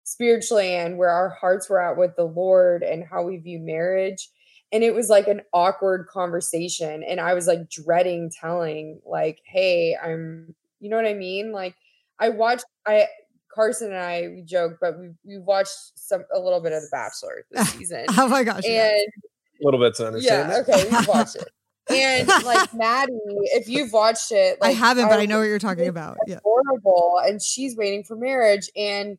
spiritually 0.05 0.75
and 0.75 0.99
where 0.99 1.11
our 1.11 1.31
hearts 1.31 1.69
were 1.69 1.81
at 1.81 1.97
with 1.97 2.17
the 2.17 2.25
Lord 2.25 2.83
and 2.83 3.05
how 3.05 3.23
we 3.23 3.39
view 3.39 3.59
marriage. 3.59 4.29
And 4.73 4.83
it 4.83 4.95
was 4.95 5.09
like 5.09 5.29
an 5.29 5.43
awkward 5.53 6.07
conversation. 6.09 7.03
And 7.03 7.21
I 7.21 7.35
was 7.35 7.47
like 7.47 7.69
dreading 7.69 8.31
telling, 8.41 9.01
like, 9.05 9.41
hey, 9.45 9.97
I'm, 10.03 10.55
you 10.81 10.89
know 10.89 10.97
what 10.97 11.07
I 11.07 11.15
mean? 11.15 11.53
Like, 11.53 11.77
I 12.19 12.31
watched, 12.31 12.65
I, 12.87 13.07
Carson 13.55 13.89
and 13.89 13.97
I, 13.97 14.29
we 14.29 14.43
joke, 14.43 14.79
but 14.81 14.99
we 14.99 15.11
we 15.25 15.39
watched 15.39 15.77
some 15.95 16.25
a 16.35 16.39
little 16.39 16.61
bit 16.61 16.73
of 16.73 16.83
The 16.83 16.89
Bachelor 16.91 17.45
this 17.51 17.69
season. 17.75 18.07
oh 18.17 18.29
my 18.29 18.45
gosh! 18.45 18.65
And 18.65 18.93
a 18.93 19.65
little 19.65 19.81
bit 19.81 19.95
to 19.97 20.07
understand. 20.09 20.51
Yeah, 20.51 20.75
okay, 20.75 20.89
we've 20.91 21.09
watched 21.09 21.37
it. 21.37 21.49
And 21.91 22.29
like 22.45 22.73
Madi, 22.73 23.13
if 23.53 23.69
you've 23.69 23.93
watched 23.93 24.33
it, 24.33 24.61
like, 24.61 24.71
I 24.71 24.73
haven't, 24.73 25.09
but 25.09 25.19
I 25.19 25.27
know 25.27 25.39
what 25.39 25.45
you're 25.45 25.59
talking 25.59 25.89
about. 25.89 26.17
Yeah, 26.27 26.39
horrible. 26.43 27.21
And 27.23 27.43
she's 27.43 27.77
waiting 27.77 28.05
for 28.05 28.17
marriage, 28.17 28.71
and 28.77 29.19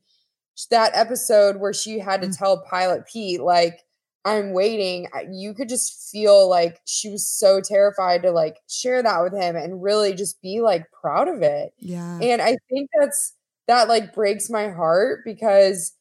that 0.70 0.92
episode 0.94 1.58
where 1.58 1.74
she 1.74 2.00
had 2.00 2.22
to 2.22 2.28
mm. 2.28 2.38
tell 2.38 2.64
Pilot 2.64 3.06
Pete, 3.08 3.42
like, 3.42 3.82
I'm 4.26 4.54
waiting, 4.54 5.08
you 5.32 5.54
could 5.54 5.68
just 5.68 6.10
feel 6.10 6.50
like 6.50 6.80
she 6.86 7.10
was 7.10 7.28
so 7.28 7.60
terrified 7.60 8.24
to 8.24 8.32
like 8.32 8.58
share 8.70 9.04
that 9.04 9.22
with 9.22 9.34
him 9.34 9.58
and 9.58 9.84
really 9.84 10.14
just 10.14 10.42
be 10.42 10.62
like 10.62 10.86
proud 10.92 11.28
of 11.28 11.42
it. 11.42 11.74
Yeah. 11.80 12.20
And 12.22 12.42
I 12.42 12.56
think 12.70 12.90
that's 12.98 13.34
that 13.68 13.90
like 13.90 14.14
breaks 14.14 14.50
my 14.50 14.70
heart 14.70 15.22
because 15.26 15.94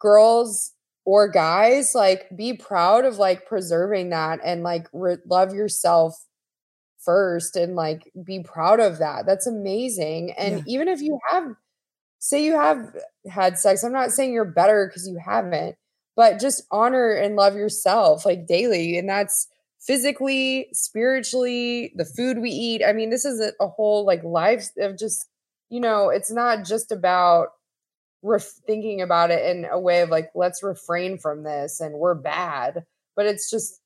girls 0.00 0.72
or 1.04 1.28
guys 1.28 1.94
like 1.94 2.26
be 2.36 2.52
proud 2.52 3.04
of 3.04 3.18
like 3.18 3.46
preserving 3.46 4.10
that 4.10 4.40
and 4.44 4.64
like 4.64 4.88
re- 4.92 5.18
love 5.26 5.54
yourself 5.54 6.14
first 6.98 7.54
and 7.54 7.76
like 7.76 8.10
be 8.24 8.40
proud 8.42 8.80
of 8.80 8.98
that. 8.98 9.24
That's 9.24 9.46
amazing. 9.46 10.32
And 10.32 10.58
yeah. 10.58 10.62
even 10.66 10.88
if 10.88 11.00
you 11.00 11.18
have 11.30 11.54
say 12.18 12.44
you 12.44 12.54
have 12.54 12.94
had 13.30 13.58
sex, 13.58 13.84
I'm 13.84 13.92
not 13.92 14.10
saying 14.10 14.32
you're 14.32 14.44
better 14.44 14.86
because 14.86 15.08
you 15.08 15.18
haven't, 15.24 15.76
but 16.16 16.40
just 16.40 16.64
honor 16.70 17.12
and 17.12 17.36
love 17.36 17.54
yourself 17.54 18.26
like 18.26 18.46
daily. 18.46 18.98
And 18.98 19.08
that's 19.08 19.46
physically, 19.80 20.68
spiritually, 20.72 21.92
the 21.94 22.04
food 22.04 22.38
we 22.38 22.50
eat. 22.50 22.82
I 22.84 22.92
mean, 22.92 23.10
this 23.10 23.24
is 23.24 23.40
a, 23.40 23.52
a 23.62 23.68
whole 23.68 24.04
like 24.04 24.24
life 24.24 24.68
of 24.78 24.98
just, 24.98 25.26
you 25.70 25.80
know, 25.80 26.08
it's 26.08 26.30
not 26.30 26.64
just 26.64 26.90
about 26.90 27.48
ref- 28.22 28.60
thinking 28.66 29.00
about 29.00 29.30
it 29.30 29.44
in 29.46 29.66
a 29.70 29.78
way 29.78 30.00
of 30.00 30.08
like, 30.08 30.30
let's 30.34 30.62
refrain 30.62 31.18
from 31.18 31.44
this 31.44 31.80
and 31.80 31.94
we're 31.94 32.14
bad, 32.14 32.84
but 33.14 33.26
it's 33.26 33.50
just 33.50 33.80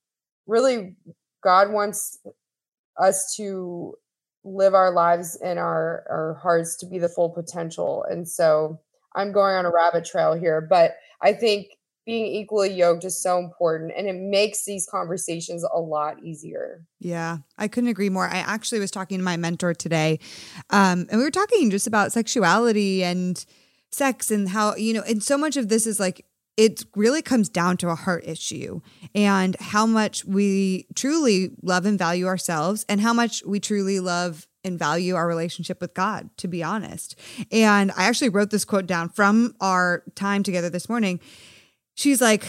really 0.46 0.96
God 1.42 1.70
wants 1.70 2.18
us 2.98 3.34
to 3.36 3.94
live 4.44 4.74
our 4.74 4.90
lives 4.90 5.36
and 5.36 5.58
our 5.58 6.04
our 6.10 6.34
hearts 6.42 6.76
to 6.76 6.86
be 6.86 6.98
the 6.98 7.08
full 7.08 7.30
potential. 7.30 8.04
And 8.08 8.28
so 8.28 8.80
i'm 9.14 9.32
going 9.32 9.54
on 9.54 9.66
a 9.66 9.70
rabbit 9.70 10.04
trail 10.04 10.34
here 10.34 10.60
but 10.60 10.96
i 11.20 11.32
think 11.32 11.68
being 12.04 12.26
equally 12.26 12.72
yoked 12.72 13.04
is 13.04 13.22
so 13.22 13.38
important 13.38 13.92
and 13.96 14.08
it 14.08 14.16
makes 14.16 14.64
these 14.64 14.88
conversations 14.90 15.64
a 15.72 15.78
lot 15.78 16.22
easier. 16.22 16.84
Yeah 16.98 17.38
i 17.58 17.68
couldn't 17.68 17.90
agree 17.90 18.10
more. 18.10 18.26
I 18.28 18.38
actually 18.38 18.80
was 18.80 18.90
talking 18.90 19.18
to 19.18 19.24
my 19.24 19.36
mentor 19.36 19.74
today 19.74 20.18
um, 20.70 21.06
and 21.10 21.18
we 21.18 21.24
were 21.24 21.30
talking 21.30 21.70
just 21.70 21.86
about 21.86 22.12
sexuality 22.12 23.04
and 23.04 23.44
sex 23.90 24.30
and 24.30 24.48
how 24.48 24.74
you 24.76 24.94
know 24.94 25.02
and 25.02 25.22
so 25.22 25.36
much 25.36 25.56
of 25.56 25.68
this 25.68 25.86
is 25.86 26.00
like 26.00 26.24
it 26.56 26.84
really 26.94 27.22
comes 27.22 27.48
down 27.48 27.76
to 27.78 27.88
a 27.88 27.94
heart 27.94 28.24
issue 28.26 28.80
and 29.14 29.56
how 29.58 29.86
much 29.86 30.24
we 30.24 30.86
truly 30.94 31.50
love 31.62 31.86
and 31.86 31.98
value 31.98 32.26
ourselves 32.26 32.84
and 32.88 33.00
how 33.00 33.12
much 33.12 33.42
we 33.46 33.58
truly 33.58 34.00
love 34.00 34.46
and 34.64 34.78
value 34.78 35.14
our 35.14 35.26
relationship 35.26 35.80
with 35.80 35.94
God, 35.94 36.30
to 36.36 36.48
be 36.48 36.62
honest. 36.62 37.18
And 37.50 37.90
I 37.96 38.04
actually 38.04 38.28
wrote 38.28 38.50
this 38.50 38.64
quote 38.64 38.86
down 38.86 39.08
from 39.08 39.56
our 39.60 40.04
time 40.14 40.42
together 40.42 40.70
this 40.70 40.88
morning. 40.88 41.20
She's 41.94 42.20
like, 42.20 42.44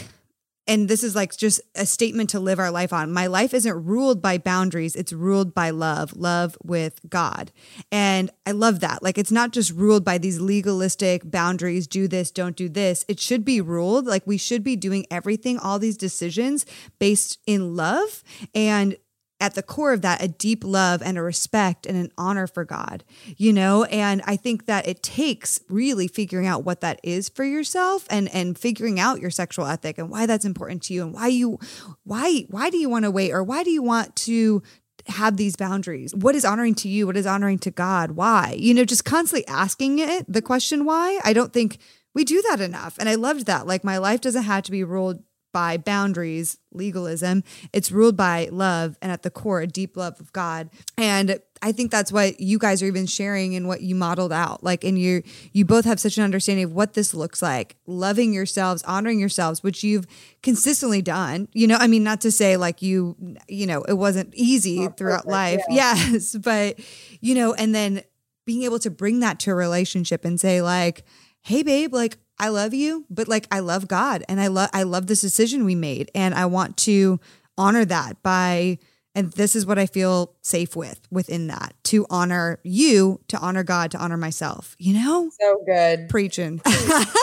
and 0.67 0.87
this 0.87 1.03
is 1.03 1.15
like 1.15 1.35
just 1.35 1.61
a 1.75 1.85
statement 1.85 2.29
to 2.29 2.39
live 2.39 2.59
our 2.59 2.71
life 2.71 2.93
on. 2.93 3.11
My 3.11 3.27
life 3.27 3.53
isn't 3.53 3.85
ruled 3.85 4.21
by 4.21 4.37
boundaries, 4.37 4.95
it's 4.95 5.11
ruled 5.11 5.53
by 5.53 5.71
love, 5.71 6.15
love 6.15 6.57
with 6.63 6.99
God. 7.09 7.51
And 7.91 8.31
I 8.45 8.51
love 8.51 8.79
that. 8.79 9.03
Like 9.03 9.17
it's 9.17 9.31
not 9.31 9.51
just 9.51 9.71
ruled 9.71 10.05
by 10.05 10.17
these 10.17 10.39
legalistic 10.39 11.29
boundaries, 11.29 11.87
do 11.87 12.07
this, 12.07 12.31
don't 12.31 12.55
do 12.55 12.69
this. 12.69 13.03
It 13.07 13.19
should 13.19 13.43
be 13.43 13.59
ruled 13.61 14.05
like 14.05 14.25
we 14.25 14.37
should 14.37 14.63
be 14.63 14.75
doing 14.75 15.05
everything, 15.11 15.57
all 15.57 15.79
these 15.79 15.97
decisions 15.97 16.65
based 16.99 17.39
in 17.45 17.75
love 17.75 18.23
and 18.55 18.95
at 19.43 19.55
the 19.55 19.61
core 19.61 19.91
of 19.91 20.01
that 20.01 20.23
a 20.23 20.27
deep 20.29 20.63
love 20.63 21.01
and 21.01 21.17
a 21.17 21.21
respect 21.21 21.85
and 21.85 21.97
an 21.97 22.09
honor 22.17 22.47
for 22.47 22.63
God, 22.63 23.03
you 23.35 23.51
know? 23.51 23.83
And 23.83 24.21
I 24.25 24.37
think 24.37 24.67
that 24.67 24.87
it 24.87 25.03
takes 25.03 25.59
really 25.67 26.07
figuring 26.07 26.47
out 26.47 26.63
what 26.63 26.79
that 26.79 27.01
is 27.03 27.27
for 27.27 27.43
yourself 27.43 28.07
and 28.09 28.33
and 28.33 28.57
figuring 28.57 29.01
out 29.01 29.19
your 29.19 29.29
sexual 29.29 29.65
ethic 29.65 29.97
and 29.97 30.09
why 30.09 30.25
that's 30.25 30.45
important 30.45 30.81
to 30.83 30.93
you 30.93 31.03
and 31.03 31.13
why 31.13 31.27
you 31.27 31.59
why 32.03 32.45
why 32.49 32.69
do 32.69 32.77
you 32.77 32.87
want 32.87 33.03
to 33.03 33.11
wait 33.11 33.31
or 33.33 33.43
why 33.43 33.65
do 33.65 33.69
you 33.69 33.83
want 33.83 34.15
to 34.15 34.63
have 35.07 35.35
these 35.35 35.57
boundaries? 35.57 36.15
What 36.15 36.35
is 36.35 36.45
honoring 36.45 36.75
to 36.75 36.87
you? 36.87 37.05
What 37.05 37.17
is 37.17 37.27
honoring 37.27 37.59
to 37.59 37.71
God? 37.71 38.11
Why? 38.11 38.55
You 38.57 38.73
know, 38.73 38.85
just 38.85 39.03
constantly 39.03 39.45
asking 39.49 39.99
it 39.99 40.25
the 40.31 40.41
question 40.41 40.85
why. 40.85 41.19
I 41.25 41.33
don't 41.33 41.51
think 41.51 41.79
we 42.13 42.23
do 42.23 42.41
that 42.43 42.61
enough. 42.61 42.95
And 42.97 43.09
I 43.09 43.15
loved 43.15 43.45
that. 43.47 43.67
Like 43.67 43.83
my 43.83 43.97
life 43.97 44.21
doesn't 44.21 44.43
have 44.43 44.63
to 44.63 44.71
be 44.71 44.85
ruled 44.85 45.21
by 45.53 45.77
boundaries, 45.77 46.57
legalism. 46.73 47.43
It's 47.71 47.91
ruled 47.91 48.17
by 48.17 48.49
love 48.51 48.97
and 49.01 49.11
at 49.11 49.23
the 49.23 49.29
core, 49.29 49.61
a 49.61 49.67
deep 49.67 49.95
love 49.95 50.19
of 50.19 50.33
God. 50.33 50.69
And 50.97 51.39
I 51.61 51.71
think 51.71 51.91
that's 51.91 52.11
what 52.11 52.41
you 52.41 52.59
guys 52.59 52.83
are 52.83 52.87
even 52.87 53.05
sharing 53.05 53.55
and 53.55 53.67
what 53.69 53.79
you 53.81 53.95
modeled 53.95 54.33
out. 54.33 54.63
Like, 54.63 54.83
and 54.83 54.99
you 54.99 55.23
you 55.53 55.63
both 55.63 55.85
have 55.85 55.99
such 55.99 56.17
an 56.17 56.23
understanding 56.23 56.65
of 56.65 56.73
what 56.73 56.93
this 56.93 57.13
looks 57.13 57.41
like, 57.41 57.77
loving 57.87 58.33
yourselves, 58.33 58.83
honoring 58.83 59.19
yourselves, 59.19 59.63
which 59.63 59.83
you've 59.83 60.05
consistently 60.41 61.01
done. 61.01 61.47
You 61.53 61.67
know, 61.67 61.77
I 61.79 61.87
mean, 61.87 62.03
not 62.03 62.19
to 62.21 62.31
say 62.31 62.57
like 62.57 62.81
you, 62.81 63.15
you 63.47 63.65
know, 63.65 63.83
it 63.83 63.93
wasn't 63.93 64.33
easy 64.35 64.81
not 64.81 64.97
throughout 64.97 65.25
perfect, 65.25 65.31
life. 65.31 65.61
Yeah. 65.69 65.93
Yes. 66.03 66.35
But, 66.35 66.79
you 67.21 67.35
know, 67.35 67.53
and 67.53 67.73
then 67.73 68.01
being 68.45 68.63
able 68.63 68.79
to 68.79 68.89
bring 68.89 69.19
that 69.19 69.39
to 69.41 69.51
a 69.51 69.55
relationship 69.55 70.25
and 70.25 70.39
say, 70.39 70.61
like, 70.61 71.05
hey 71.41 71.63
babe, 71.63 71.93
like 71.93 72.17
I 72.39 72.49
love 72.49 72.73
you, 72.73 73.05
but 73.09 73.27
like 73.27 73.47
I 73.51 73.59
love 73.59 73.87
God 73.87 74.23
and 74.27 74.41
I 74.41 74.47
love 74.47 74.69
I 74.73 74.83
love 74.83 75.07
this 75.07 75.21
decision 75.21 75.65
we 75.65 75.75
made 75.75 76.11
and 76.13 76.33
I 76.33 76.45
want 76.45 76.77
to 76.77 77.19
honor 77.57 77.85
that 77.85 78.21
by 78.23 78.79
and 79.15 79.31
this 79.33 79.55
is 79.55 79.65
what 79.65 79.77
I 79.77 79.85
feel 79.85 80.35
safe 80.41 80.75
with 80.75 80.99
within 81.11 81.47
that 81.47 81.75
to 81.85 82.05
honor 82.09 82.59
you, 82.63 83.19
to 83.27 83.37
honor 83.37 83.63
God, 83.63 83.91
to 83.91 83.97
honor 83.97 84.17
myself, 84.17 84.75
you 84.79 84.93
know? 84.93 85.29
So 85.39 85.63
good. 85.65 86.09
Preaching. 86.09 86.61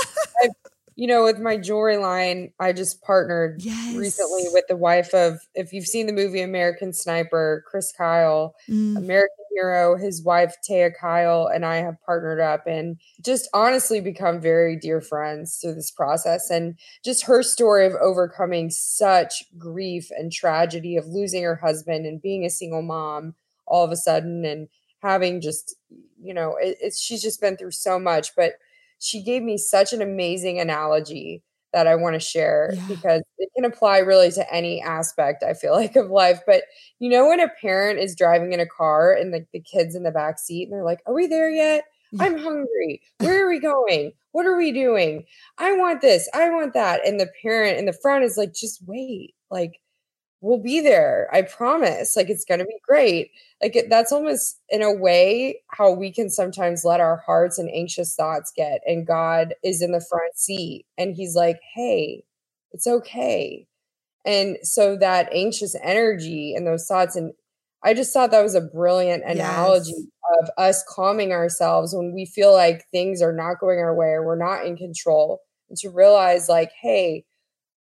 you 1.01 1.07
know, 1.07 1.25
with 1.25 1.39
my 1.39 1.57
jewelry 1.57 1.97
line, 1.97 2.53
I 2.61 2.75
just 2.75 3.01
partnered 3.01 3.63
yes. 3.63 3.97
recently 3.97 4.43
with 4.53 4.67
the 4.69 4.77
wife 4.77 5.15
of, 5.15 5.39
if 5.55 5.73
you've 5.73 5.87
seen 5.87 6.07
the 6.07 6.13
movie 6.13 6.43
American 6.43 6.93
Sniper, 6.93 7.65
Chris 7.67 7.91
Kyle, 7.91 8.55
mm. 8.69 8.99
American 8.99 9.45
Hero, 9.55 9.97
his 9.97 10.23
wife, 10.23 10.57
Taya 10.69 10.91
Kyle, 10.95 11.47
and 11.47 11.65
I 11.65 11.77
have 11.77 11.97
partnered 12.05 12.39
up 12.39 12.67
and 12.67 12.99
just 13.25 13.49
honestly 13.55 14.03
become 14.03 14.43
very 14.43 14.77
dear 14.77 15.01
friends 15.01 15.57
through 15.57 15.77
this 15.77 15.91
process. 15.91 16.51
And 16.51 16.79
just 17.03 17.25
her 17.25 17.43
story 17.43 17.87
of 17.87 17.95
overcoming 17.95 18.69
such 18.69 19.45
grief 19.57 20.11
and 20.11 20.31
tragedy 20.31 20.99
of 20.99 21.07
losing 21.07 21.43
her 21.45 21.57
husband 21.57 22.05
and 22.05 22.21
being 22.21 22.45
a 22.45 22.51
single 22.51 22.83
mom 22.83 23.37
all 23.67 23.87
of 23.87 23.91
a 23.91 23.97
sudden 23.97 24.45
and 24.45 24.69
having 25.03 25.41
just, 25.41 25.77
you 26.23 26.35
know, 26.35 26.59
it, 26.61 26.77
it's, 26.79 27.01
she's 27.01 27.23
just 27.23 27.41
been 27.41 27.57
through 27.57 27.71
so 27.71 27.99
much. 27.99 28.37
But 28.37 28.57
she 29.01 29.23
gave 29.23 29.43
me 29.43 29.59
such 29.59 29.93
an 29.93 30.03
amazing 30.03 30.61
analogy 30.61 31.43
that 31.73 31.87
I 31.87 31.95
want 31.95 32.15
to 32.15 32.21
share 32.21 32.73
yeah. 32.75 32.87
because 32.89 33.23
it 33.39 33.49
can 33.55 33.65
apply 33.65 33.99
really 33.99 34.31
to 34.33 34.55
any 34.55 34.83
aspect 34.83 35.43
I 35.43 35.55
feel 35.55 35.73
like 35.73 35.97
of 35.97 36.11
life. 36.11 36.41
But 36.47 36.65
you 36.99 37.09
know, 37.09 37.29
when 37.29 37.41
a 37.41 37.49
parent 37.61 37.99
is 37.99 38.15
driving 38.15 38.53
in 38.53 38.61
a 38.61 38.67
car 38.67 39.13
and 39.13 39.33
the, 39.33 39.47
the 39.53 39.61
kids 39.61 39.95
in 39.95 40.03
the 40.03 40.11
back 40.11 40.39
seat 40.39 40.65
and 40.65 40.73
they're 40.73 40.85
like, 40.85 41.01
Are 41.07 41.15
we 41.15 41.27
there 41.27 41.51
yet? 41.51 41.85
Yeah. 42.13 42.25
I'm 42.25 42.39
hungry. 42.39 43.03
Where 43.19 43.47
are 43.47 43.49
we 43.49 43.61
going? 43.61 44.13
What 44.33 44.47
are 44.47 44.57
we 44.57 44.73
doing? 44.73 45.25
I 45.59 45.77
want 45.77 46.01
this. 46.01 46.29
I 46.35 46.51
want 46.51 46.75
that. 46.75 47.07
And 47.07 47.21
the 47.21 47.31
parent 47.43 47.79
in 47.79 47.87
the 47.87 47.93
front 47.93 48.25
is 48.25 48.37
like, 48.37 48.53
just 48.53 48.83
wait. 48.87 49.35
Like, 49.51 49.81
we'll 50.41 50.59
be 50.59 50.81
there. 50.81 51.29
I 51.33 51.43
promise. 51.43 52.17
Like 52.17 52.31
it's 52.31 52.45
going 52.45 52.61
to 52.61 52.67
be 52.67 52.81
great. 52.87 53.31
Like 53.63 53.77
it, 53.77 53.91
that's 53.91 54.13
almost 54.13 54.59
in 54.69 54.83
a 54.83 54.93
way 54.93 55.63
how 55.69 55.93
we 55.93 56.13
can 56.13 56.31
sometimes 56.31 56.85
let 56.85 57.01
our 57.01 57.19
hearts 57.19 57.59
and 57.59 57.71
anxious 57.71 58.15
thoughts 58.15 58.53
get 58.57 58.81
and 58.87 59.07
God 59.07 59.55
is 59.63 59.83
in 59.83 59.93
the 59.93 60.05
front 60.09 60.37
seat 60.37 60.87
and 60.97 61.15
he's 61.15 61.37
like, 61.37 61.61
"Hey, 61.75 62.25
it's 62.73 62.87
okay." 62.87 63.67
And 64.25 64.59
so 64.63 64.97
that 64.97 65.33
anxious 65.33 65.75
energy 65.83 66.55
and 66.55 66.67
those 66.67 66.87
thoughts 66.87 67.17
and 67.17 67.33
I 67.83 67.95
just 67.95 68.13
thought 68.13 68.31
that 68.33 68.43
was 68.43 68.55
a 68.55 68.61
brilliant 68.61 69.25
analogy 69.25 69.95
yes. 69.97 70.41
of 70.43 70.51
us 70.59 70.85
calming 70.87 71.33
ourselves 71.33 71.95
when 71.95 72.13
we 72.13 72.27
feel 72.27 72.53
like 72.53 72.85
things 72.91 73.23
are 73.23 73.33
not 73.33 73.59
going 73.59 73.79
our 73.79 73.95
way 73.95 74.09
or 74.09 74.25
we're 74.25 74.37
not 74.37 74.67
in 74.67 74.77
control 74.77 75.41
and 75.71 75.79
to 75.79 75.91
realize 75.91 76.49
like, 76.49 76.73
"Hey, 76.81 77.25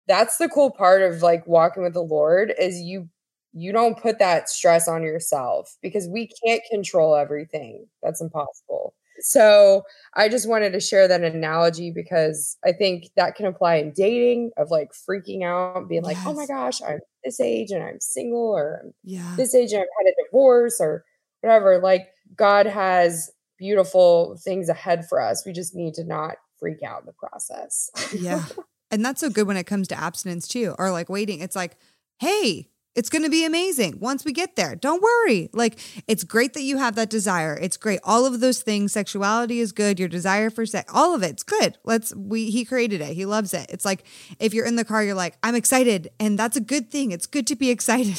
that's 0.08 0.38
the 0.38 0.48
cool 0.48 0.70
part 0.70 1.02
of 1.02 1.22
like 1.22 1.46
walking 1.46 1.82
with 1.82 1.94
the 1.94 2.02
Lord 2.02 2.52
is 2.58 2.80
you 2.80 3.08
you 3.52 3.72
don't 3.72 4.00
put 4.00 4.18
that 4.18 4.48
stress 4.48 4.88
on 4.88 5.02
yourself 5.02 5.76
because 5.82 6.08
we 6.08 6.30
can't 6.44 6.62
control 6.70 7.14
everything. 7.14 7.86
That's 8.02 8.20
impossible. 8.20 8.94
So 9.20 9.82
I 10.14 10.28
just 10.28 10.48
wanted 10.48 10.72
to 10.72 10.80
share 10.80 11.06
that 11.06 11.22
analogy 11.22 11.90
because 11.90 12.56
I 12.64 12.72
think 12.72 13.10
that 13.16 13.36
can 13.36 13.46
apply 13.46 13.76
in 13.76 13.92
dating 13.92 14.50
of 14.56 14.70
like 14.70 14.90
freaking 14.92 15.44
out, 15.44 15.88
being 15.88 16.02
like, 16.02 16.16
yes. 16.16 16.26
oh 16.26 16.34
my 16.34 16.46
gosh, 16.46 16.80
I'm 16.82 16.98
this 17.24 17.40
age 17.40 17.70
and 17.70 17.82
I'm 17.82 18.00
single, 18.00 18.56
or 18.56 18.82
yeah. 19.04 19.34
this 19.36 19.54
age 19.54 19.72
and 19.72 19.82
I've 19.82 20.06
had 20.06 20.10
a 20.10 20.24
divorce 20.26 20.80
or 20.80 21.04
whatever. 21.40 21.78
Like 21.78 22.08
God 22.34 22.66
has 22.66 23.30
beautiful 23.58 24.38
things 24.42 24.68
ahead 24.68 25.06
for 25.08 25.20
us. 25.20 25.44
We 25.46 25.52
just 25.52 25.74
need 25.74 25.94
to 25.94 26.04
not 26.04 26.36
freak 26.58 26.82
out 26.82 27.00
in 27.00 27.06
the 27.06 27.12
process. 27.12 27.90
yeah. 28.12 28.44
And 28.92 29.04
that's 29.04 29.20
so 29.20 29.30
good 29.30 29.46
when 29.46 29.56
it 29.56 29.64
comes 29.64 29.88
to 29.88 29.98
abstinence 29.98 30.46
too, 30.46 30.76
or 30.78 30.92
like 30.92 31.08
waiting. 31.08 31.40
It's 31.40 31.56
like, 31.56 31.76
hey, 32.20 32.68
it's 32.94 33.08
going 33.08 33.22
to 33.22 33.30
be 33.30 33.44
amazing 33.46 33.98
once 34.00 34.22
we 34.24 34.32
get 34.32 34.54
there. 34.54 34.76
Don't 34.76 35.02
worry. 35.02 35.48
Like, 35.54 35.78
it's 36.06 36.24
great 36.24 36.52
that 36.52 36.62
you 36.62 36.76
have 36.76 36.94
that 36.96 37.08
desire. 37.08 37.58
It's 37.58 37.78
great. 37.78 38.00
All 38.04 38.26
of 38.26 38.40
those 38.40 38.60
things, 38.60 38.92
sexuality 38.92 39.60
is 39.60 39.72
good. 39.72 39.98
Your 39.98 40.10
desire 40.10 40.50
for 40.50 40.66
sex, 40.66 40.92
all 40.94 41.14
of 41.14 41.22
it's 41.22 41.42
good. 41.42 41.78
Let's, 41.84 42.14
we, 42.14 42.50
he 42.50 42.66
created 42.66 43.00
it. 43.00 43.14
He 43.14 43.24
loves 43.24 43.54
it. 43.54 43.66
It's 43.70 43.86
like 43.86 44.04
if 44.38 44.52
you're 44.52 44.66
in 44.66 44.76
the 44.76 44.84
car, 44.84 45.02
you're 45.02 45.14
like, 45.14 45.38
I'm 45.42 45.54
excited. 45.54 46.10
And 46.20 46.38
that's 46.38 46.56
a 46.56 46.60
good 46.60 46.90
thing. 46.90 47.12
It's 47.12 47.26
good 47.26 47.46
to 47.46 47.56
be 47.56 47.70
excited. 47.76 48.18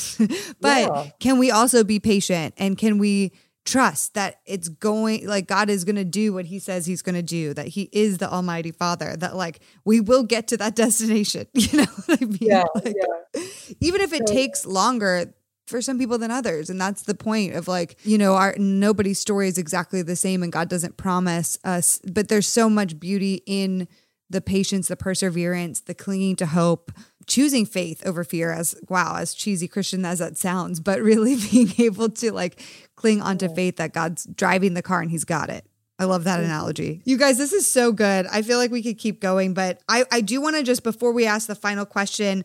but 0.59 0.89
yeah. 0.89 1.09
can 1.19 1.38
we 1.38 1.51
also 1.51 1.84
be 1.84 1.99
patient? 1.99 2.55
And 2.57 2.76
can 2.76 2.97
we, 2.97 3.32
trust 3.66 4.14
that 4.14 4.41
it's 4.45 4.68
going 4.68 5.26
like 5.26 5.47
God 5.47 5.70
is 5.70 5.86
going 5.86 5.95
to 5.95 6.03
do 6.03 6.34
what 6.34 6.45
he 6.45 6.59
says 6.59 6.86
he's 6.86 7.01
going 7.01 7.16
to 7.16 7.22
do 7.22 7.53
that 7.53 7.68
he 7.68 7.89
is 7.93 8.18
the 8.18 8.30
almighty 8.30 8.72
father 8.72 9.16
that 9.18 9.36
like 9.36 9.61
we 9.86 10.01
will 10.01 10.24
get 10.24 10.47
to 10.49 10.57
that 10.57 10.76
destination 10.84 11.47
you 11.53 11.80
know 11.80 11.86
what 12.05 12.22
I 12.22 12.26
mean 12.26 12.38
yeah, 12.41 12.66
like, 12.76 12.95
yeah. 12.95 13.43
even 13.80 14.01
if 14.01 14.11
it 14.11 14.28
takes 14.28 14.66
longer 14.66 15.34
for 15.66 15.82
some 15.82 15.97
people 15.97 16.18
than 16.18 16.30
others 16.30 16.70
and 16.70 16.80
that's 16.80 17.03
the 17.03 17.16
point 17.16 17.55
of 17.55 17.70
like 17.70 17.97
you 18.03 18.18
know 18.18 18.36
our 18.36 18.53
nobody's 18.57 19.20
story 19.20 19.47
is 19.47 19.57
exactly 19.57 20.01
the 20.01 20.16
same 20.16 20.43
and 20.43 20.51
God 20.51 20.68
doesn't 20.68 20.97
promise 20.97 21.57
us 21.64 22.01
but 22.11 22.28
there's 22.28 22.47
so 22.47 22.70
much 22.70 22.99
beauty 22.99 23.43
in 23.45 23.88
the 24.30 24.41
patience 24.41 24.89
the 24.89 24.97
perseverance 24.97 25.80
the 25.82 25.93
clinging 25.93 26.36
to 26.36 26.47
hope 26.47 26.91
choosing 27.28 27.66
faith 27.66 28.05
over 28.05 28.26
fear 28.26 28.51
as 28.51 28.76
wow 28.89 29.16
as 29.18 29.34
cheesy 29.34 29.68
christian 29.68 30.03
as 30.03 30.20
that 30.20 30.38
sounds 30.38 30.82
but 30.82 31.01
really 31.01 31.38
being 31.51 31.72
able 31.78 32.09
to 32.09 32.34
like 32.34 32.61
cling 32.96 33.22
onto 33.22 33.48
faith 33.54 33.78
that 33.78 33.94
god's 33.94 34.26
driving 34.26 34.74
the 34.74 34.82
car 34.82 35.02
and 35.02 35.12
he's 35.12 35.24
got 35.24 35.50
it 35.50 35.66
i 36.00 36.06
love 36.06 36.24
that 36.24 36.39
analogy 36.39 37.02
you 37.06 37.18
guys 37.18 37.38
this 37.38 37.54
is 37.54 37.70
so 37.70 37.91
good 37.91 38.26
i 38.28 38.41
feel 38.41 38.58
like 38.58 38.72
we 38.72 38.84
could 38.84 38.98
keep 38.98 39.20
going 39.20 39.54
but 39.54 39.82
i 39.88 40.04
i 40.12 40.22
do 40.22 40.41
want 40.41 40.56
to 40.56 40.64
just 40.64 40.84
before 40.84 41.12
we 41.12 41.26
ask 41.26 41.48
the 41.48 41.56
final 41.56 41.86
question 41.86 42.44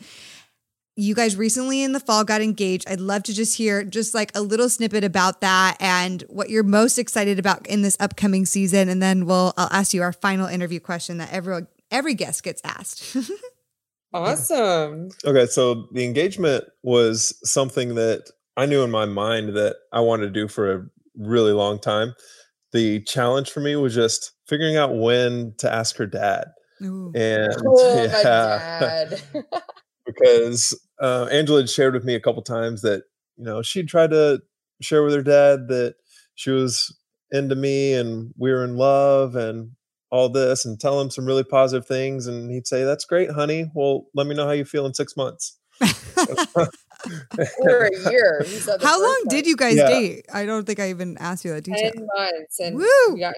you 0.99 1.15
guys 1.15 1.37
recently 1.37 1.85
in 1.85 1.93
the 1.93 2.01
fall 2.01 2.25
got 2.25 2.41
engaged. 2.41 2.89
I'd 2.89 2.99
love 3.01 3.23
to 3.25 3.33
just 3.33 3.57
hear 3.57 3.85
just 3.85 4.15
like 4.15 4.37
a 4.37 4.41
little 4.41 4.69
snippet 4.69 5.05
about 5.05 5.43
that 5.43 5.77
and 5.79 6.23
what 6.23 6.51
you're 6.51 6.65
most 6.65 6.99
excited 6.99 7.39
about 7.39 7.69
in 7.69 7.83
this 7.83 7.97
upcoming 8.01 8.45
season. 8.45 8.89
And 8.89 9.01
then 9.01 9.25
we'll 9.25 9.55
I'll 9.57 9.69
ask 9.71 9.95
you 9.95 10.03
our 10.03 10.13
final 10.13 10.49
interview 10.49 10.81
question 10.81 11.19
that 11.19 11.33
every 11.33 11.67
every 11.93 12.15
guest 12.15 12.43
gets 12.43 12.61
asked. 12.65 13.17
Awesome. 14.15 15.11
Okay, 15.25 15.47
so 15.47 15.87
the 15.93 16.05
engagement 16.05 16.65
was 16.83 17.39
something 17.45 17.95
that 17.97 18.31
I 18.59 18.67
knew 18.67 18.83
in 18.83 18.91
my 18.91 19.07
mind 19.07 19.51
that 19.51 19.77
I 19.93 20.01
wanted 20.01 20.27
to 20.27 20.33
do 20.33 20.49
for 20.49 20.73
a 20.73 20.85
really 21.17 21.53
long 21.53 21.79
time. 21.79 22.15
The 22.73 23.01
challenge 23.05 23.53
for 23.53 23.61
me 23.61 23.77
was 23.77 23.95
just 23.95 24.33
figuring 24.49 24.77
out 24.77 24.97
when 24.97 25.55
to 25.59 25.73
ask 25.73 25.97
her 25.97 26.07
dad. 26.07 26.49
Ooh. 26.83 27.13
And 27.15 27.55
oh, 27.67 28.03
yeah, 28.05 29.05
because 30.07 30.79
uh, 31.01 31.29
Angela 31.31 31.61
had 31.61 31.71
shared 31.71 31.95
with 31.95 32.05
me 32.05 32.17
a 32.17 32.21
couple 32.21 32.43
times 32.43 32.83
that 32.83 33.05
you 33.37 33.45
know 33.45 33.63
she'd 33.63 33.89
tried 33.89 34.11
to 34.11 34.43
share 34.81 35.05
with 35.05 35.15
her 35.15 35.23
dad 35.23 35.69
that 35.69 35.95
she 36.35 36.51
was 36.51 36.97
into 37.31 37.55
me 37.55 37.95
and 37.95 38.35
we 38.37 38.51
were 38.51 38.65
in 38.65 38.77
love 38.77 39.37
and 39.37 39.71
all 40.11 40.29
this 40.29 40.65
and 40.65 40.81
tell 40.81 41.01
him 41.01 41.11
some 41.11 41.27
really 41.27 41.45
positive 41.45 41.87
things 41.87 42.27
and 42.27 42.51
he'd 42.51 42.67
say 42.67 42.83
that's 42.85 43.05
great 43.05 43.31
honey 43.31 43.71
well 43.75 44.07
let 44.15 44.27
me 44.27 44.35
know 44.35 44.47
how 44.47 44.53
you 44.53 44.65
feel 44.65 44.87
in 44.87 44.95
six 44.95 45.17
months 45.17 45.59
for 47.63 47.87
a 47.87 48.11
year 48.11 48.45
how 48.83 49.01
long 49.01 49.21
time. 49.23 49.29
did 49.29 49.47
you 49.47 49.57
guys 49.57 49.77
yeah. 49.77 49.89
date 49.89 50.27
i 50.33 50.45
don't 50.45 50.67
think 50.67 50.81
i 50.81 50.91
even 50.91 51.17
asked 51.19 51.45
you 51.45 51.53
that 51.53 51.65
detail 51.65 51.93
10 51.93 52.07
months 52.17 52.61
and 52.61 52.77
Woo! 52.77 52.87
we 53.13 53.21
got 53.21 53.35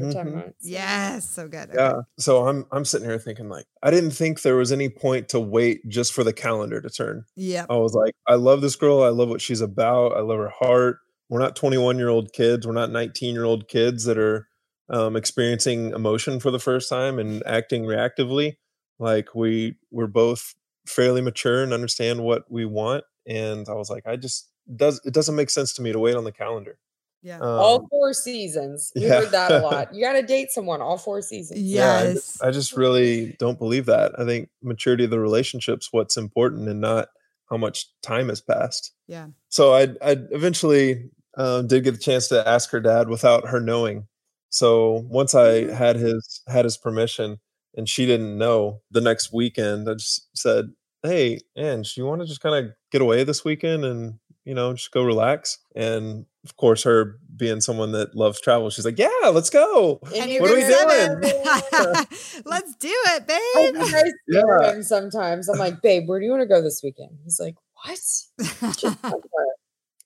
mm-hmm. 0.00 0.10
10 0.10 0.34
months 0.34 0.58
yes 0.62 1.28
so 1.28 1.46
good 1.46 1.70
okay. 1.70 1.78
yeah 1.78 2.00
so 2.18 2.46
i'm 2.48 2.66
i'm 2.72 2.84
sitting 2.84 3.08
here 3.08 3.18
thinking 3.18 3.48
like 3.48 3.66
i 3.82 3.90
didn't 3.90 4.10
think 4.10 4.42
there 4.42 4.56
was 4.56 4.72
any 4.72 4.88
point 4.88 5.28
to 5.28 5.38
wait 5.38 5.80
just 5.88 6.12
for 6.12 6.24
the 6.24 6.32
calendar 6.32 6.80
to 6.80 6.90
turn 6.90 7.24
yeah 7.36 7.66
i 7.70 7.76
was 7.76 7.94
like 7.94 8.14
i 8.26 8.34
love 8.34 8.60
this 8.60 8.76
girl 8.76 9.02
i 9.02 9.08
love 9.08 9.28
what 9.28 9.40
she's 9.40 9.60
about 9.60 10.16
i 10.16 10.20
love 10.20 10.38
her 10.38 10.52
heart 10.58 10.98
we're 11.28 11.40
not 11.40 11.56
21 11.56 11.98
year 11.98 12.08
old 12.08 12.32
kids 12.32 12.66
we're 12.66 12.72
not 12.72 12.90
19 12.90 13.34
year 13.34 13.44
old 13.44 13.68
kids 13.68 14.04
that 14.04 14.18
are 14.18 14.48
um, 14.90 15.16
experiencing 15.16 15.92
emotion 15.92 16.40
for 16.40 16.50
the 16.50 16.58
first 16.58 16.90
time 16.90 17.18
and 17.18 17.42
acting 17.46 17.84
reactively 17.84 18.56
like 18.98 19.34
we 19.34 19.76
we're 19.90 20.06
both 20.06 20.54
fairly 20.86 21.20
mature 21.20 21.62
and 21.62 21.72
understand 21.72 22.22
what 22.22 22.44
we 22.50 22.64
want 22.64 23.04
and 23.26 23.68
i 23.68 23.72
was 23.72 23.88
like 23.90 24.06
i 24.06 24.16
just 24.16 24.50
does 24.76 25.00
it 25.04 25.14
doesn't 25.14 25.36
make 25.36 25.50
sense 25.50 25.72
to 25.74 25.82
me 25.82 25.92
to 25.92 25.98
wait 25.98 26.14
on 26.16 26.24
the 26.24 26.32
calendar 26.32 26.78
Yeah. 27.22 27.38
all 27.40 27.80
Um, 27.80 27.86
four 27.88 28.12
seasons. 28.12 28.92
We 28.96 29.02
yeah. 29.02 29.20
heard 29.20 29.30
that 29.30 29.50
a 29.52 29.58
lot. 29.60 29.94
You 29.94 30.02
got 30.04 30.12
to 30.14 30.22
date 30.22 30.50
someone 30.50 30.80
all 30.82 30.98
four 30.98 31.22
seasons. 31.22 31.60
yeah, 31.60 31.92
I 31.98 32.02
Yes. 32.08 32.38
I 32.42 32.50
just 32.50 32.76
really 32.76 33.34
don't 33.38 33.58
believe 33.58 33.86
that. 33.86 34.12
I 34.18 34.24
think 34.26 34.50
maturity 34.62 35.04
of 35.04 35.10
the 35.10 35.20
relationship's 35.20 35.88
what's 35.90 36.16
important 36.18 36.68
and 36.68 36.80
not 36.82 37.08
how 37.50 37.56
much 37.56 37.86
time 38.02 38.28
has 38.28 38.40
passed. 38.42 38.92
Yeah. 39.08 39.28
So 39.48 39.72
I 39.74 39.82
I 40.02 40.16
eventually 40.32 41.10
um, 41.38 41.66
did 41.66 41.84
get 41.84 41.92
the 41.92 41.98
chance 41.98 42.28
to 42.28 42.46
ask 42.46 42.70
her 42.70 42.80
dad 42.80 43.08
without 43.08 43.48
her 43.48 43.60
knowing. 43.60 44.06
So 44.50 45.04
once 45.08 45.34
I 45.34 45.64
Mm. 45.64 45.72
had 45.74 45.96
his 45.96 46.42
had 46.46 46.64
his 46.64 46.76
permission 46.76 47.38
and 47.76 47.88
she 47.88 48.06
didn't 48.06 48.38
know, 48.38 48.80
the 48.90 49.00
next 49.00 49.32
weekend 49.32 49.88
I 49.88 49.94
just 49.94 50.28
said, 50.36 50.66
"Hey, 51.02 51.40
Ange, 51.56 51.96
you 51.96 52.04
want 52.06 52.20
to 52.22 52.26
just 52.26 52.40
kind 52.40 52.54
of 52.66 52.72
get 52.92 53.02
away 53.02 53.24
this 53.24 53.44
weekend 53.44 53.84
and 53.84 54.18
you 54.44 54.54
know 54.54 54.72
just 54.74 54.90
go 54.92 55.02
relax?" 55.02 55.58
And 55.74 56.26
of 56.44 56.56
course, 56.56 56.82
her 56.84 57.18
being 57.36 57.60
someone 57.60 57.92
that 57.92 58.14
loves 58.14 58.40
travel, 58.40 58.70
she's 58.70 58.84
like, 58.84 58.98
"Yeah, 58.98 59.08
let's 59.32 59.50
go." 59.50 60.00
And 60.14 60.30
What 60.40 60.50
are 60.50 60.54
we 60.54 60.60
gonna 60.62 61.20
doing? 61.20 61.32
Let's 62.44 62.76
do 62.76 62.88
it, 62.92 63.26
babe. 63.26 63.76
I 63.82 63.84
scare 64.28 64.62
Yeah. 64.62 64.72
him 64.74 64.82
sometimes. 64.94 65.48
I'm 65.48 65.58
like, 65.58 65.80
babe, 65.82 66.08
where 66.08 66.18
do 66.20 66.24
you 66.26 66.30
want 66.30 66.42
to 66.42 66.46
go 66.48 66.60
this 66.62 66.82
weekend? 66.82 67.10
He's 67.24 67.40
like, 67.40 67.54
what? 67.84 67.98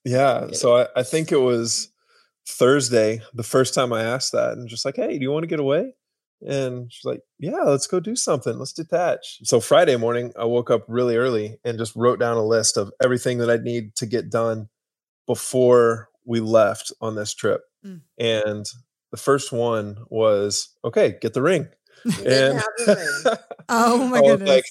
Yeah. 0.05 0.47
So 0.53 0.77
I, 0.77 0.87
I 0.95 1.03
think 1.03 1.31
it 1.31 1.37
was 1.41 1.89
Thursday, 2.47 3.21
the 3.33 3.43
first 3.43 3.73
time 3.73 3.91
I 3.93 4.03
asked 4.03 4.31
that, 4.31 4.53
and 4.53 4.67
just 4.69 4.85
like, 4.85 4.95
hey, 4.95 5.17
do 5.17 5.21
you 5.23 5.31
want 5.31 5.43
to 5.43 5.47
get 5.47 5.59
away? 5.59 5.93
And 6.45 6.91
she's 6.91 7.05
like, 7.05 7.21
yeah, 7.37 7.63
let's 7.63 7.87
go 7.87 7.99
do 7.99 8.15
something. 8.15 8.57
Let's 8.57 8.73
detach. 8.73 9.39
So 9.43 9.59
Friday 9.59 9.97
morning, 9.97 10.31
I 10.39 10.45
woke 10.45 10.71
up 10.71 10.85
really 10.87 11.17
early 11.17 11.59
and 11.65 11.77
just 11.77 11.95
wrote 11.95 12.19
down 12.19 12.37
a 12.37 12.45
list 12.45 12.77
of 12.77 12.91
everything 13.03 13.39
that 13.39 13.49
I 13.49 13.57
need 13.57 13.95
to 13.95 14.05
get 14.05 14.29
done 14.29 14.69
before 15.27 16.09
we 16.25 16.39
left 16.39 16.91
on 17.01 17.15
this 17.15 17.33
trip. 17.33 17.61
Mm. 17.85 18.01
And 18.17 18.65
the 19.11 19.17
first 19.17 19.51
one 19.51 19.97
was, 20.09 20.69
okay, 20.83 21.15
get 21.21 21.33
the 21.33 21.41
ring. 21.41 21.67
And 22.05 22.59
have 22.59 22.87
a 22.87 22.95
ring. 22.95 23.37
oh 23.69 24.07
my 24.07 24.21
goodness. 24.21 24.49
like, 24.49 24.63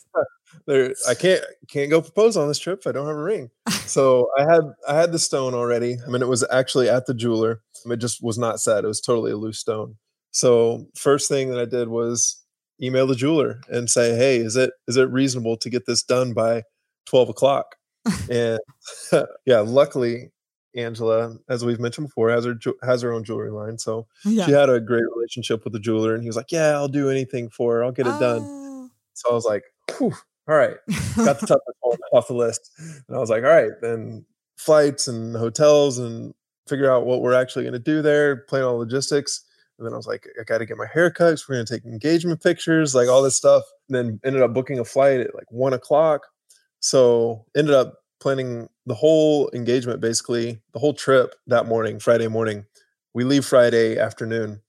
there, 0.67 0.95
I 1.09 1.15
can't 1.15 1.43
can't 1.69 1.91
go 1.91 2.01
propose 2.01 2.37
on 2.37 2.49
this 2.49 2.59
trip 2.59 2.81
if 2.81 2.87
I 2.87 2.93
don't 2.93 3.07
have 3.07 3.17
a 3.17 3.23
ring. 3.23 3.51
So 3.89 4.29
I 4.39 4.43
had 4.43 4.65
I 4.87 4.97
had 4.97 5.13
the 5.13 5.19
stone 5.19 5.55
already. 5.55 5.97
I 6.07 6.11
mean, 6.11 6.21
it 6.21 6.29
was 6.29 6.45
actually 6.51 6.91
at 6.91 7.07
the 7.07 7.15
jeweler. 7.15 7.63
It 7.87 7.97
just 7.97 8.23
was 8.23 8.37
not 8.37 8.61
set. 8.61 8.85
It 8.85 8.87
was 8.89 9.01
totally 9.01 9.33
a 9.33 9.37
loose 9.37 9.59
stone. 9.59 9.97
So 10.31 10.87
first 10.95 11.29
thing 11.29 11.51
that 11.51 11.59
I 11.59 11.65
did 11.65 11.89
was 11.89 12.43
email 12.83 13.07
the 13.07 13.15
jeweler 13.15 13.61
and 13.69 13.91
say, 13.91 14.17
hey, 14.17 14.39
is 14.39 14.57
it 14.57 14.73
is 14.87 14.97
it 14.97 15.11
reasonable 15.11 15.57
to 15.59 15.71
get 15.71 15.87
this 15.87 16.03
done 16.03 16.33
by 16.33 16.63
twelve 17.07 17.29
o'clock? 17.29 17.77
and 18.31 18.59
yeah, 19.47 19.61
luckily. 19.61 20.31
Angela, 20.77 21.35
as 21.49 21.65
we've 21.65 21.81
mentioned 21.81 22.09
before, 22.09 22.31
has 22.31 22.45
her 22.45 22.55
has 22.85 23.03
her 23.03 23.13
own 23.13 23.25
jewelry 23.25 23.51
line, 23.51 23.79
so 23.79 24.07
yeah. 24.25 24.45
she 24.45 24.53
had 24.53 24.69
a 24.69 24.79
great 24.79 25.03
relationship 25.17 25.65
with 25.65 25.73
the 25.73 25.81
jeweler, 25.81 26.15
and 26.15 26.23
he 26.23 26.29
was 26.29 26.37
like, 26.37 26.53
"Yeah, 26.53 26.73
I'll 26.73 26.89
do 26.89 27.09
anything 27.11 27.49
for 27.49 27.77
her. 27.77 27.85
I'll 27.85 27.91
get 27.91 28.07
it 28.07 28.21
done." 28.21 28.43
Oh. 28.45 28.91
So 29.15 29.31
I 29.31 29.33
was 29.33 29.47
like, 29.47 29.65
all 30.49 30.57
right, 30.57 30.77
got 31.17 31.41
the 31.41 31.47
toughest 31.47 31.79
one 31.81 31.99
off 32.13 32.29
the 32.29 32.35
list. 32.35 32.71
And 32.79 33.17
I 33.17 33.19
was 33.19 33.31
like, 33.31 33.45
all 33.45 33.51
right, 33.51 33.73
then 33.83 34.25
flights 34.57 35.07
and 35.07 35.37
hotels 35.37 35.99
and 35.99 36.35
figure 36.67 36.91
out 36.91 37.07
what 37.07 37.21
we're 37.21 37.35
actually 37.35 37.65
going 37.65 37.75
to 37.75 37.79
do 37.79 38.01
there, 38.01 38.37
plan 38.37 38.63
all 38.63 38.79
logistics. 38.79 39.45
And 39.79 39.87
then 39.87 39.95
I 39.95 39.97
was 39.97 40.07
like, 40.07 40.27
I 40.41 40.45
got 40.45 40.59
to 40.59 40.67
get 40.67 40.77
my 40.77 40.87
hair 40.93 41.11
cut 41.11 41.31
'cause 41.31 41.49
we're 41.49 41.57
going 41.57 41.67
to 41.67 41.75
take 41.75 41.85
engagement 41.85 42.43
pictures, 42.43 42.95
like 42.95 43.09
all 43.09 43.23
this 43.23 43.37
stuff. 43.37 43.63
And 43.89 43.97
then 43.97 44.21
ended 44.25 44.43
up 44.43 44.53
booking 44.53 44.79
a 44.79 44.85
flight 44.85 45.21
at 45.21 45.35
like 45.35 45.51
one 45.51 45.73
o'clock. 45.73 46.27
So 46.81 47.45
ended 47.57 47.75
up 47.75 47.95
planning 48.21 48.69
the 48.87 48.95
whole 48.95 49.51
engagement, 49.55 50.01
basically 50.01 50.61
the 50.73 50.79
whole 50.79 50.95
trip 50.95 51.35
that 51.47 51.67
morning, 51.67 52.01
Friday 52.01 52.27
morning. 52.29 52.67
We 53.15 53.25
leave 53.25 53.45
Friday 53.45 53.99
afternoon 53.99 54.61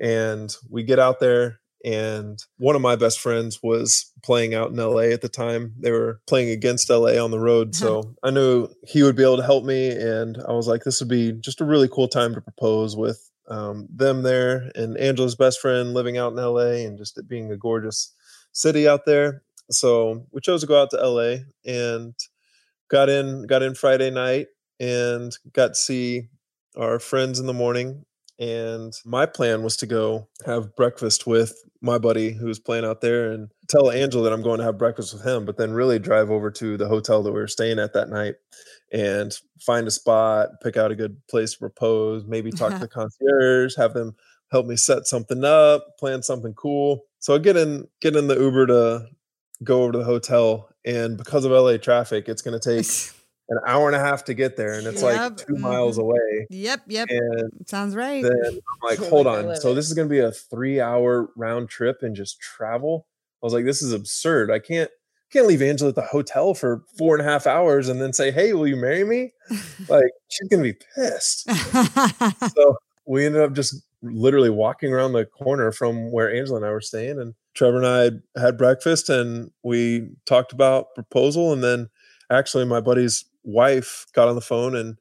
and 0.00 0.54
we 0.70 0.82
get 0.82 0.98
out 0.98 1.20
there 1.20 1.60
and 1.84 2.38
one 2.58 2.76
of 2.76 2.82
my 2.82 2.94
best 2.94 3.18
friends 3.18 3.60
was 3.60 4.12
playing 4.22 4.54
out 4.54 4.70
in 4.70 4.76
LA 4.76 5.10
at 5.10 5.20
the 5.20 5.28
time. 5.28 5.74
They 5.80 5.90
were 5.90 6.20
playing 6.28 6.50
against 6.50 6.88
LA 6.88 7.22
on 7.22 7.32
the 7.32 7.40
road, 7.40 7.74
so 7.74 8.14
I 8.22 8.30
knew 8.30 8.68
he 8.86 9.02
would 9.02 9.16
be 9.16 9.24
able 9.24 9.38
to 9.38 9.42
help 9.42 9.64
me. 9.64 9.90
And 9.90 10.38
I 10.48 10.52
was 10.52 10.68
like, 10.68 10.84
this 10.84 11.00
would 11.00 11.08
be 11.08 11.32
just 11.32 11.60
a 11.60 11.64
really 11.64 11.88
cool 11.88 12.06
time 12.06 12.34
to 12.34 12.40
propose 12.40 12.96
with 12.96 13.28
um, 13.48 13.88
them 13.90 14.22
there 14.22 14.70
and 14.74 14.96
Angela's 14.96 15.34
best 15.34 15.60
friend 15.60 15.94
living 15.94 16.16
out 16.16 16.32
in 16.32 16.38
LA 16.38 16.84
and 16.86 16.98
just 16.98 17.18
it 17.18 17.28
being 17.28 17.50
a 17.50 17.56
gorgeous 17.56 18.12
city 18.52 18.86
out 18.88 19.04
there. 19.04 19.42
So 19.70 20.26
we 20.30 20.40
chose 20.40 20.60
to 20.60 20.66
go 20.66 20.80
out 20.80 20.90
to 20.90 20.96
LA 20.96 21.44
and 21.64 22.14
got 22.90 23.08
in 23.08 23.46
got 23.46 23.62
in 23.62 23.74
Friday 23.74 24.10
night 24.10 24.48
and 24.78 25.32
got 25.52 25.68
to 25.68 25.74
see 25.74 26.28
our 26.76 26.98
friends 26.98 27.38
in 27.38 27.46
the 27.46 27.52
morning 27.52 28.04
and 28.38 28.92
my 29.04 29.26
plan 29.26 29.62
was 29.62 29.76
to 29.76 29.86
go 29.86 30.28
have 30.46 30.74
breakfast 30.74 31.28
with 31.28 31.54
my 31.80 31.98
buddy 31.98 32.32
who 32.32 32.46
was 32.46 32.58
playing 32.58 32.84
out 32.84 33.00
there 33.00 33.30
and 33.30 33.50
tell 33.68 33.90
Angela 33.90 34.24
that 34.24 34.32
I'm 34.32 34.42
going 34.42 34.58
to 34.58 34.64
have 34.64 34.78
breakfast 34.78 35.12
with 35.12 35.24
him, 35.24 35.44
but 35.44 35.58
then 35.58 35.72
really 35.72 36.00
drive 36.00 36.30
over 36.30 36.50
to 36.50 36.76
the 36.76 36.88
hotel 36.88 37.22
that 37.22 37.32
we 37.32 37.38
were 37.38 37.46
staying 37.46 37.78
at 37.78 37.92
that 37.92 38.08
night 38.08 38.34
and 38.92 39.32
find 39.60 39.86
a 39.86 39.90
spot, 39.90 40.48
pick 40.62 40.76
out 40.76 40.90
a 40.92 40.94
good 40.94 41.16
place 41.28 41.52
to 41.52 41.58
propose, 41.58 42.24
maybe 42.26 42.50
talk 42.52 42.72
to 42.72 42.78
the 42.80 42.88
concierge, 42.88 43.74
have 43.76 43.94
them 43.94 44.14
help 44.50 44.66
me 44.66 44.76
set 44.76 45.06
something 45.06 45.44
up, 45.44 45.96
plan 45.98 46.22
something 46.22 46.52
cool. 46.54 47.04
So 47.18 47.34
I 47.34 47.38
get 47.38 47.56
in 47.56 47.88
get 48.00 48.16
in 48.16 48.28
the 48.28 48.38
Uber 48.38 48.66
to 48.66 49.06
go 49.64 49.82
over 49.82 49.92
to 49.92 49.98
the 49.98 50.04
hotel 50.04 50.68
and 50.84 51.16
because 51.16 51.44
of 51.44 51.52
LA 51.52 51.76
traffic, 51.76 52.28
it's 52.28 52.42
going 52.42 52.58
to 52.58 52.76
take 52.76 52.86
an 53.48 53.58
hour 53.66 53.86
and 53.86 53.96
a 53.96 53.98
half 54.00 54.24
to 54.24 54.34
get 54.34 54.56
there 54.56 54.74
and 54.74 54.86
it's 54.86 55.02
Yep, 55.02 55.20
like 55.20 55.46
2 55.46 55.54
miles 55.56 55.98
mhm. 55.98 56.02
away 56.02 56.46
Yep, 56.50 56.80
yep. 56.88 57.08
and 57.10 57.50
Sounds 57.66 57.94
right. 57.94 58.22
then 58.22 58.32
I'm 58.44 58.58
like, 58.82 58.98
Like, 59.00 59.08
hold 59.08 59.26
on. 59.26 59.56
So 59.56 59.72
this 59.74 59.86
is 59.88 59.94
going 59.94 60.08
to 60.08 60.12
be 60.12 60.18
a 60.20 60.32
three 60.32 60.80
hour 60.80 61.30
round 61.36 61.68
trip 61.68 61.98
and 62.02 62.14
just 62.14 62.40
travel. 62.40 63.06
I 63.42 63.46
was 63.46 63.52
like, 63.54 63.64
this 63.64 63.82
is 63.82 63.92
absurd. 63.92 64.50
I 64.50 64.58
can't 64.58 64.90
can't 65.32 65.46
leave 65.46 65.62
Angela 65.62 65.88
at 65.90 65.94
the 65.94 66.02
hotel 66.02 66.54
for 66.54 66.84
four 66.98 67.16
and 67.16 67.26
a 67.26 67.30
half 67.30 67.46
hours 67.46 67.88
and 67.88 68.00
then 68.00 68.12
say, 68.12 68.30
hey, 68.30 68.52
will 68.52 68.66
you 68.66 68.76
marry 68.76 69.04
me? 69.04 69.32
Like 69.88 70.10
she's 70.28 70.48
going 70.48 70.62
to 70.62 70.72
be 70.72 70.78
pissed. 70.94 71.50
so 72.54 72.76
we 73.06 73.26
ended 73.26 73.42
up 73.42 73.52
just 73.52 73.74
literally 74.02 74.50
walking 74.50 74.92
around 74.92 75.12
the 75.12 75.24
corner 75.26 75.72
from 75.72 76.10
where 76.12 76.32
Angela 76.34 76.58
and 76.58 76.66
I 76.66 76.70
were 76.70 76.80
staying. 76.80 77.18
And 77.18 77.34
Trevor 77.54 77.82
and 77.82 78.22
I 78.36 78.40
had 78.40 78.56
breakfast 78.56 79.08
and 79.10 79.50
we 79.62 80.08
talked 80.26 80.52
about 80.52 80.94
proposal. 80.94 81.52
And 81.52 81.62
then 81.62 81.88
actually, 82.30 82.64
my 82.64 82.80
buddy's 82.80 83.24
wife 83.44 84.06
got 84.14 84.28
on 84.28 84.34
the 84.36 84.40
phone 84.40 84.74
and 84.76 84.96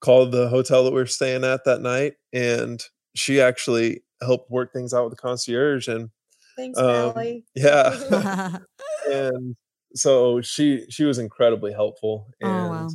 called 0.00 0.32
the 0.32 0.48
hotel 0.48 0.84
that 0.84 0.92
we 0.92 1.00
were 1.00 1.06
staying 1.06 1.44
at 1.44 1.64
that 1.64 1.80
night. 1.80 2.14
And 2.32 2.82
she 3.14 3.40
actually 3.40 4.02
helped 4.20 4.50
work 4.50 4.72
things 4.72 4.92
out 4.92 5.04
with 5.04 5.12
the 5.12 5.22
concierge. 5.22 5.88
And 5.88 6.10
Thanks, 6.56 6.78
Um, 6.78 6.86
Mallie. 6.86 7.44
yeah. 7.54 8.58
and 9.10 9.56
so 9.94 10.40
she 10.40 10.84
she 10.90 11.04
was 11.04 11.18
incredibly 11.18 11.72
helpful 11.72 12.28
Oh, 12.42 12.46
and 12.48 12.70
wow. 12.70 12.88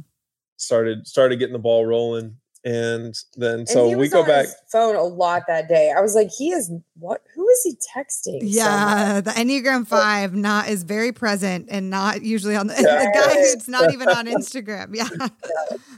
started 0.57 1.07
started 1.07 1.37
getting 1.37 1.53
the 1.53 1.59
ball 1.59 1.85
rolling. 1.85 2.35
And 2.65 3.15
then 3.37 3.59
And 3.59 3.69
so 3.69 3.87
he 3.87 3.95
we 3.95 4.01
was 4.01 4.09
go 4.09 4.19
on 4.21 4.27
back. 4.27 4.45
his 4.47 4.55
phone 4.69 4.97
a 4.97 5.01
lot 5.03 5.43
that 5.47 5.69
day. 5.69 5.93
I 5.95 6.01
was 6.01 6.13
like, 6.13 6.29
he 6.29 6.51
is 6.51 6.69
what? 6.97 7.21
Who 7.33 7.47
is 7.47 7.63
he 7.63 7.75
texting? 7.95 8.41
so 8.41 8.45
yeah, 8.45 9.21
the 9.21 9.31
Enneagram 9.31 9.87
Five 9.87 10.33
not 10.35 10.67
is 10.67 10.83
very 10.83 11.13
present 11.13 11.67
and 11.71 11.89
not 11.89 12.21
usually 12.21 12.57
on 12.57 12.67
the, 12.67 12.73
the 12.75 13.11
guy 13.15 13.33
who's 13.35 13.69
not 13.69 13.93
even 13.93 14.09
on 14.09 14.25
Instagram. 14.37 14.93
Yeah. 14.93 15.07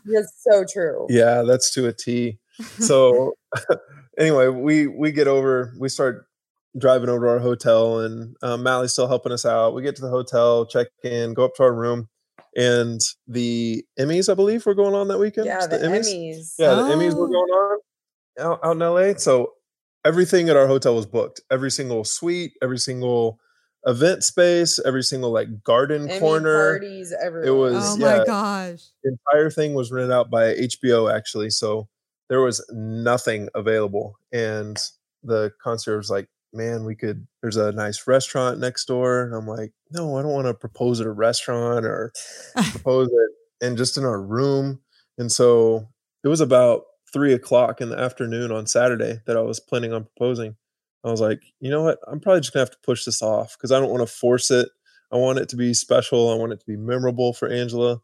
That's 0.06 0.34
so 0.48 0.64
true. 0.72 1.08
Yeah, 1.10 1.42
that's 1.42 1.74
to 1.74 1.88
a 1.88 1.94
T. 1.94 2.38
So 2.78 3.34
anyway, 4.20 4.48
we 4.50 4.86
we 4.86 5.12
get 5.12 5.28
over, 5.28 5.74
we 5.80 5.90
start 5.90 6.28
driving 6.78 7.10
over 7.10 7.26
to 7.26 7.32
our 7.32 7.40
hotel, 7.40 8.00
and 8.00 8.36
um, 8.42 8.64
Mally's 8.64 8.94
still 8.94 9.08
helping 9.08 9.32
us 9.32 9.46
out. 9.46 9.74
We 9.74 9.82
get 9.82 9.96
to 9.98 10.02
the 10.02 10.10
hotel, 10.10 10.66
check 10.66 10.88
in, 11.04 11.34
go 11.34 11.46
up 11.46 11.56
to 11.56 11.64
our 11.64 11.74
room, 11.74 12.08
and 12.56 13.00
the 13.28 13.84
Emmys, 14.00 14.30
I 14.30 14.34
believe, 14.36 14.66
were 14.66 14.74
going 14.76 14.94
on 14.96 15.08
that 15.10 15.20
weekend. 15.20 15.48
Yeah, 15.48 15.66
the, 15.68 15.78
Emmys. 15.78 16.54
Yeah, 16.58 16.76
the 16.76 16.82
Emmys 16.84 17.16
were 17.16 17.26
Oh. 17.26 17.28
going 17.28 17.36
on 17.50 17.80
out, 18.40 18.60
out 18.64 18.72
in 18.72 18.80
LA. 18.80 19.14
So 19.18 19.54
everything 20.06 20.50
at 20.50 20.56
our 20.58 20.68
hotel 20.68 20.96
was 20.96 21.06
booked. 21.06 21.42
Every 21.52 21.72
single 21.72 22.04
suite, 22.04 22.54
every 22.62 22.80
single 22.80 23.40
event 23.86 24.24
space, 24.24 24.80
every 24.86 25.04
single 25.04 25.32
like 25.32 25.64
garden 25.64 26.10
Emmy 26.10 26.20
corner. 26.20 26.72
parties 26.80 27.14
everywhere. 27.24 27.54
was- 27.74 27.96
Oh 27.96 27.98
yeah. 27.98 28.18
my 28.20 28.26
gosh. 28.26 28.84
The 29.04 29.12
entire 29.32 29.50
thing 29.50 29.74
was 29.74 29.92
rented 29.92 30.12
out 30.12 30.30
by 30.30 30.54
HBO 30.56 31.12
actually. 31.14 31.50
So 31.50 31.88
there 32.30 32.42
was 32.42 32.64
nothing 32.72 33.50
available. 33.56 34.16
And 34.32 34.78
the 35.24 35.52
concierge 35.64 35.98
was 35.98 36.10
like, 36.12 36.28
Man, 36.54 36.84
we 36.84 36.96
could 36.96 37.28
there's 37.42 37.58
a 37.58 37.72
nice 37.72 38.06
restaurant 38.08 38.60
next 38.60 38.86
door. 38.86 39.24
And 39.24 39.34
I'm 39.34 39.48
like, 39.48 39.72
no, 39.92 40.18
I 40.18 40.22
don't 40.22 40.34
want 40.34 40.48
to 40.48 40.54
propose 40.54 41.00
at 41.00 41.08
a 41.08 41.12
restaurant 41.12 41.86
or 41.86 42.12
propose 42.72 43.08
it 43.08 43.66
and 43.66 43.78
just 43.78 43.98
in 43.98 44.04
our 44.04 44.22
room. 44.22 44.82
And 45.18 45.32
so 45.32 45.88
it 46.24 46.28
was 46.28 46.42
about 46.42 46.84
three 47.14 47.34
o'clock 47.34 47.82
in 47.82 47.90
the 47.90 48.00
afternoon 48.00 48.52
on 48.52 48.68
Saturday 48.68 49.20
that 49.28 49.38
I 49.38 49.42
was 49.42 49.60
planning 49.60 49.94
on 49.94 50.06
proposing. 50.06 50.56
I 51.04 51.10
was 51.12 51.22
like, 51.22 51.42
you 51.60 51.70
know 51.70 51.84
what? 51.84 52.00
I'm 52.08 52.20
probably 52.20 52.42
just 52.42 52.54
gonna 52.54 52.62
have 52.62 52.72
to 52.72 52.78
push 52.84 53.06
this 53.06 53.22
off 53.22 53.56
because 53.58 53.72
I 53.72 53.80
don't 53.80 53.90
want 53.90 54.08
to 54.08 54.14
force 54.14 54.52
it. 54.52 54.70
I 55.12 55.18
want 55.18 55.40
it 55.40 55.50
to 55.50 55.56
be 55.56 55.74
special. 55.74 56.30
I 56.30 56.36
want 56.36 56.54
it 56.54 56.60
to 56.60 56.66
be 56.66 56.78
memorable 56.78 57.34
for 57.34 57.50
Angela. 57.50 58.00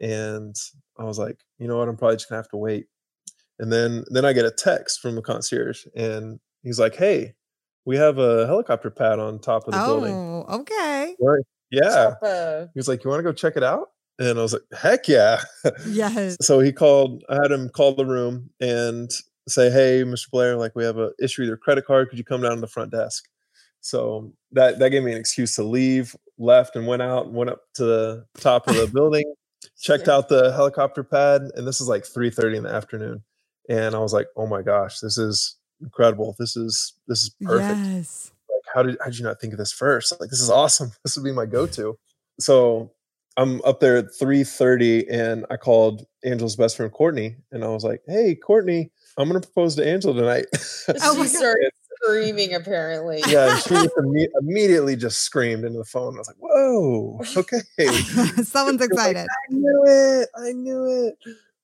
And 0.00 0.54
I 0.98 1.04
was 1.04 1.18
like, 1.18 1.40
you 1.58 1.66
know 1.68 1.78
what? 1.78 1.88
I'm 1.88 1.96
probably 1.96 2.16
just 2.16 2.28
gonna 2.28 2.38
have 2.38 2.50
to 2.50 2.56
wait. 2.56 2.86
And 3.58 3.72
then 3.72 4.04
then 4.10 4.24
I 4.24 4.32
get 4.32 4.44
a 4.44 4.50
text 4.50 5.00
from 5.00 5.16
the 5.16 5.22
concierge 5.22 5.84
and 5.96 6.38
he's 6.62 6.78
like, 6.78 6.94
Hey, 6.94 7.34
we 7.88 7.96
have 7.96 8.18
a 8.18 8.46
helicopter 8.46 8.90
pad 8.90 9.18
on 9.18 9.38
top 9.38 9.66
of 9.66 9.72
the 9.72 9.78
building. 9.78 10.14
Oh, 10.14 10.44
okay. 10.60 11.16
Right. 11.18 11.42
Yeah. 11.70 12.12
Choppa. 12.22 12.68
He 12.74 12.78
was 12.78 12.86
like, 12.86 13.02
You 13.02 13.08
want 13.08 13.20
to 13.20 13.22
go 13.22 13.32
check 13.32 13.56
it 13.56 13.62
out? 13.62 13.88
And 14.18 14.38
I 14.38 14.42
was 14.42 14.52
like, 14.52 14.62
Heck 14.78 15.08
yeah. 15.08 15.40
Yes. 15.86 16.36
so 16.42 16.60
he 16.60 16.70
called, 16.70 17.24
I 17.30 17.36
had 17.36 17.50
him 17.50 17.70
call 17.70 17.94
the 17.94 18.04
room 18.04 18.50
and 18.60 19.10
say, 19.48 19.70
Hey, 19.70 20.04
Mr. 20.04 20.30
Blair, 20.30 20.56
like 20.56 20.76
we 20.76 20.84
have 20.84 20.98
a 20.98 21.12
issue 21.18 21.40
with 21.40 21.48
your 21.48 21.56
credit 21.56 21.86
card. 21.86 22.10
Could 22.10 22.18
you 22.18 22.26
come 22.26 22.42
down 22.42 22.56
to 22.56 22.60
the 22.60 22.66
front 22.66 22.92
desk? 22.92 23.24
So 23.80 24.34
that 24.52 24.78
that 24.80 24.90
gave 24.90 25.02
me 25.02 25.12
an 25.12 25.18
excuse 25.18 25.54
to 25.54 25.62
leave, 25.62 26.14
left 26.36 26.76
and 26.76 26.86
went 26.86 27.00
out 27.00 27.32
went 27.32 27.48
up 27.48 27.62
to 27.76 27.84
the 27.84 28.26
top 28.36 28.68
of 28.68 28.76
the 28.76 28.86
building, 28.92 29.32
checked 29.80 30.08
out 30.08 30.28
the 30.28 30.52
helicopter 30.52 31.04
pad, 31.04 31.40
and 31.54 31.66
this 31.66 31.80
is 31.80 31.88
like 31.88 32.02
3:30 32.02 32.58
in 32.58 32.62
the 32.64 32.70
afternoon. 32.70 33.22
And 33.70 33.94
I 33.94 33.98
was 34.00 34.12
like, 34.12 34.26
oh 34.36 34.46
my 34.46 34.60
gosh, 34.60 35.00
this 35.00 35.16
is 35.16 35.57
incredible. 35.82 36.34
This 36.38 36.56
is 36.56 36.94
this 37.06 37.24
is 37.24 37.30
perfect. 37.42 37.78
Yes. 37.78 38.32
Like, 38.50 38.62
how 38.74 38.82
did 38.82 38.96
how 39.00 39.06
did 39.06 39.18
you 39.18 39.24
not 39.24 39.40
think 39.40 39.52
of 39.52 39.58
this 39.58 39.72
first? 39.72 40.12
Like, 40.20 40.30
this 40.30 40.40
is 40.40 40.50
awesome. 40.50 40.92
This 41.04 41.16
would 41.16 41.24
be 41.24 41.32
my 41.32 41.46
go-to. 41.46 41.98
So 42.40 42.92
I'm 43.36 43.60
up 43.64 43.80
there 43.80 43.96
at 43.96 44.06
3:30 44.20 45.06
and 45.10 45.46
I 45.50 45.56
called 45.56 46.06
Angel's 46.24 46.56
best 46.56 46.76
friend 46.76 46.90
Courtney 46.92 47.36
and 47.52 47.64
I 47.64 47.68
was 47.68 47.84
like, 47.84 48.02
hey, 48.06 48.34
Courtney, 48.34 48.90
I'm 49.16 49.28
gonna 49.28 49.40
propose 49.40 49.74
to 49.76 49.86
Angel 49.88 50.14
tonight. 50.14 50.46
Oh 51.02 51.16
my 51.16 51.24
she 51.26 51.28
started 51.36 51.70
screaming 52.02 52.54
apparently. 52.54 53.22
yeah, 53.28 53.56
she 53.58 53.70
just 53.70 53.94
imme- 53.98 54.28
immediately 54.40 54.96
just 54.96 55.20
screamed 55.20 55.64
into 55.64 55.78
the 55.78 55.84
phone. 55.84 56.14
I 56.14 56.18
was 56.18 56.28
like, 56.28 56.36
"Whoa, 56.38 57.20
okay." 57.36 57.60
Someone's 58.42 58.46
She 58.46 58.52
was 58.52 58.80
like, 58.80 58.90
excited. 58.90 59.26
I 59.28 59.52
knew 59.52 59.84
it. 59.86 60.28
I 60.36 60.52
knew 60.52 61.06
it. 61.06 61.18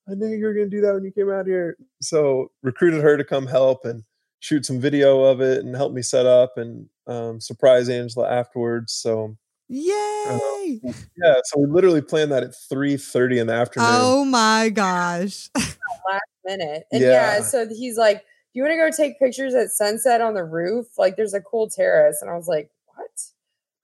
I 0.09 0.15
knew 0.15 0.29
you 0.29 0.45
were 0.45 0.55
going 0.55 0.71
to 0.71 0.77
do 0.77 0.83
that 0.83 0.95
when 0.95 1.05
you 1.05 1.13
came 1.13 1.31
out 1.31 1.47
here. 1.47 1.77
So 2.03 2.51
recruited 2.63 3.03
her 3.03 3.17
to 3.17 3.25
come 3.25 3.47
help 3.47 3.85
and 3.85 4.05
shoot 4.41 4.67
some 4.67 4.79
video 4.79 5.23
of 5.23 5.41
it 5.41 5.65
and 5.65 5.75
help 5.75 5.93
me 5.93 6.03
set 6.03 6.27
up 6.27 6.59
and 6.59 6.89
um, 7.07 7.41
surprise 7.41 7.89
Angela 7.89 8.31
afterwards. 8.31 8.93
So 8.93 9.37
Yay. 9.69 10.81
yeah, 11.17 11.37
so 11.45 11.61
we 11.61 11.67
literally 11.67 12.03
planned 12.03 12.31
that 12.33 12.43
at 12.43 12.55
three 12.69 12.99
thirty 12.99 13.39
in 13.39 13.47
the 13.47 13.55
afternoon. 13.55 13.89
Oh 13.91 14.25
my 14.25 14.69
gosh. 14.69 15.49
Last 15.57 16.23
minute. 16.45 16.85
And 16.93 17.01
yeah. 17.01 17.37
Yeah. 17.37 17.41
so 17.43 17.67
he's 17.69 17.97
like, 17.97 18.19
Do 18.19 18.25
you 18.53 18.63
want 18.63 18.73
to 18.73 18.77
go 18.77 18.91
take 18.95 19.19
pictures 19.19 19.55
at 19.55 19.71
sunset 19.71 20.21
on 20.21 20.35
the 20.35 20.45
roof? 20.45 20.87
Like 20.99 21.17
there's 21.17 21.35
a 21.35 21.41
cool 21.41 21.71
terrace. 21.71 22.19
And 22.21 22.31
I 22.31 22.35
was 22.35 22.47
like, 22.47 22.71
What? 22.95 23.11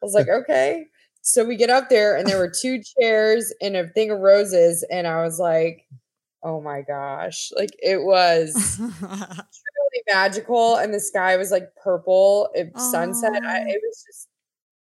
I 0.02 0.04
was 0.04 0.14
like, 0.14 0.28
Okay. 0.42 0.86
So 1.22 1.44
we 1.44 1.56
get 1.56 1.70
up 1.70 1.88
there 1.88 2.16
and 2.16 2.26
there 2.26 2.38
were 2.38 2.50
two 2.50 2.80
chairs 2.98 3.52
and 3.60 3.76
a 3.76 3.88
thing 3.88 4.10
of 4.10 4.20
roses. 4.20 4.84
And 4.90 5.06
I 5.06 5.22
was 5.22 5.38
like, 5.38 5.86
Oh 6.42 6.60
my 6.60 6.82
gosh. 6.82 7.50
Like 7.56 7.70
it 7.82 8.02
was 8.02 8.76
truly 8.98 10.02
magical. 10.12 10.76
And 10.76 10.92
the 10.94 11.00
sky 11.00 11.36
was 11.36 11.50
like 11.50 11.74
purple. 11.82 12.50
It 12.54 12.76
sunset. 12.78 13.42
I, 13.44 13.60
it 13.68 13.80
was 13.84 14.04
just 14.06 14.28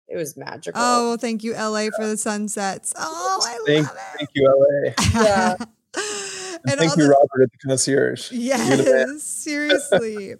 it 0.08 0.16
was 0.16 0.36
magical. 0.36 0.80
oh, 0.82 1.16
thank 1.16 1.42
you, 1.42 1.54
LA, 1.54 1.88
for 1.96 2.06
the 2.06 2.16
sunsets. 2.16 2.92
Oh, 2.96 3.40
I 3.44 3.58
Thank, 3.66 3.86
love 3.86 3.96
it. 3.96 4.18
thank 4.18 4.30
you, 4.34 4.92
LA. 5.14 5.20
Yeah. 5.22 5.56
And 6.68 6.72
and 6.72 6.80
thank 6.80 6.96
you, 6.96 7.04
the, 7.04 7.10
Robert, 7.10 7.42
at 7.44 7.52
the 7.52 7.68
concierge. 7.68 8.32
You're 8.32 8.56
the 8.58 8.82
man. 8.82 9.06
Yes, 9.12 9.22
seriously. 9.22 10.34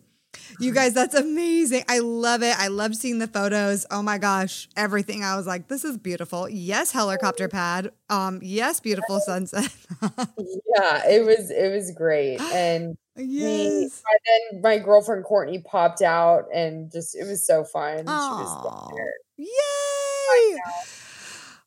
You 0.59 0.73
guys, 0.73 0.95
that's 0.95 1.15
amazing. 1.15 1.85
I 1.89 1.99
love 1.99 2.43
it. 2.43 2.59
I 2.59 2.69
love 2.69 2.95
seeing 2.95 3.19
the 3.19 3.27
photos. 3.27 3.87
Oh 3.91 4.03
my 4.03 4.19
gosh, 4.19 4.69
everything. 4.77 5.23
I 5.23 5.37
was 5.37 5.47
like, 5.47 5.69
this 5.69 5.85
is 5.85 5.97
beautiful. 5.99 6.49
Yes, 6.49 6.93
helicopter 6.93 7.49
pad. 7.49 7.93
Um, 8.09 8.41
yes, 8.43 8.81
beautiful 8.81 9.21
sunset. 9.21 9.75
yeah, 10.03 11.07
it 11.09 11.27
was 11.27 11.51
it 11.51 11.73
was 11.73 11.91
great. 11.93 12.41
And 12.41 12.97
we, 13.17 13.25
yes. 13.25 14.03
and 14.05 14.61
then 14.63 14.63
my 14.63 14.79
girlfriend 14.79 15.25
Courtney 15.25 15.59
popped 15.59 16.03
out 16.03 16.45
and 16.55 16.91
just 16.91 17.15
it 17.15 17.27
was 17.27 17.47
so 17.47 17.65
fun. 17.65 17.99
She 17.99 18.05
was 18.05 18.93
Yay! 19.39 20.57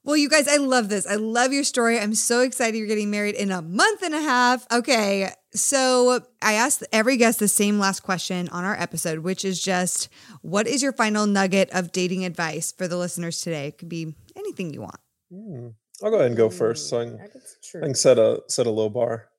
Well, 0.04 0.18
you 0.18 0.30
guys, 0.30 0.48
I 0.48 0.58
love 0.58 0.90
this. 0.90 1.06
I 1.06 1.16
love 1.16 1.54
your 1.54 1.64
story. 1.64 2.00
I'm 2.00 2.16
so 2.16 2.42
excited 2.42 2.78
you're 2.78 2.88
getting 2.88 3.12
married 3.12 3.36
in 3.36 3.52
a 3.52 3.62
month 3.62 4.02
and 4.02 4.16
a 4.16 4.22
half. 4.22 4.66
Okay. 4.72 5.30
So 5.54 6.22
I 6.42 6.54
asked 6.54 6.84
every 6.92 7.18
guest 7.18 7.40
the 7.40 7.48
same 7.48 7.80
last 7.80 8.02
question 8.02 8.50
on 8.50 8.66
our 8.66 8.80
episode, 8.80 9.20
which 9.20 9.44
is 9.44 9.62
just 9.62 10.10
what 10.42 10.68
is 10.68 10.84
your 10.84 10.94
final 10.94 11.26
nugget 11.26 11.70
of 11.72 11.92
dating 11.92 12.24
advice 12.24 12.72
for 12.72 12.88
the 12.88 12.98
listeners 12.98 13.42
today? 13.42 13.68
It 13.68 13.78
could 13.78 13.90
be 13.90 14.14
anything 14.36 14.74
you 14.74 14.82
want. 14.82 15.00
Hmm. 15.34 15.70
I'll 16.04 16.12
go 16.12 16.18
ahead 16.18 16.28
and 16.28 16.38
go 16.38 16.50
first, 16.50 16.88
so 16.88 17.00
I 17.00 17.04
Ooh, 17.04 17.18
can, 17.18 17.84
I 17.84 17.86
can 17.88 17.96
set 17.96 18.18
a 18.18 18.42
set 18.48 18.68
a 18.68 18.70
low 18.70 18.90
bar. 18.90 19.30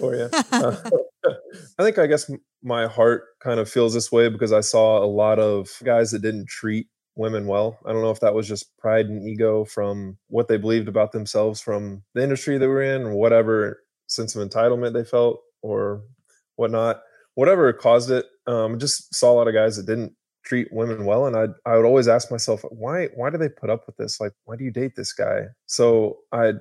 for 0.00 0.14
you. 0.14 0.28
Uh, 0.52 0.76
I 1.78 1.82
think 1.82 1.98
I 1.98 2.06
guess 2.06 2.30
my 2.62 2.86
heart 2.86 3.24
kind 3.42 3.58
of 3.58 3.70
feels 3.70 3.94
this 3.94 4.12
way 4.12 4.28
because 4.28 4.52
I 4.52 4.60
saw 4.60 5.02
a 5.02 5.06
lot 5.06 5.38
of 5.38 5.70
guys 5.82 6.10
that 6.10 6.22
didn't 6.22 6.48
treat 6.48 6.88
women 7.16 7.46
well. 7.46 7.78
I 7.86 7.92
don't 7.92 8.02
know 8.02 8.10
if 8.10 8.20
that 8.20 8.34
was 8.34 8.48
just 8.48 8.76
pride 8.78 9.06
and 9.06 9.26
ego 9.26 9.64
from 9.64 10.18
what 10.28 10.48
they 10.48 10.56
believed 10.56 10.88
about 10.88 11.12
themselves 11.12 11.60
from 11.60 12.02
the 12.14 12.22
industry 12.22 12.58
they 12.58 12.66
were 12.66 12.82
in 12.82 13.02
or 13.02 13.14
whatever 13.14 13.83
sense 14.14 14.34
of 14.34 14.48
entitlement 14.48 14.92
they 14.92 15.04
felt 15.04 15.40
or 15.62 16.02
whatnot. 16.56 17.02
Whatever 17.34 17.72
caused 17.72 18.10
it, 18.10 18.26
um, 18.46 18.78
just 18.78 19.14
saw 19.14 19.32
a 19.32 19.34
lot 19.34 19.48
of 19.48 19.54
guys 19.54 19.76
that 19.76 19.86
didn't 19.86 20.14
treat 20.44 20.68
women 20.72 21.06
well 21.06 21.24
and 21.24 21.36
I 21.36 21.46
I 21.64 21.74
would 21.74 21.86
always 21.86 22.06
ask 22.06 22.30
myself 22.30 22.62
why 22.68 23.06
why 23.14 23.30
do 23.30 23.38
they 23.38 23.48
put 23.48 23.70
up 23.70 23.86
with 23.86 23.96
this 23.96 24.20
like 24.20 24.32
why 24.44 24.56
do 24.56 24.64
you 24.64 24.70
date 24.70 24.94
this 24.94 25.14
guy 25.14 25.46
so 25.64 26.18
I 26.32 26.52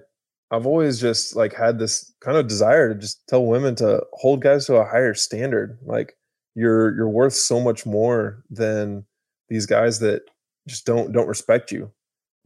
I've 0.54 0.68
always 0.68 1.02
just 1.02 1.36
like 1.36 1.56
had 1.56 1.80
this 1.80 2.14
kind 2.20 2.38
of 2.38 2.48
desire 2.48 2.94
to 2.94 3.00
just 3.00 3.26
tell 3.28 3.44
women 3.44 3.74
to 3.76 4.06
hold 4.14 4.44
guys 4.44 4.68
to 4.68 4.76
a 4.76 4.86
higher 4.86 5.16
standard. 5.16 5.80
Like 5.84 6.16
you're 6.54 6.96
you're 6.96 7.10
worth 7.10 7.34
so 7.34 7.60
much 7.60 7.88
more 7.88 8.44
than 8.52 9.04
these 9.50 9.66
guys 9.66 9.98
that 10.00 10.22
just 10.68 10.86
don't 10.86 11.12
don't 11.12 11.28
respect 11.28 11.72
you. 11.72 11.92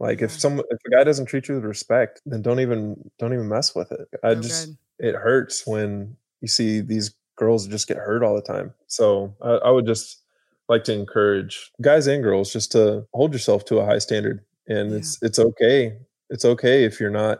Like 0.00 0.22
if 0.22 0.32
some 0.32 0.58
if 0.58 0.78
a 0.86 0.90
guy 0.90 1.04
doesn't 1.04 1.26
treat 1.26 1.48
you 1.48 1.56
with 1.56 1.66
respect, 1.66 2.22
then 2.24 2.40
don't 2.40 2.60
even 2.60 3.10
don't 3.18 3.34
even 3.34 3.46
mess 3.46 3.74
with 3.74 3.92
it. 3.92 4.08
I 4.24 4.36
just 4.36 4.68
good. 4.68 4.78
It 4.98 5.14
hurts 5.14 5.66
when 5.66 6.16
you 6.40 6.48
see 6.48 6.80
these 6.80 7.14
girls 7.36 7.66
just 7.66 7.88
get 7.88 7.96
hurt 7.98 8.22
all 8.22 8.34
the 8.34 8.42
time. 8.42 8.74
So 8.86 9.34
I, 9.42 9.50
I 9.68 9.70
would 9.70 9.86
just 9.86 10.22
like 10.68 10.84
to 10.84 10.92
encourage 10.92 11.70
guys 11.80 12.06
and 12.06 12.22
girls 12.22 12.52
just 12.52 12.72
to 12.72 13.06
hold 13.14 13.32
yourself 13.32 13.64
to 13.66 13.78
a 13.78 13.84
high 13.86 13.98
standard. 13.98 14.44
And 14.66 14.90
Yeah. 14.90 14.96
it's 14.98 15.18
it's 15.22 15.38
okay. 15.38 15.98
It's 16.30 16.44
okay 16.44 16.84
if 16.84 17.00
you're 17.00 17.10
not 17.10 17.38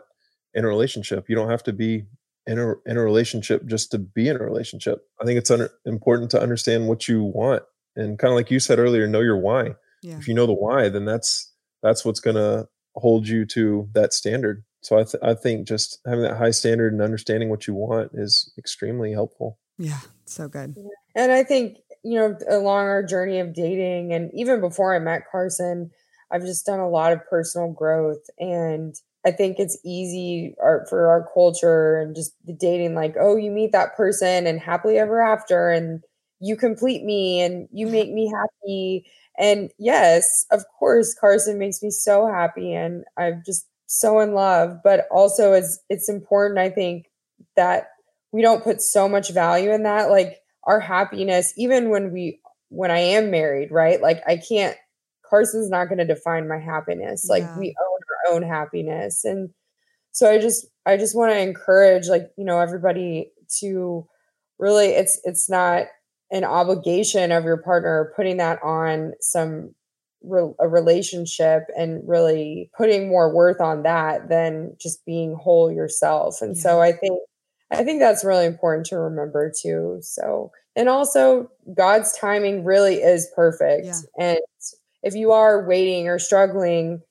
in 0.55 0.65
a 0.65 0.69
relationship. 0.69 1.29
You 1.29 1.37
don't 1.37 1.51
have 1.51 1.63
to 1.65 1.73
be 1.73 2.07
in 2.47 2.59
a 2.59 2.75
in 2.87 2.97
a 2.97 3.03
relationship 3.05 3.67
just 3.67 3.91
to 3.91 3.99
be 3.99 4.29
in 4.29 4.37
a 4.37 4.43
relationship. 4.43 5.07
I 5.21 5.25
think 5.25 5.39
it's 5.39 5.51
under, 5.51 5.71
important 5.85 6.31
to 6.31 6.41
understand 6.41 6.89
what 6.89 7.07
you 7.09 7.23
want 7.23 7.63
and 7.97 8.19
kind 8.19 8.33
of 8.33 8.37
like 8.37 8.51
you 8.51 8.61
said 8.61 8.79
earlier, 8.79 9.07
know 9.07 9.21
your 9.21 9.37
why. 9.37 9.75
Yeah. 10.03 10.17
If 10.17 10.29
you 10.29 10.35
know 10.35 10.47
the 10.47 10.55
why, 10.55 10.89
then 10.89 11.05
that's 11.05 11.53
that's 11.83 12.05
what's 12.05 12.21
going 12.21 12.37
to 12.37 12.69
hold 12.95 13.29
you 13.29 13.45
to 13.47 13.89
that 13.93 14.13
standard. 14.13 14.65
So 14.81 14.99
I 14.99 15.05
th- 15.05 15.23
I 15.23 15.35
think 15.35 15.67
just 15.67 15.99
having 16.07 16.23
that 16.23 16.37
high 16.37 16.51
standard 16.51 16.93
and 16.93 17.03
understanding 17.03 17.51
what 17.51 17.67
you 17.67 17.75
want 17.75 18.13
is 18.15 18.53
extremely 18.59 19.13
helpful. 19.13 19.59
Yeah. 19.79 20.01
So 20.25 20.49
good. 20.49 20.77
And 21.15 21.33
I 21.33 21.43
think, 21.43 21.79
you 22.05 22.19
know, 22.19 22.37
along 22.49 22.87
our 22.87 23.03
journey 23.03 23.41
of 23.41 23.55
dating 23.55 24.13
and 24.13 24.31
even 24.35 24.61
before 24.61 24.95
I 24.95 24.99
met 24.99 25.23
Carson, 25.31 25.91
I've 26.31 26.43
just 26.43 26.67
done 26.67 26.81
a 26.81 26.89
lot 26.89 27.13
of 27.13 27.27
personal 27.29 27.73
growth. 27.73 28.25
And 28.39 28.95
I 29.27 29.31
think 29.31 29.59
it's 29.59 29.79
easy 29.85 30.55
our, 30.63 30.87
for 30.89 31.09
our 31.09 31.29
culture 31.33 31.99
and 31.99 32.15
just 32.15 32.33
the 32.45 32.53
dating, 32.53 32.95
like, 32.95 33.15
oh, 33.19 33.37
you 33.37 33.51
meet 33.51 33.73
that 33.73 33.97
person 33.97 34.47
and 34.47 34.61
happily 34.61 34.99
ever 34.99 35.21
after, 35.21 35.71
and 35.71 36.03
you 36.41 36.57
complete 36.57 37.05
me 37.05 37.41
and 37.41 37.69
you 37.73 37.87
make 37.89 38.13
me 38.13 38.31
happy. 38.33 39.07
And 39.39 39.71
yes, 39.79 40.47
of 40.51 40.65
course, 40.79 41.15
Carson 41.15 41.59
makes 41.59 41.83
me 41.83 41.91
so 41.91 42.27
happy 42.27 42.73
and 42.75 43.05
I've 43.17 43.45
just 43.45 43.67
so 43.89 44.21
in 44.21 44.35
love. 44.35 44.79
But 44.85 45.09
also, 45.11 45.55
it's 45.55 45.81
it's 45.89 46.09
important, 46.09 46.61
I 46.61 46.71
think, 46.71 47.07
that 47.57 47.89
we 48.31 48.43
don't 48.43 48.63
put 48.63 48.81
so 48.81 49.09
much 49.09 49.33
value 49.33 49.73
in 49.73 49.83
that. 49.83 50.11
Like 50.11 50.37
our 50.65 50.79
happiness, 50.79 51.53
even 51.57 51.91
when 51.91 52.13
we 52.13 52.41
when 52.69 52.91
I 52.93 52.99
am 53.01 53.31
married, 53.33 53.73
right? 53.73 54.01
Like 54.01 54.21
I 54.29 54.37
can't 54.37 54.77
Carson's 55.29 55.71
not 55.71 55.87
going 55.87 55.99
to 55.99 56.07
define 56.07 56.49
my 56.49 56.59
happiness. 56.59 57.27
Like 57.29 57.43
Yeah. 57.43 57.59
we 57.59 57.75
own 57.81 58.01
our 58.31 58.35
own 58.37 58.43
happiness. 58.43 59.25
And 59.25 59.51
so 60.13 60.31
I 60.31 60.39
just 60.39 60.67
I 60.87 60.97
just 60.97 61.17
want 61.17 61.33
to 61.33 61.41
encourage 61.41 62.09
like, 62.09 62.31
you 62.37 62.45
know, 62.45 62.61
everybody 62.61 63.33
to 63.61 64.07
really 64.59 64.89
it's 64.89 65.21
it's 65.25 65.49
not 65.49 65.87
an 66.31 66.45
obligation 66.45 67.33
of 67.33 67.45
your 67.45 67.57
partner 67.63 68.13
putting 68.17 68.37
that 68.37 68.63
on 68.63 69.13
some 69.21 69.75
re- 70.23 70.55
a 70.59 70.69
relationship 70.69 71.65
and 71.77 72.03
really 72.07 72.71
putting 72.77 73.09
more 73.09 73.35
worth 73.35 73.61
on 73.61 73.83
that 73.83 74.29
than 74.29 74.77
just 74.81 75.05
being 75.05 75.35
whole 75.35 75.71
yourself. 75.73 76.43
And 76.43 76.57
so 76.57 76.81
I 76.81 76.93
think 76.93 77.21
I 77.71 77.85
think 77.85 78.01
that's 78.01 78.25
really 78.25 78.47
important 78.47 78.87
to 78.87 78.99
remember 78.99 79.53
too. 79.55 79.99
So, 80.01 80.51
and 80.75 80.89
also 80.89 81.51
God's 81.75 82.17
timing 82.17 82.65
really 82.65 82.97
is 82.97 83.31
perfect. 83.37 83.87
Yeah. 83.87 84.01
And 84.19 84.39
if 85.03 85.15
you 85.15 85.33
are 85.33 85.67
waiting 85.69 86.09
or 86.09 86.19
struggling, 86.19 87.03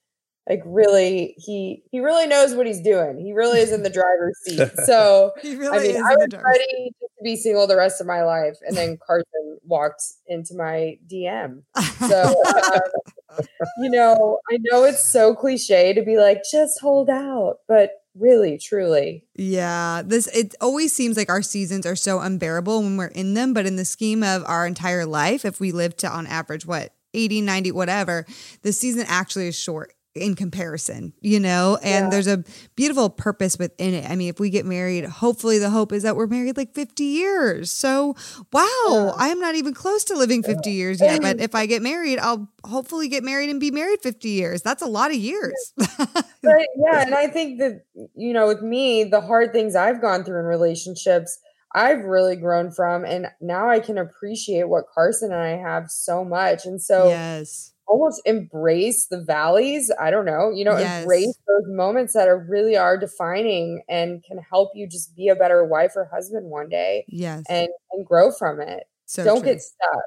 like 0.50 0.62
really 0.66 1.36
he 1.38 1.84
he 1.92 2.00
really 2.00 2.28
knows 2.28 2.54
what 2.54 2.68
he's 2.68 2.82
doing. 2.82 3.18
He 3.18 3.34
really 3.34 3.60
is 3.60 3.72
in 3.72 3.84
the 3.84 3.90
driver's 3.90 4.38
seat. 4.46 4.70
So 4.86 5.32
really 5.44 5.68
I 5.68 5.82
mean, 5.82 5.98
I 5.98 6.16
was 6.16 6.28
ready 6.32 6.92
to 7.00 7.24
be 7.24 7.36
single 7.36 7.68
the 7.68 7.76
rest 7.76 8.00
of 8.00 8.08
my 8.08 8.24
life, 8.24 8.56
and 8.66 8.76
then 8.76 8.98
Carson 9.06 9.58
walked 9.64 10.04
into 10.28 10.56
my 10.56 10.98
DM. 11.12 11.64
So 12.08 12.44
um, 12.56 13.46
you 13.80 13.90
know, 13.90 14.40
I 14.50 14.58
know 14.72 14.84
it's 14.86 15.04
so 15.04 15.36
cliche 15.36 15.94
to 15.94 16.04
be 16.04 16.18
like, 16.18 16.44
just 16.50 16.80
hold 16.80 17.10
out, 17.10 17.58
but 17.68 17.92
really 18.20 18.58
truly 18.58 19.24
yeah 19.36 20.02
this 20.04 20.26
it 20.36 20.56
always 20.60 20.92
seems 20.92 21.16
like 21.16 21.30
our 21.30 21.44
seasons 21.44 21.86
are 21.86 21.96
so 21.96 22.20
unbearable 22.20 22.82
when 22.82 22.98
we're 22.98 23.06
in 23.06 23.36
them 23.36 23.54
but 23.54 23.68
in 23.68 23.76
the 23.76 23.86
scheme 23.86 24.24
of 24.24 24.44
our 24.46 24.66
entire 24.66 25.06
life 25.06 25.46
if 25.46 25.60
we 25.60 25.72
live 25.72 25.96
to 25.96 26.10
on 26.10 26.26
average 26.26 26.66
what 26.66 26.94
80 27.14 27.42
90 27.42 27.72
whatever 27.74 28.26
the 28.64 28.74
season 28.74 29.06
actually 29.08 29.48
is 29.50 29.56
short 29.56 29.94
in 30.18 30.36
comparison, 30.36 31.14
you 31.22 31.40
know, 31.40 31.78
and 31.82 32.06
yeah. 32.06 32.10
there's 32.10 32.28
a 32.28 32.44
beautiful 32.76 33.10
purpose 33.10 33.58
within 33.58 33.94
it. 33.94 34.10
I 34.10 34.16
mean, 34.16 34.30
if 34.30 34.40
we 34.40 34.50
get 34.50 34.66
married, 34.66 35.06
hopefully 35.06 35.60
the 35.60 35.70
hope 35.70 35.92
is 35.94 36.04
that 36.04 36.16
we're 36.16 36.28
married 36.28 36.58
like 36.58 36.74
50 36.74 37.04
years. 37.04 37.72
So, 37.72 38.16
wow, 38.52 38.66
yeah. 38.90 39.12
I 39.16 39.30
am 39.30 39.40
not 39.40 39.56
even 39.56 39.74
close 39.74 40.04
to 40.06 40.16
living 40.16 40.44
50 40.44 40.72
years 40.72 41.00
yet. 41.00 41.22
But 41.22 41.40
if 41.40 41.56
I 41.56 41.66
get 41.66 41.82
married, 41.82 42.20
I'll 42.20 42.50
hopefully 42.64 43.08
get 43.08 43.24
married 43.24 43.50
and 43.50 43.60
be 43.60 43.72
married 43.72 44.02
50 44.02 44.30
years. 44.30 44.62
That's 44.62 44.82
a 44.82 44.88
lot 44.88 45.12
of 45.12 45.18
years. 45.18 45.74
but 45.78 46.28
yeah. 46.44 47.02
And 47.02 47.16
I 47.16 47.28
think 47.28 47.60
that, 47.60 47.84
you 48.16 48.34
know, 48.34 48.48
with 48.48 48.62
me, 48.62 49.04
the 49.04 49.22
hard 49.22 49.54
things 49.54 49.76
I've 49.76 50.02
gone 50.02 50.24
through 50.24 50.40
in 50.40 50.46
relationships, 50.46 51.40
I've 51.74 52.04
really 52.04 52.36
grown 52.36 52.72
from. 52.72 53.06
And 53.06 53.28
now 53.40 53.70
I 53.70 53.80
can 53.80 53.98
appreciate 53.98 54.68
what 54.68 54.86
Carson 54.94 55.32
and 55.32 55.42
I 55.42 55.58
have 55.58 55.90
so 55.90 56.26
much. 56.26 56.66
And 56.66 56.82
so, 56.82 57.10
yes 57.10 57.74
almost 57.88 58.22
embrace 58.26 59.08
the 59.08 59.22
valleys. 59.22 59.92
I 60.00 60.12
don't 60.12 60.26
know, 60.26 60.52
you 60.54 60.66
know, 60.66 60.78
yes. 60.78 61.02
embrace 61.02 61.38
those 61.48 61.64
moments 61.68 62.14
that 62.14 62.28
are 62.28 62.38
really 62.38 62.78
are 62.78 62.98
defining 62.98 63.82
and 63.90 64.24
can 64.24 64.38
help 64.38 64.72
you 64.76 64.88
just 64.88 65.16
be 65.16 65.30
a 65.30 65.36
better 65.36 65.64
wife 65.66 65.94
or 65.96 66.10
husband 66.12 66.50
one 66.50 66.70
day. 66.70 67.06
Yes. 67.08 67.44
And 67.50 67.70
and 67.92 68.06
grow 68.06 68.32
from 68.32 68.60
it. 68.62 68.84
So 69.06 69.24
don't 69.24 69.42
true. 69.42 69.54
get 69.54 69.62
stuck. 69.62 70.04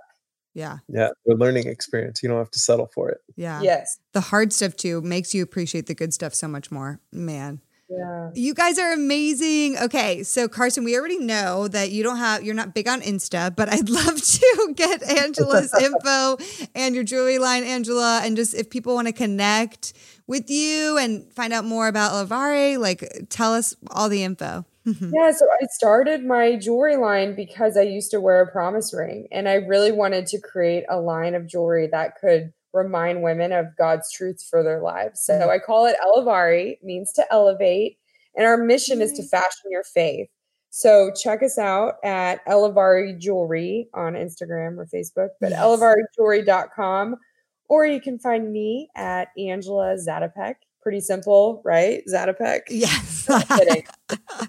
Yeah. 0.55 0.79
Yeah. 0.89 1.11
The 1.27 1.35
learning 1.35 1.69
experience. 1.69 2.23
You 2.23 2.29
don't 2.29 2.39
have 2.39 2.51
to 2.51 2.59
settle 2.59 2.91
for 2.93 3.09
it. 3.09 3.19
Yeah. 3.37 3.61
Yes. 3.63 3.99
The 4.13 4.21
hard 4.21 4.53
stuff 4.53 4.77
too 4.77 5.01
makes 5.01 5.35
you 5.35 5.43
appreciate 5.43 5.87
the 5.87 5.95
good 5.95 6.13
stuff 6.13 6.35
so 6.35 6.49
much 6.49 6.71
more. 6.71 7.01
Man. 7.13 7.61
Yeah. 7.91 8.31
You 8.35 8.55
guys 8.55 8.79
are 8.79 8.93
amazing. 8.93 9.77
Okay, 9.77 10.23
so 10.23 10.47
Carson, 10.47 10.85
we 10.85 10.97
already 10.97 11.19
know 11.19 11.67
that 11.69 11.91
you 11.91 12.05
don't 12.05 12.19
have 12.19 12.45
you're 12.45 12.55
not 12.55 12.73
big 12.73 12.87
on 12.87 13.01
Insta, 13.01 13.55
but 13.55 13.69
I'd 13.69 13.89
love 13.89 14.23
to 14.23 14.75
get 14.77 15.03
Angela's 15.03 15.75
info 15.81 16.37
and 16.75 16.95
your 16.95 17.03
jewelry 17.03 17.39
line, 17.39 17.65
Angela, 17.65 18.21
and 18.25 18.37
just 18.37 18.55
if 18.55 18.71
people 18.71 18.95
want 18.95 19.09
to 19.09 19.13
connect 19.13 19.93
with 20.29 20.51
you 20.51 20.97
and 20.99 21.31
find 21.33 21.53
out 21.53 21.65
more 21.65 21.89
about 21.89 22.13
Elevari, 22.13 22.79
like 22.79 23.27
tell 23.29 23.55
us 23.55 23.75
all 23.91 24.09
the 24.09 24.23
info. 24.23 24.65
yeah, 24.85 25.33
so 25.33 25.47
I 25.61 25.67
started 25.73 26.25
my 26.25 26.57
jewelry 26.57 26.97
line 26.97 27.35
because 27.35 27.77
I 27.77 27.83
used 27.83 28.13
to 28.13 28.21
wear 28.21 28.41
a 28.41 28.51
promise 28.51 28.95
ring 28.95 29.27
and 29.31 29.49
I 29.49 29.55
really 29.55 29.93
wanted 29.93 30.27
to 30.29 30.41
create 30.41 30.85
a 30.89 30.99
line 31.01 31.35
of 31.35 31.47
jewelry 31.47 31.89
that 31.89 32.19
could 32.21 32.53
remind 32.73 33.23
women 33.23 33.53
of 33.53 33.77
God's 33.77 34.13
truths 34.13 34.47
for 34.49 34.63
their 34.63 34.81
lives. 34.81 35.23
So 35.25 35.35
mm-hmm. 35.35 35.51
I 35.51 35.59
call 35.59 35.87
it 35.87 35.97
Elevari, 36.05 36.83
means 36.83 37.13
to 37.15 37.25
elevate, 37.33 37.99
and 38.37 38.47
our 38.47 38.57
mission 38.57 38.97
mm-hmm. 38.97 39.03
is 39.03 39.13
to 39.15 39.23
fashion 39.25 39.71
your 39.71 39.85
faith. 39.85 40.29
So 40.71 41.11
check 41.11 41.43
us 41.43 41.59
out 41.59 41.95
at 42.05 42.45
Elevari 42.47 43.19
Jewelry 43.19 43.89
on 43.93 44.15
Instagram 44.15 44.79
or 44.79 44.87
Facebook, 44.87 45.31
but 45.41 45.51
yes. 45.51 45.61
elevarijewelry.com, 45.61 47.17
or 47.69 47.87
you 47.87 48.01
can 48.01 48.19
find 48.19 48.53
me 48.53 48.89
at 48.95 49.29
Angela 49.37 49.97
Zatopek. 49.97 50.55
Pretty 50.81 51.01
simple, 51.01 51.61
right? 51.65 52.03
Zatopek. 52.07 52.61
Yes. 52.71 53.27
kidding. 53.49 53.85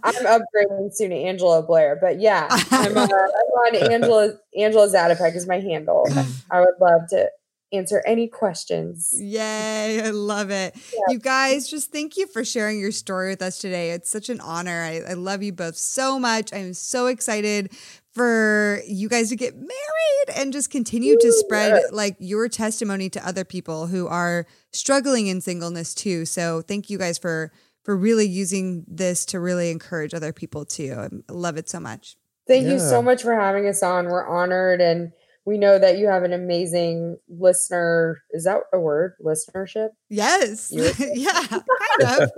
I'm 0.03 0.13
upgrading 0.25 0.93
soon 0.93 1.09
to 1.09 1.15
Angela 1.15 1.63
Blair, 1.63 1.97
but 1.99 2.21
yeah, 2.21 2.47
I'm, 2.71 2.95
uh, 2.95 3.01
I'm 3.01 3.07
on 3.07 3.75
Angela 3.91 4.33
Angela 4.57 4.87
Zatopek 4.87 5.35
is 5.35 5.47
my 5.47 5.59
handle. 5.59 6.07
I 6.51 6.61
would 6.61 6.75
love 6.79 7.09
to 7.09 7.29
answer 7.73 8.03
any 8.05 8.27
questions. 8.27 9.13
Yay, 9.17 10.01
I 10.03 10.09
love 10.09 10.49
it. 10.49 10.75
Yeah. 10.75 10.99
You 11.09 11.19
guys, 11.19 11.69
just 11.69 11.91
thank 11.91 12.17
you 12.17 12.27
for 12.27 12.43
sharing 12.43 12.79
your 12.79 12.91
story 12.91 13.29
with 13.29 13.41
us 13.41 13.57
today. 13.59 13.91
It's 13.91 14.09
such 14.09 14.29
an 14.29 14.39
honor. 14.41 14.81
I, 14.81 15.11
I 15.11 15.13
love 15.13 15.43
you 15.43 15.53
both 15.53 15.75
so 15.75 16.19
much. 16.19 16.53
I'm 16.53 16.73
so 16.73 17.07
excited 17.07 17.71
for 18.13 18.81
you 18.85 19.07
guys 19.07 19.29
to 19.29 19.35
get 19.35 19.55
married 19.55 20.35
and 20.35 20.51
just 20.51 20.69
continue 20.69 21.17
to 21.17 21.31
spread 21.31 21.81
like 21.91 22.17
your 22.19 22.49
testimony 22.49 23.09
to 23.09 23.25
other 23.25 23.45
people 23.45 23.87
who 23.87 24.07
are 24.07 24.45
struggling 24.73 25.27
in 25.27 25.39
singleness 25.39 25.93
too. 25.93 26.25
So 26.25 26.61
thank 26.61 26.89
you 26.89 26.97
guys 26.97 27.17
for 27.17 27.51
for 27.83 27.97
really 27.97 28.27
using 28.27 28.85
this 28.87 29.25
to 29.25 29.39
really 29.39 29.71
encourage 29.71 30.13
other 30.13 30.33
people 30.33 30.65
too. 30.65 30.93
I 30.93 31.31
love 31.31 31.57
it 31.57 31.67
so 31.67 31.79
much. 31.79 32.15
Thank 32.47 32.65
yeah. 32.65 32.73
you 32.73 32.79
so 32.79 33.01
much 33.01 33.23
for 33.23 33.33
having 33.33 33.67
us 33.67 33.81
on. 33.81 34.05
We're 34.05 34.27
honored 34.27 34.81
and 34.81 35.13
we 35.45 35.57
know 35.57 35.79
that 35.79 35.97
you 35.97 36.07
have 36.07 36.23
an 36.23 36.33
amazing 36.33 37.17
listener. 37.29 38.21
Is 38.31 38.43
that 38.43 38.61
a 38.73 38.79
word? 38.79 39.13
Listenership? 39.23 39.89
Yes. 40.09 40.71
yeah. 41.15 41.59
Kind 41.99 42.29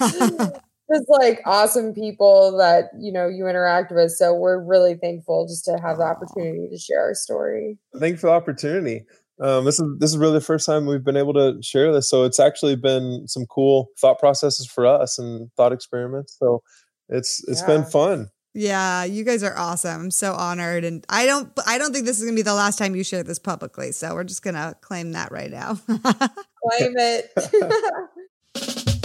of. 0.00 0.52
just 0.90 1.06
like 1.08 1.40
awesome 1.44 1.92
people 1.92 2.56
that 2.56 2.90
you 2.98 3.12
know 3.12 3.28
you 3.28 3.46
interact 3.46 3.92
with. 3.92 4.12
So 4.12 4.34
we're 4.34 4.62
really 4.62 4.94
thankful 4.94 5.46
just 5.46 5.64
to 5.66 5.78
have 5.82 5.98
the 5.98 6.04
opportunity 6.04 6.68
to 6.70 6.78
share 6.78 7.00
our 7.00 7.14
story. 7.14 7.78
Thank 7.98 8.12
you 8.12 8.18
for 8.18 8.28
the 8.28 8.32
opportunity. 8.32 9.04
Um, 9.40 9.64
this 9.64 9.78
is 9.78 9.86
this 9.98 10.10
is 10.10 10.18
really 10.18 10.34
the 10.34 10.40
first 10.40 10.66
time 10.66 10.86
we've 10.86 11.04
been 11.04 11.16
able 11.16 11.34
to 11.34 11.58
share 11.62 11.92
this. 11.92 12.08
So 12.08 12.24
it's 12.24 12.40
actually 12.40 12.76
been 12.76 13.28
some 13.28 13.44
cool 13.46 13.88
thought 14.00 14.18
processes 14.18 14.66
for 14.66 14.86
us 14.86 15.18
and 15.18 15.50
thought 15.56 15.72
experiments. 15.72 16.36
So 16.38 16.62
it's 17.08 17.44
it's 17.48 17.60
yeah. 17.60 17.66
been 17.66 17.84
fun. 17.84 18.28
Yeah, 18.54 19.04
you 19.04 19.24
guys 19.24 19.42
are 19.42 19.56
awesome. 19.56 20.00
I'm 20.00 20.10
so 20.10 20.32
honored 20.32 20.84
and 20.84 21.04
I 21.08 21.26
don't 21.26 21.50
I 21.66 21.78
don't 21.78 21.92
think 21.92 22.06
this 22.06 22.18
is 22.18 22.24
going 22.24 22.34
to 22.34 22.38
be 22.38 22.42
the 22.42 22.54
last 22.54 22.78
time 22.78 22.96
you 22.96 23.04
share 23.04 23.22
this 23.22 23.38
publicly. 23.38 23.92
So 23.92 24.14
we're 24.14 24.24
just 24.24 24.42
going 24.42 24.54
to 24.54 24.74
claim 24.80 25.12
that 25.12 25.30
right 25.30 25.50
now. 25.50 25.74
claim 25.86 26.94
it. 26.96 28.94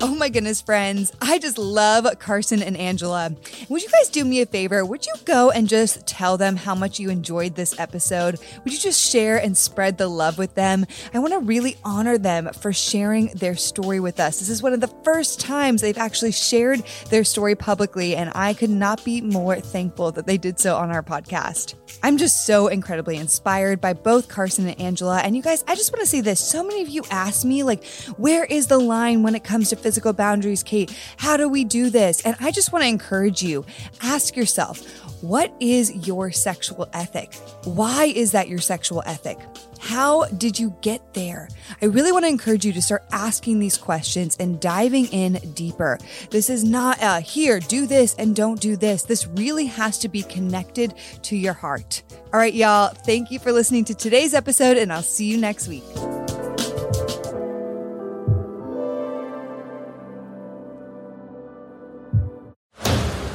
Oh 0.00 0.14
my 0.14 0.28
goodness, 0.28 0.60
friends. 0.60 1.10
I 1.20 1.40
just 1.40 1.58
love 1.58 2.06
Carson 2.20 2.62
and 2.62 2.76
Angela. 2.76 3.34
Would 3.68 3.82
you 3.82 3.88
guys 3.88 4.08
do 4.08 4.24
me 4.24 4.40
a 4.40 4.46
favor? 4.46 4.84
Would 4.84 5.04
you 5.04 5.12
go 5.24 5.50
and 5.50 5.68
just 5.68 6.06
tell 6.06 6.36
them 6.36 6.54
how 6.54 6.76
much 6.76 7.00
you 7.00 7.10
enjoyed 7.10 7.56
this 7.56 7.76
episode? 7.80 8.38
Would 8.62 8.72
you 8.72 8.78
just 8.78 9.10
share 9.10 9.38
and 9.38 9.58
spread 9.58 9.98
the 9.98 10.06
love 10.06 10.38
with 10.38 10.54
them? 10.54 10.86
I 11.12 11.18
want 11.18 11.32
to 11.32 11.40
really 11.40 11.78
honor 11.84 12.16
them 12.16 12.48
for 12.52 12.72
sharing 12.72 13.26
their 13.34 13.56
story 13.56 13.98
with 13.98 14.20
us. 14.20 14.38
This 14.38 14.50
is 14.50 14.62
one 14.62 14.72
of 14.72 14.80
the 14.80 14.94
first 15.02 15.40
times 15.40 15.80
they've 15.80 15.98
actually 15.98 16.30
shared 16.30 16.84
their 17.10 17.24
story 17.24 17.56
publicly, 17.56 18.14
and 18.14 18.30
I 18.36 18.54
could 18.54 18.70
not 18.70 19.04
be 19.04 19.20
more 19.20 19.56
thankful 19.58 20.12
that 20.12 20.28
they 20.28 20.38
did 20.38 20.60
so 20.60 20.76
on 20.76 20.92
our 20.92 21.02
podcast. 21.02 21.74
I'm 22.04 22.18
just 22.18 22.46
so 22.46 22.68
incredibly 22.68 23.16
inspired 23.16 23.80
by 23.80 23.94
both 23.94 24.28
Carson 24.28 24.68
and 24.68 24.80
Angela. 24.80 25.18
And 25.18 25.34
you 25.34 25.42
guys, 25.42 25.64
I 25.66 25.74
just 25.74 25.92
want 25.92 26.00
to 26.02 26.06
say 26.06 26.20
this. 26.20 26.38
So 26.38 26.62
many 26.62 26.82
of 26.82 26.88
you 26.88 27.02
ask 27.10 27.44
me, 27.44 27.64
like, 27.64 27.84
where 28.16 28.44
is 28.44 28.68
the 28.68 28.78
line 28.78 29.24
when 29.24 29.34
it 29.34 29.42
comes 29.42 29.70
to 29.70 29.76
physical 29.88 30.12
boundaries, 30.12 30.62
Kait? 30.62 30.94
How 31.16 31.38
do 31.38 31.48
we 31.48 31.64
do 31.64 31.88
this? 31.88 32.20
And 32.20 32.36
I 32.40 32.50
just 32.50 32.74
want 32.74 32.82
to 32.82 32.88
encourage 32.88 33.42
you 33.42 33.64
ask 34.02 34.36
yourself, 34.36 34.82
what 35.22 35.50
is 35.60 36.06
your 36.06 36.30
sexual 36.30 36.90
ethic? 36.92 37.32
Why 37.64 38.04
is 38.04 38.32
that 38.32 38.48
your 38.48 38.58
sexual 38.58 39.02
ethic? 39.06 39.38
How 39.80 40.26
did 40.26 40.58
you 40.58 40.76
get 40.82 41.14
there? 41.14 41.48
I 41.80 41.86
really 41.86 42.12
want 42.12 42.26
to 42.26 42.28
encourage 42.28 42.66
you 42.66 42.72
to 42.74 42.82
start 42.82 43.02
asking 43.12 43.60
these 43.60 43.78
questions 43.78 44.36
and 44.38 44.60
diving 44.60 45.06
in 45.06 45.38
deeper. 45.54 45.98
This 46.28 46.50
is 46.50 46.64
not 46.64 46.98
a 47.00 47.20
here, 47.20 47.58
do 47.58 47.86
this 47.86 48.14
and 48.16 48.36
don't 48.36 48.60
do 48.60 48.76
this. 48.76 49.04
This 49.04 49.26
really 49.26 49.66
has 49.66 49.98
to 50.00 50.08
be 50.10 50.22
connected 50.22 50.92
to 51.22 51.34
your 51.34 51.54
heart. 51.54 52.02
All 52.34 52.38
right, 52.38 52.52
y'all, 52.52 52.88
thank 52.88 53.30
you 53.30 53.38
for 53.38 53.52
listening 53.52 53.86
to 53.86 53.94
today's 53.94 54.34
episode, 54.34 54.76
and 54.76 54.92
I'll 54.92 55.00
see 55.00 55.24
you 55.24 55.38
next 55.38 55.66
week. 55.66 55.84